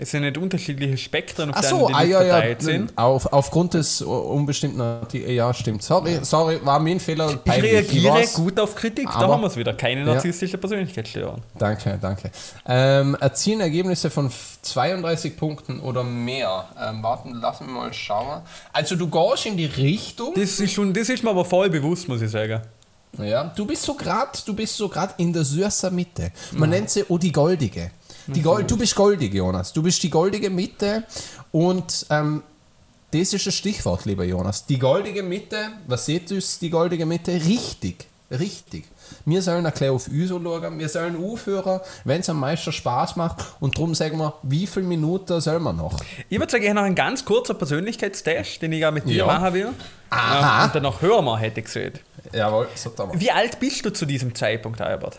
Es 0.00 0.12
sind 0.12 0.22
nicht 0.22 0.38
unterschiedliche 0.38 0.96
Spektren, 0.96 1.50
auf 1.50 1.56
Ach 1.58 1.60
denen 1.60 1.80
so, 1.80 1.88
die 1.88 1.94
ah, 1.94 2.02
ja, 2.04 2.22
ja, 2.22 2.32
verteilt 2.34 2.62
sind. 2.62 2.96
auf, 2.96 3.32
aufgrund 3.32 3.74
des 3.74 4.00
unbestimmten 4.00 4.80
Ja, 5.28 5.52
stimmt. 5.52 5.82
Sorry, 5.82 6.20
sorry, 6.22 6.60
war 6.64 6.78
mein 6.78 7.00
Fehler. 7.00 7.30
Ich 7.30 7.42
peinlich. 7.44 7.72
reagiere 7.72 8.14
weiß. 8.14 8.34
gut 8.34 8.60
auf 8.60 8.76
Kritik, 8.76 9.06
da 9.10 9.26
haben 9.26 9.40
wir 9.42 9.48
es 9.48 9.56
wieder. 9.56 9.74
Keine 9.74 10.02
Ja. 10.02 10.06
narzisstische 10.14 10.56
Persönlichkeitsstörung. 10.56 11.42
Danke, 11.58 11.98
danke. 12.00 12.30
Ähm, 12.66 13.16
erzielen 13.18 13.60
Ergebnisse 13.60 14.08
von 14.08 14.26
f- 14.26 14.58
32 14.62 15.36
Punkten 15.36 15.80
oder 15.80 16.04
mehr. 16.04 16.68
Ähm, 16.80 17.02
warten, 17.02 17.34
lass 17.34 17.60
mich 17.60 17.68
mal 17.70 17.92
schauen. 17.92 18.42
Also 18.72 18.94
du 18.94 19.08
gehst 19.08 19.46
in 19.46 19.56
die 19.56 19.66
Richtung. 19.66 20.32
Das 20.34 20.60
ist, 20.60 20.72
schon, 20.74 20.94
das 20.94 21.08
ist 21.08 21.24
mir 21.24 21.30
aber 21.30 21.44
voll 21.44 21.70
bewusst, 21.70 22.08
muss 22.08 22.22
ich 22.22 22.30
sagen. 22.30 22.62
Ja, 23.18 23.52
du 23.56 23.66
bist 23.66 23.82
so 23.82 23.94
du 24.46 24.54
bist 24.54 24.76
so 24.76 24.88
in 25.16 25.32
der 25.32 25.42
süßen 25.44 25.92
Mitte. 25.92 26.30
Man 26.52 26.70
nennt 26.70 26.88
sie 26.90 27.02
die 27.18 27.32
goldige. 27.32 27.90
Die 28.28 28.42
Gold, 28.42 28.70
du 28.70 28.76
bist 28.76 28.94
goldig, 28.94 29.32
Jonas. 29.34 29.72
Du 29.72 29.82
bist 29.82 30.02
die 30.02 30.10
goldige 30.10 30.50
Mitte 30.50 31.04
und 31.50 32.06
ähm, 32.10 32.42
das 33.10 33.32
ist 33.32 33.46
das 33.46 33.54
Stichwort, 33.54 34.04
lieber 34.04 34.24
Jonas. 34.24 34.66
Die 34.66 34.78
goldige 34.78 35.22
Mitte, 35.22 35.56
was 35.86 36.04
seht 36.06 36.30
ihr, 36.30 36.42
die 36.60 36.68
goldige 36.70 37.06
Mitte? 37.06 37.32
Richtig, 37.32 38.06
richtig. 38.30 38.84
Wir 39.24 39.40
sollen 39.40 39.64
ein 39.64 39.72
bisschen 39.72 39.90
auf 39.94 40.06
uns 40.08 40.28
schauen, 40.28 40.78
wir 40.78 40.88
sollen 40.90 41.16
aufhören, 41.24 41.80
wenn 42.04 42.20
es 42.20 42.28
am 42.28 42.40
meisten 42.40 42.70
Spaß 42.70 43.16
macht 43.16 43.42
und 43.60 43.74
darum 43.76 43.94
sagen 43.94 44.18
wir, 44.18 44.34
wie 44.42 44.66
viele 44.66 44.84
Minuten 44.84 45.40
sollen 45.40 45.62
wir 45.62 45.72
noch? 45.72 45.98
Ich 46.28 46.38
würde 46.38 46.52
sagen, 46.52 46.62
ich 46.64 46.68
habe 46.68 46.80
noch 46.80 46.84
einen 46.86 46.94
ganz 46.94 47.24
kurzen 47.24 47.56
Persönlichkeitstest, 47.56 48.60
den 48.60 48.72
ich 48.72 48.84
auch 48.84 48.92
mit 48.92 49.06
dir 49.08 49.16
Ja. 49.16 49.26
machen 49.26 49.54
will. 49.54 49.68
Aha. 50.10 50.58
Ähm, 50.60 50.66
und 50.66 50.74
danach 50.74 51.00
hören 51.00 51.24
wir, 51.24 51.38
hätte 51.38 51.60
ich 51.60 51.66
gesehen. 51.66 51.94
Jawohl, 52.34 52.68
so 52.74 52.90
da 52.90 53.06
mal. 53.06 53.18
Wie 53.18 53.30
alt 53.30 53.58
bist 53.58 53.82
du 53.86 53.90
zu 53.90 54.04
diesem 54.04 54.34
Zeitpunkt, 54.34 54.82
Albert? 54.82 55.18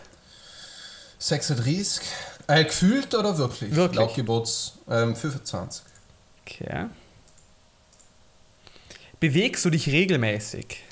36. 1.18 2.00
Äh, 2.50 2.64
gefühlt 2.64 3.14
oder 3.14 3.38
wirklich? 3.38 3.74
Wirklich. 3.76 4.00
Laut 4.00 4.14
Geburts 4.16 4.78
ähm, 4.90 5.14
25. 5.14 5.84
Okay. 6.44 6.86
Bewegst 9.20 9.64
du 9.64 9.70
dich 9.70 9.86
regelmäßig? 9.86 10.82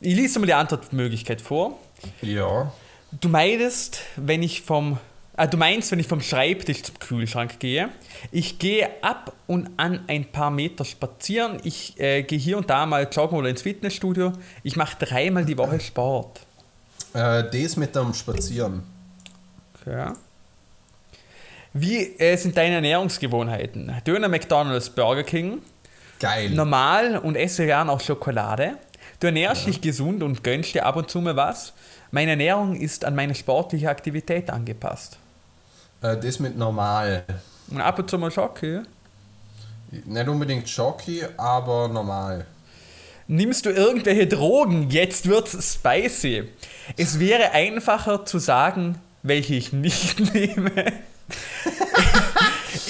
Ich 0.00 0.16
lese 0.16 0.38
mal 0.38 0.46
die 0.46 0.54
Antwortmöglichkeit 0.54 1.42
vor. 1.42 1.78
Ja. 2.22 2.72
Du 3.20 3.28
meidest, 3.28 4.00
wenn 4.16 4.42
ich 4.42 4.62
vom. 4.62 4.98
Ah, 5.36 5.46
du 5.46 5.58
meinst, 5.58 5.90
wenn 5.90 5.98
ich 5.98 6.08
vom 6.08 6.22
Schreibtisch 6.22 6.84
zum 6.84 6.98
Kühlschrank 7.00 7.60
gehe. 7.60 7.90
Ich 8.32 8.58
gehe 8.58 8.88
ab 9.02 9.34
und 9.46 9.68
an 9.76 10.04
ein 10.06 10.32
paar 10.32 10.50
Meter 10.50 10.86
spazieren. 10.86 11.60
Ich 11.64 12.00
äh, 12.00 12.22
gehe 12.22 12.38
hier 12.38 12.56
und 12.56 12.70
da 12.70 12.86
mal 12.86 13.06
joggen 13.12 13.36
oder 13.36 13.50
ins 13.50 13.60
Fitnessstudio. 13.60 14.32
Ich 14.62 14.76
mache 14.76 14.96
dreimal 15.04 15.44
die 15.44 15.58
Woche 15.58 15.78
Sport. 15.80 16.40
Äh, 17.12 17.44
das 17.50 17.76
mit 17.76 17.94
dem 17.94 18.14
Spazieren. 18.14 18.84
Okay. 19.82 20.12
Wie 21.78 22.18
äh, 22.18 22.36
sind 22.36 22.56
deine 22.56 22.76
Ernährungsgewohnheiten? 22.76 23.92
Döner, 24.06 24.28
McDonalds, 24.28 24.88
Burger 24.88 25.24
King. 25.24 25.60
Geil. 26.18 26.48
Normal 26.48 27.18
und 27.18 27.36
esse 27.36 27.66
gern 27.66 27.90
auch 27.90 28.00
Schokolade. 28.00 28.78
Du 29.20 29.26
ernährst 29.26 29.66
dich 29.66 29.82
gesund 29.82 30.22
und 30.22 30.42
gönnst 30.42 30.74
dir 30.74 30.86
ab 30.86 30.96
und 30.96 31.10
zu 31.10 31.20
mal 31.20 31.36
was. 31.36 31.74
Meine 32.10 32.30
Ernährung 32.30 32.76
ist 32.76 33.04
an 33.04 33.14
meine 33.14 33.34
sportliche 33.34 33.90
Aktivität 33.90 34.48
angepasst. 34.48 35.18
Äh, 36.00 36.16
das 36.16 36.40
mit 36.40 36.56
normal. 36.56 37.24
Und 37.70 37.82
ab 37.82 37.98
und 37.98 38.08
zu 38.08 38.16
mal 38.16 38.30
Schocke. 38.30 38.84
Nicht 39.90 40.28
unbedingt 40.28 40.66
Jockey, 40.68 41.24
aber 41.36 41.88
normal. 41.88 42.46
Nimmst 43.28 43.66
du 43.66 43.70
irgendwelche 43.70 44.26
Drogen? 44.26 44.88
Jetzt 44.88 45.28
wird's 45.28 45.74
spicy. 45.74 46.44
Es 46.96 47.18
wäre 47.18 47.50
einfacher 47.50 48.24
zu 48.24 48.38
sagen, 48.38 48.96
welche 49.22 49.56
ich 49.56 49.74
nicht 49.74 50.20
nehme. 50.34 50.92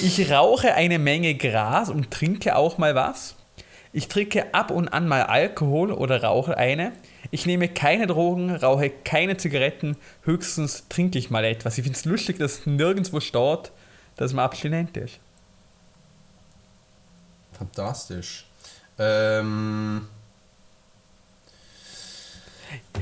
Ich 0.01 0.31
rauche 0.31 0.73
eine 0.73 0.99
Menge 0.99 1.35
Gras 1.35 1.89
und 1.89 2.11
trinke 2.11 2.55
auch 2.55 2.77
mal 2.77 2.95
was. 2.95 3.35
Ich 3.93 4.07
trinke 4.07 4.53
ab 4.53 4.71
und 4.71 4.89
an 4.89 5.07
mal 5.07 5.23
Alkohol 5.23 5.91
oder 5.91 6.23
rauche 6.23 6.57
eine. 6.57 6.91
Ich 7.31 7.45
nehme 7.45 7.67
keine 7.67 8.07
Drogen, 8.07 8.55
rauche 8.55 8.89
keine 8.89 9.37
Zigaretten, 9.37 9.97
höchstens 10.23 10.87
trinke 10.89 11.17
ich 11.17 11.29
mal 11.29 11.43
etwas. 11.43 11.77
Ich 11.77 11.83
finde 11.83 11.97
es 11.97 12.05
lustig, 12.05 12.37
dass 12.37 12.65
nirgendwo 12.65 13.19
steht, 13.19 13.71
dass 14.15 14.33
man 14.33 14.45
abstinent 14.45 14.95
ist. 14.97 15.19
Fantastisch. 17.57 18.45
Ähm, 18.99 20.07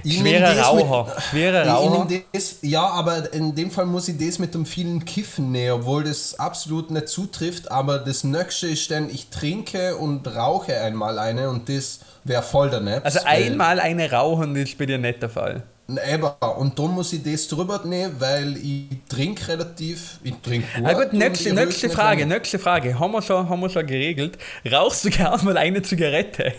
Schwerer 0.06 0.54
das 0.56 0.74
mit- 0.74 0.86
Raucher. 0.86 1.22
Schwerer 1.30 1.68
Raucher. 1.68 2.08
das, 2.32 2.58
ja, 2.62 2.86
aber 2.86 3.34
in 3.34 3.56
dem 3.56 3.72
Fall 3.72 3.86
muss 3.86 4.08
ich 4.08 4.18
das 4.18 4.40
mit 4.40 4.54
dem 4.54 4.66
vielen 4.66 5.04
Kiffen 5.06 5.52
nehmen, 5.52 5.80
obwohl 5.82 6.04
das 6.04 6.38
absolut 6.40 6.92
nicht 6.92 7.08
zutrifft. 7.08 7.72
Aber 7.72 8.00
das 8.00 8.24
Nächste 8.24 8.68
ist 8.68 8.92
dann, 8.92 9.10
ich 9.10 9.30
trinke 9.30 9.96
und 9.96 10.28
rauche 10.28 10.80
einmal 10.80 11.18
eine 11.18 11.50
und 11.50 11.70
das 11.70 12.02
wäre 12.24 12.44
voll 12.44 12.70
der 12.70 12.82
Netz. 12.82 13.04
Also 13.04 13.20
einmal 13.26 13.80
eine 13.80 14.12
rauchen 14.12 14.56
ist 14.56 14.78
bei 14.78 14.86
dir 14.86 14.98
nicht 14.98 15.22
der 15.22 15.30
Fall. 15.30 15.64
Eben, 15.88 16.28
und 16.58 16.80
darum 16.80 16.96
muss 16.96 17.14
ich 17.14 17.22
das 17.22 17.48
drüber 17.48 17.80
nehmen, 17.86 18.16
weil 18.18 18.58
ich 18.58 18.86
trinke 19.08 19.50
relativ, 19.50 20.20
ich 20.24 20.34
trinke 20.42 20.66
gut. 20.76 20.86
Aber 20.90 21.04
gut, 21.06 21.14
nächste, 21.14 21.54
nächste 21.54 21.92
Frage, 21.92 22.26
nächste 22.26 22.58
Frage. 22.58 22.98
Haben 23.00 23.12
wir, 23.12 23.22
schon, 23.22 23.48
haben 23.48 23.60
wir 23.60 23.70
schon 23.70 23.86
geregelt. 23.86 24.38
Rauchst 24.72 25.06
du 25.06 25.10
gern 25.12 25.46
mal 25.46 25.58
eine 25.58 25.84
Zigarette? 25.84 26.54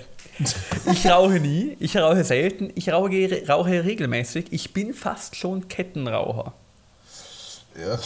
Ich 0.92 1.06
rauche 1.06 1.40
nie, 1.40 1.76
ich 1.80 1.96
rauche 1.96 2.24
selten, 2.24 2.70
ich 2.74 2.90
rauche, 2.90 3.42
rauche 3.48 3.84
regelmäßig. 3.84 4.52
Ich 4.52 4.72
bin 4.72 4.92
fast 4.92 5.36
schon 5.36 5.68
Kettenraucher. 5.68 6.52
Ja. 7.74 7.98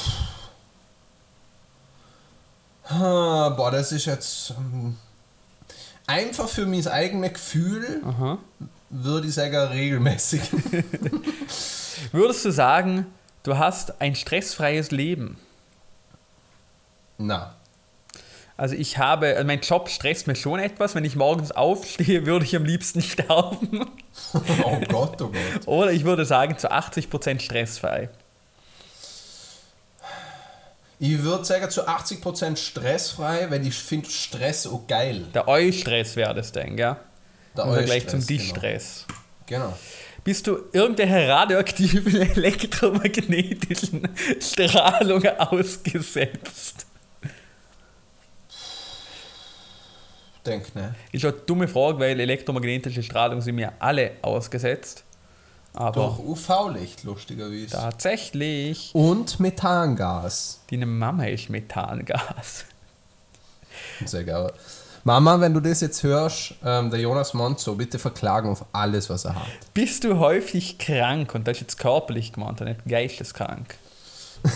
Ah, 2.84 3.50
boah, 3.50 3.70
das 3.70 3.92
ist 3.92 4.06
jetzt 4.06 4.54
ähm, 4.56 4.96
einfach 6.06 6.48
für 6.48 6.66
mein 6.66 6.86
eigenes 6.88 7.34
Gefühl, 7.34 8.02
Aha. 8.04 8.38
würde 8.90 9.28
ich 9.28 9.34
sagen, 9.34 9.56
regelmäßig. 9.56 10.40
Würdest 12.12 12.44
du 12.44 12.50
sagen, 12.50 13.06
du 13.42 13.58
hast 13.58 14.00
ein 14.00 14.14
stressfreies 14.14 14.90
Leben? 14.90 15.38
Na, 17.18 17.54
Also 18.60 18.74
ich 18.74 18.98
habe, 18.98 19.36
also 19.36 19.46
mein 19.46 19.60
Job 19.60 19.88
stresst 19.88 20.26
mir 20.26 20.36
schon 20.36 20.60
etwas. 20.60 20.94
Wenn 20.94 21.06
ich 21.06 21.16
morgens 21.16 21.50
aufstehe, 21.50 22.26
würde 22.26 22.44
ich 22.44 22.54
am 22.54 22.66
liebsten 22.66 23.00
sterben. 23.00 23.90
oh 24.34 24.80
Gott, 24.86 25.22
oh 25.22 25.28
Gott. 25.28 25.66
Oder 25.66 25.92
ich 25.92 26.04
würde 26.04 26.26
sagen, 26.26 26.58
zu 26.58 26.70
80% 26.70 27.40
stressfrei. 27.40 28.10
Ich 30.98 31.22
würde 31.22 31.46
sagen, 31.46 31.70
zu 31.70 31.88
80% 31.88 32.56
stressfrei, 32.56 33.50
weil 33.50 33.66
ich 33.66 33.76
finde 33.76 34.10
Stress 34.10 34.66
auch 34.66 34.86
geil. 34.86 35.24
Der 35.32 35.48
Eu-Stress 35.48 36.16
wäre 36.16 36.34
das 36.34 36.52
denn, 36.52 36.76
gell? 36.76 36.96
Der 37.56 37.64
Im 37.64 37.72
Vergleich 37.72 38.08
zum 38.08 38.26
Distress. 38.26 39.06
Genau. 39.46 39.72
Bist 40.22 40.46
du 40.46 40.58
irgendeiner 40.74 41.26
radioaktiven 41.28 42.14
elektromagnetischen 42.36 44.06
Strahlung 44.38 45.24
ausgesetzt? 45.38 46.84
Denk, 50.50 50.74
ne? 50.74 50.94
Ist 51.12 51.24
eine 51.24 51.32
dumme 51.34 51.68
Frage, 51.68 51.98
weil 52.00 52.18
elektromagnetische 52.18 53.02
Strahlung 53.02 53.40
sind 53.40 53.54
mir 53.54 53.72
alle 53.78 54.12
ausgesetzt. 54.22 55.04
Aber 55.72 55.92
Durch 55.92 56.18
UV-Licht, 56.18 57.04
lustigerweise. 57.04 57.68
tatsächlich, 57.76 58.90
Und 58.92 59.38
Methangas. 59.38 60.60
deine 60.70 60.86
Mama 60.86 61.24
ist 61.26 61.48
Methangas. 61.48 62.64
Sehr 64.04 64.24
geil. 64.24 64.52
Mama, 65.04 65.40
wenn 65.40 65.54
du 65.54 65.60
das 65.60 65.80
jetzt 65.80 66.02
hörst, 66.02 66.54
ähm, 66.64 66.90
der 66.90 67.00
Jonas 67.00 67.32
Monzo, 67.32 67.74
bitte 67.76 67.98
verklagen 67.98 68.50
auf 68.50 68.64
alles, 68.72 69.08
was 69.08 69.24
er 69.24 69.36
hat. 69.36 69.46
Bist 69.72 70.04
du 70.04 70.18
häufig 70.18 70.78
krank? 70.78 71.34
Und 71.34 71.46
das 71.46 71.58
ist 71.58 71.60
jetzt 71.62 71.78
körperlich 71.78 72.32
gemeint, 72.32 72.60
nicht 72.60 72.84
geisteskrank. 72.86 73.76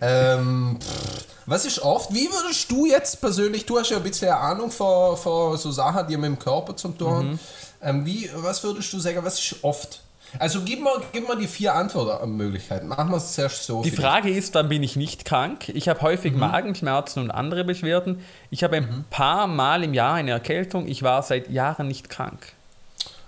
ähm, 0.00 0.78
pff, 0.80 1.26
was 1.50 1.64
ist 1.64 1.80
oft? 1.80 2.14
Wie 2.14 2.28
würdest 2.30 2.70
du 2.70 2.86
jetzt 2.86 3.20
persönlich, 3.20 3.66
du 3.66 3.76
hast 3.76 3.90
ja 3.90 3.96
ein 3.96 4.04
bisschen 4.04 4.28
Ahnung 4.28 4.70
von, 4.70 5.16
von 5.16 5.56
so 5.58 5.72
Sachen, 5.72 6.06
die 6.06 6.16
mit 6.16 6.26
dem 6.26 6.38
Körper 6.38 6.76
zum 6.76 6.96
tun 6.96 7.12
haben. 7.12 7.40
Ähm, 7.82 8.06
wie, 8.06 8.30
was 8.36 8.62
würdest 8.62 8.92
du 8.92 9.00
sagen, 9.00 9.18
was 9.22 9.40
ist 9.40 9.56
oft? 9.62 10.00
Also 10.38 10.60
gib 10.64 10.80
mal, 10.80 11.02
gib 11.12 11.26
mal 11.26 11.36
die 11.36 11.48
vier 11.48 11.74
Antwortmöglichkeiten. 11.74 12.86
Machen 12.86 13.10
wir 13.10 13.16
es 13.16 13.32
zuerst 13.32 13.64
so. 13.64 13.82
Die 13.82 13.90
vielleicht. 13.90 14.08
Frage 14.08 14.30
ist, 14.30 14.54
dann 14.54 14.68
bin 14.68 14.84
ich 14.84 14.94
nicht 14.94 15.24
krank. 15.24 15.68
Ich 15.70 15.88
habe 15.88 16.00
häufig 16.02 16.34
Magenschmerzen 16.34 17.20
und 17.24 17.32
andere 17.32 17.64
Beschwerden. 17.64 18.24
Ich 18.50 18.62
habe 18.62 18.76
ein 18.76 19.04
paar 19.10 19.48
Mal 19.48 19.82
im 19.82 19.92
Jahr 19.92 20.14
eine 20.14 20.30
Erkältung. 20.30 20.86
Ich 20.86 21.02
war 21.02 21.20
seit 21.24 21.50
Jahren 21.50 21.88
nicht 21.88 22.08
krank. 22.08 22.52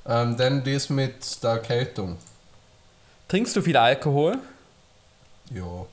Ähm, 0.06 0.36
dann 0.36 0.62
das 0.62 0.90
mit 0.90 1.42
der 1.42 1.50
Erkältung. 1.50 2.18
Trinkst 3.26 3.56
du 3.56 3.62
viel 3.62 3.76
Alkohol? 3.76 4.38
Jo. 5.50 5.88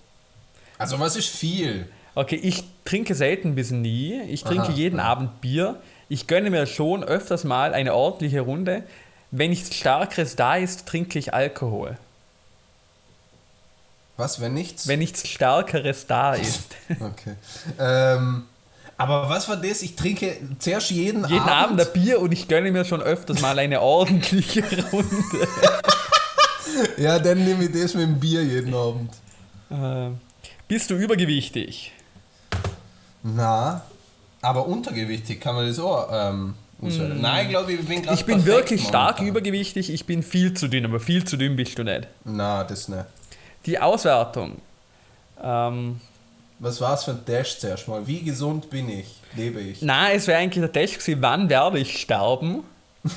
Also 0.78 1.00
was 1.00 1.16
ist 1.16 1.30
viel? 1.30 1.88
Okay, 2.20 2.36
ich 2.36 2.66
trinke 2.84 3.16
selten 3.16 3.56
bis 3.56 3.72
nie. 3.72 4.20
Ich 4.24 4.44
trinke 4.44 4.64
Aha, 4.64 4.72
jeden 4.74 5.00
Abend 5.00 5.40
Bier. 5.40 5.78
Ich 6.10 6.28
gönne 6.28 6.50
mir 6.50 6.66
schon 6.68 7.02
öfters 7.02 7.46
mal 7.46 7.74
eine 7.74 7.94
ordentliche 7.96 8.42
Runde. 8.42 8.84
Wenn 9.32 9.52
nichts 9.52 9.74
Starkeres 9.74 10.36
da 10.36 10.58
ist, 10.58 10.86
trinke 10.86 11.18
ich 11.18 11.34
Alkohol. 11.34 11.98
Was, 14.18 14.42
wenn 14.42 14.54
nichts? 14.54 14.86
Wenn 14.90 15.00
nichts 15.00 15.26
Stärkeres 15.30 16.08
da 16.08 16.34
ist. 16.34 16.76
Okay. 17.00 17.36
Ähm, 17.80 18.44
aber 18.98 19.30
was 19.30 19.48
war 19.48 19.56
das? 19.56 19.82
Ich 19.82 19.96
trinke 19.96 20.36
zuerst 20.60 20.92
jeden, 20.92 21.24
Jeden 21.26 21.40
Abend 21.48 21.80
Abend. 21.80 21.82
ein 21.82 21.94
Bier 21.94 22.20
und 22.20 22.34
ich 22.34 22.50
gönne 22.50 22.70
mir 22.74 22.84
schon 22.84 23.02
öfters 23.02 23.40
mal 23.40 23.58
eine 23.58 23.80
ordentliche 23.80 24.62
Runde. 24.92 25.48
ja, 26.98 27.18
dann 27.18 27.46
nehme 27.46 27.64
ich 27.64 27.72
das 27.72 27.94
mit 27.94 28.04
dem 28.04 28.20
Bier 28.20 28.44
jeden 28.44 28.74
Abend. 28.74 29.10
Äh, 29.70 30.10
bist 30.68 30.90
du 30.90 30.96
übergewichtig? 30.96 31.94
Na, 33.24 33.82
aber 34.42 34.68
untergewichtig 34.68 35.40
kann 35.42 35.56
man 35.56 35.68
das 35.68 35.80
auch. 35.80 36.08
Ähm, 36.12 36.56
auswählen. 36.82 37.20
Nein, 37.22 37.46
ich 37.46 37.50
glaube, 37.50 37.74
ich 37.74 37.86
bin 37.86 38.02
gerade. 38.02 38.16
Ich 38.16 38.26
bin 38.26 38.46
wirklich 38.46 38.82
stark 38.88 39.18
momentan. 39.20 39.28
übergewichtig. 39.28 39.92
Ich 39.94 40.06
bin 40.06 40.24
viel 40.24 40.54
zu 40.54 40.68
dünn, 40.68 40.86
aber 40.86 41.00
viel 41.00 41.24
zu 41.26 41.36
dünn 41.38 41.56
bist 41.56 41.78
du 41.78 41.84
nicht. 41.84 42.08
Na, 42.24 42.64
das 42.64 42.88
nicht. 42.88 43.06
Die 43.66 43.78
Auswertung. 43.80 44.54
Ähm, 45.44 46.00
Was 46.60 46.80
war 46.82 46.94
es 46.94 47.04
für 47.04 47.12
ein 47.12 47.26
Test 47.26 47.62
zuerst 47.62 47.88
mal? 47.88 48.06
Wie 48.08 48.22
gesund 48.22 48.70
bin 48.70 48.90
ich? 48.90 49.08
Lebe 49.36 49.60
ich? 49.60 49.82
Na, 49.82 50.12
es 50.12 50.28
wäre 50.28 50.40
eigentlich 50.40 50.62
der 50.64 50.72
Test 50.72 51.00
gewesen, 51.00 51.22
wann 51.22 51.50
werde 51.50 51.80
ich 51.80 52.00
sterben? 52.02 52.64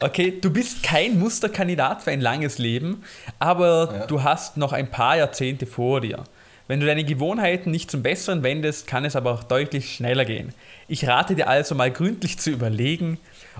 Okay, 0.00 0.38
du 0.40 0.50
bist 0.50 0.82
kein 0.82 1.18
Musterkandidat 1.20 2.02
für 2.02 2.10
ein 2.10 2.20
langes 2.20 2.58
Leben, 2.58 3.04
aber 3.38 3.94
Ja. 4.00 4.06
du 4.06 4.22
hast 4.22 4.56
noch 4.56 4.72
ein 4.72 4.90
paar 4.90 5.16
Jahrzehnte 5.16 5.66
vor 5.66 6.00
dir. 6.00 6.24
Wenn 6.66 6.80
du 6.80 6.86
deine 6.86 7.04
Gewohnheiten 7.04 7.70
nicht 7.70 7.90
zum 7.90 8.02
Besseren 8.02 8.42
wendest, 8.42 8.86
kann 8.86 9.04
es 9.04 9.16
aber 9.16 9.32
auch 9.32 9.44
deutlich 9.44 9.94
schneller 9.94 10.24
gehen. 10.24 10.54
Ich 10.88 11.06
rate 11.06 11.34
dir 11.34 11.46
also 11.48 11.74
mal 11.74 11.90
gründlich 11.90 12.38
zu 12.38 12.48
überlegen, 12.50 13.18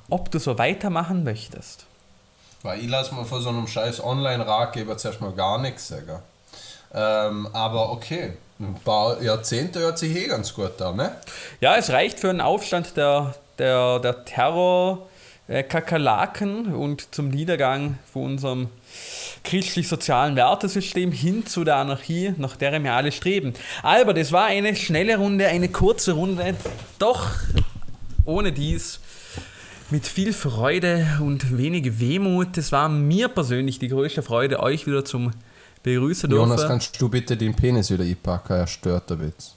ob 0.08 0.30
du 0.30 0.38
so 0.38 0.56
weitermachen 0.56 1.22
möchtest. 1.22 1.84
Weil 2.62 2.80
ich 2.80 2.88
lasse 2.88 3.14
mir 3.14 3.26
von 3.26 3.42
so 3.42 3.50
einem 3.50 3.66
scheiß 3.66 4.02
Online-Ratgeber 4.02 4.96
zuerst 4.96 5.20
mal 5.20 5.32
gar 5.32 5.60
nichts 5.60 5.88
sagen. 5.88 6.22
Ähm, 6.94 7.46
aber 7.52 7.92
okay, 7.92 8.32
ein 8.58 8.74
paar 8.82 9.20
Jahrzehnte 9.20 9.80
hört 9.80 9.98
sich 9.98 10.16
eh 10.16 10.28
ganz 10.28 10.54
gut 10.54 10.80
an, 10.80 10.96
ne? 10.96 11.14
Ja, 11.60 11.76
es 11.76 11.90
reicht 11.90 12.20
für 12.20 12.30
einen 12.30 12.40
Aufstand 12.40 12.96
der, 12.96 13.34
der, 13.58 13.98
der 13.98 14.24
Terror-Kakerlaken 14.24 16.74
und 16.74 17.14
zum 17.14 17.28
Niedergang 17.28 17.98
von 18.10 18.24
unserem 18.24 18.70
christlich-sozialen 19.44 20.36
Wertesystem 20.36 21.12
hin 21.12 21.46
zu 21.46 21.64
der 21.64 21.76
Anarchie, 21.76 22.34
nach 22.38 22.56
der 22.56 22.82
wir 22.82 22.94
alle 22.94 23.12
streben. 23.12 23.54
Albert, 23.82 24.18
es 24.18 24.32
war 24.32 24.46
eine 24.46 24.74
schnelle 24.74 25.18
Runde, 25.18 25.46
eine 25.46 25.68
kurze 25.68 26.12
Runde, 26.12 26.54
doch 26.98 27.28
ohne 28.24 28.52
dies 28.52 29.00
mit 29.90 30.06
viel 30.06 30.32
Freude 30.32 31.06
und 31.20 31.56
wenig 31.56 32.00
Wehmut. 32.00 32.56
Es 32.56 32.72
war 32.72 32.88
mir 32.88 33.28
persönlich 33.28 33.78
die 33.78 33.88
größte 33.88 34.22
Freude, 34.22 34.60
euch 34.60 34.86
wieder 34.86 35.04
zum 35.04 35.32
begrüßen 35.82 36.30
Jonas, 36.30 36.56
dürfen. 36.56 36.68
kannst 36.68 37.00
du 37.00 37.08
bitte 37.08 37.36
den 37.36 37.54
Penis 37.54 37.90
wieder 37.90 38.04
einpacken? 38.04 38.54
Er 38.54 38.66
stört 38.66 39.10
der 39.10 39.20
Witz. 39.20 39.54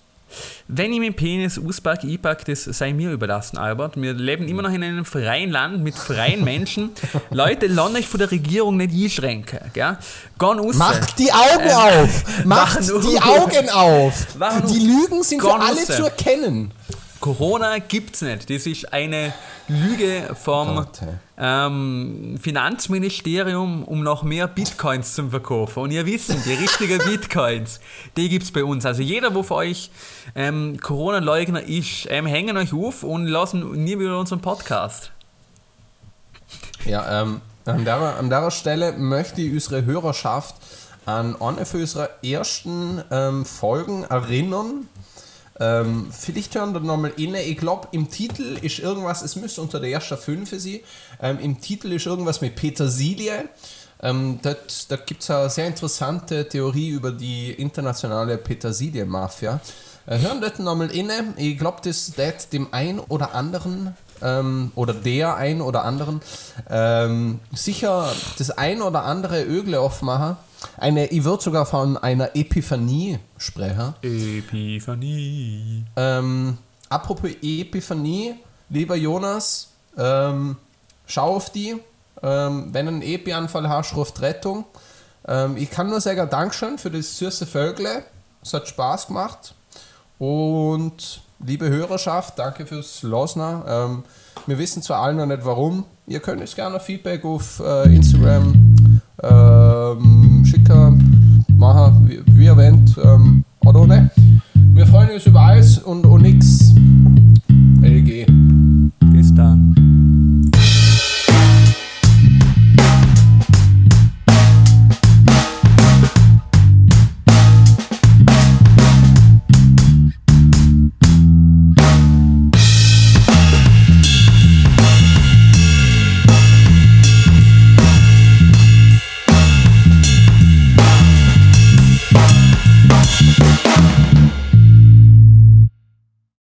Wenn 0.67 0.91
ich 0.93 0.99
meinen 0.99 1.13
Penis 1.15 1.59
auspacke, 1.59 2.07
einpacke, 2.07 2.43
das 2.45 2.65
sei 2.65 2.93
mir 2.93 3.11
überlassen, 3.11 3.57
Albert. 3.57 3.99
Wir 3.99 4.13
leben 4.13 4.47
immer 4.47 4.61
noch 4.61 4.71
in 4.71 4.84
einem 4.84 5.05
freien 5.05 5.49
Land 5.51 5.84
mit 5.84 5.95
freien 5.95 6.43
Menschen. 6.43 6.91
Leute, 7.32 7.67
lasst 7.67 7.95
euch 7.95 8.07
von 8.07 8.19
der 8.19 8.32
Regierung 8.32 8.78
nicht 8.78 8.93
einschränken. 8.93 9.59
Gell? 9.73 9.97
Macht 10.78 11.17
die 11.19 11.32
Augen 11.32 11.69
Ähm, 11.69 12.03
auf! 12.03 12.23
Macht 12.45 12.80
die. 12.82 13.21
Augen 13.21 13.69
auf! 13.69 14.28
Die. 14.69 14.80
Lügen 14.80 15.23
sind 15.23 15.41
für 15.41 15.53
alle 15.53 15.86
zu 15.86 16.03
erkennen. 16.03 16.71
Corona 17.20 17.80
gibt's 17.80 18.22
nicht. 18.22 18.49
Das 18.49 18.65
ist 18.65 18.93
eine 18.93 19.34
Lüge 19.68 20.36
vom 20.36 20.86
hey. 20.99 21.07
ähm, 21.38 22.38
Finanzministerium, 22.41 23.84
um 23.84 24.03
noch 24.03 24.24
mehr 24.24 24.47
Bitcoins 24.47 25.13
zu 25.13 25.30
verkaufen. 25.30 25.84
Und 25.84 25.91
ihr 25.91 26.05
wisst, 26.05 26.30
die 26.45 26.53
richtigen 26.53 26.97
Bitcoins, 27.05 27.80
die 28.15 28.30
gibt's 28.30 28.51
bei 28.51 28.63
uns. 28.63 28.86
Also 28.86 29.01
jeder, 29.01 29.34
wo 29.36 29.43
von 29.43 29.57
euch 29.57 29.91
ähm, 30.36 30.80
Corona-Leugner 30.80 31.63
ist, 31.63 32.07
ähm, 32.09 32.26
hängen 32.26 32.57
euch 32.57 32.74
auf 32.74 33.03
und 33.03 33.28
lassen 33.28 33.84
nie 33.84 33.97
wieder 33.97 34.20
unseren 34.20 34.41
Podcast. 34.41 35.11
Ja, 36.86 37.22
ähm, 37.22 37.41
an, 37.65 37.84
der, 37.84 37.97
an 38.18 38.30
der 38.30 38.51
Stelle 38.51 38.93
möchte 38.93 39.41
ich 39.41 39.51
unsere 39.51 39.86
Hörerschaft 39.86 40.55
an 41.05 41.41
eine 41.41 41.65
für 41.65 41.78
unsere 41.78 42.09
ersten 42.22 43.01
ähm, 43.11 43.45
Folgen 43.45 44.03
erinnern. 44.03 44.88
Ähm, 45.60 46.08
vielleicht 46.12 46.55
hören 46.55 46.74
da 46.74 46.80
nochmal 46.80 47.14
inne. 47.18 47.41
Ich 47.41 47.58
glaube, 47.58 47.88
im 47.91 48.10
Titel 48.10 48.58
ist 48.62 48.80
irgendwas, 48.80 49.22
es 49.22 49.36
müsste 49.36 49.62
unter 49.62 49.80
der 49.80 49.89
ersten 49.89 50.45
für 50.45 50.60
sie. 50.60 50.84
Ähm, 51.22 51.39
Im 51.39 51.62
Titel 51.62 51.91
ist 51.91 52.05
irgendwas 52.05 52.41
mit 52.41 52.55
Petersilie. 52.55 53.49
Ähm, 54.01 54.39
dort, 54.43 54.91
da 54.91 54.95
gibt 54.97 55.24
es 55.24 55.32
eine 55.32 55.49
sehr 55.49 55.68
interessante 55.68 56.47
Theorie 56.47 56.89
über 56.89 57.12
die 57.12 57.51
internationale 57.51 58.38
Petersilie-Mafia. 58.38 59.60
Äh, 60.05 60.20
hören 60.20 60.39
dort 60.41 60.60
nochmal 60.60 60.91
inne. 60.91 61.34
Ich 61.38 61.58
glaube, 61.58 61.80
das 61.84 62.18
wird 62.18 62.53
dem 62.53 62.68
ein 62.72 62.99
oder 62.99 63.34
anderen 63.34 63.95
ähm, 64.22 64.72
oder 64.76 64.93
der 64.93 65.36
ein 65.36 65.62
oder 65.62 65.84
anderen 65.84 66.22
ähm, 66.70 67.39
sicher 67.53 68.12
das 68.38 68.51
ein 68.51 68.82
oder 68.82 69.03
andere 69.03 69.43
Ögle 69.43 69.80
aufmachen. 69.80 70.38
Eine, 70.78 71.08
ich 71.08 71.24
würde 71.24 71.43
sogar 71.43 71.66
von 71.66 71.97
einer 71.97 72.36
Epiphanie 72.36 73.20
sprechen. 73.38 73.93
Epiphanie. 74.01 75.86
Ähm, 75.95 76.58
apropos 76.89 77.32
Epiphanie, 77.41 78.36
lieber 78.70 78.95
Jonas, 78.95 79.70
ähm, 79.97 80.58
schau 81.05 81.36
auf 81.36 81.51
die. 81.51 81.76
Ähm, 82.24 82.70
wenn 82.72 82.88
einen 82.88 83.01
Epi-Anfall 83.01 83.70
hast, 83.70 83.95
ruft 83.95 84.22
Rettung. 84.22 84.66
Ähm, 85.28 85.58
ich 85.58 85.70
kann 85.70 85.89
nur 85.89 86.01
sagen, 86.01 86.28
Dankeschön 86.30 86.78
für 86.78 86.89
das 86.89 87.18
süße 87.18 87.45
Vögle. 87.45 88.03
Es 88.41 88.53
hat 88.53 88.68
Spaß 88.68 89.08
gemacht. 89.08 89.53
Und 90.18 91.22
liebe 91.39 91.70
Hörerschaft, 91.70 92.39
danke 92.39 92.66
fürs 92.66 93.03
Losner. 93.03 93.66
Ähm, 93.68 94.03
wir 94.47 94.58
wissen 94.58 94.82
zwar 94.82 95.01
alle 95.01 95.14
noch 95.14 95.26
nicht 95.26 95.45
warum. 95.45 95.86
Ihr 96.08 96.20
könnt 96.20 96.41
uns 96.41 96.55
gerne 96.55 96.80
Feedback 96.80 97.24
auf 97.26 97.60
äh, 97.60 97.95
Instagram 97.95 98.78
ähm, 99.22 100.37
Schicker, 100.48 100.95
Macher, 101.58 101.93
wie, 102.06 102.22
wie 102.28 102.45
erwähnt, 102.45 102.95
ähm, 103.04 103.43
ohne? 103.66 104.10
Wir 104.74 104.88
freuen 104.88 105.10
uns 105.10 105.26
über 105.26 105.41
alles 105.41 105.78
und, 105.80 106.06
und 106.06 106.22
nix. 106.22 106.74
LG. 107.82 108.26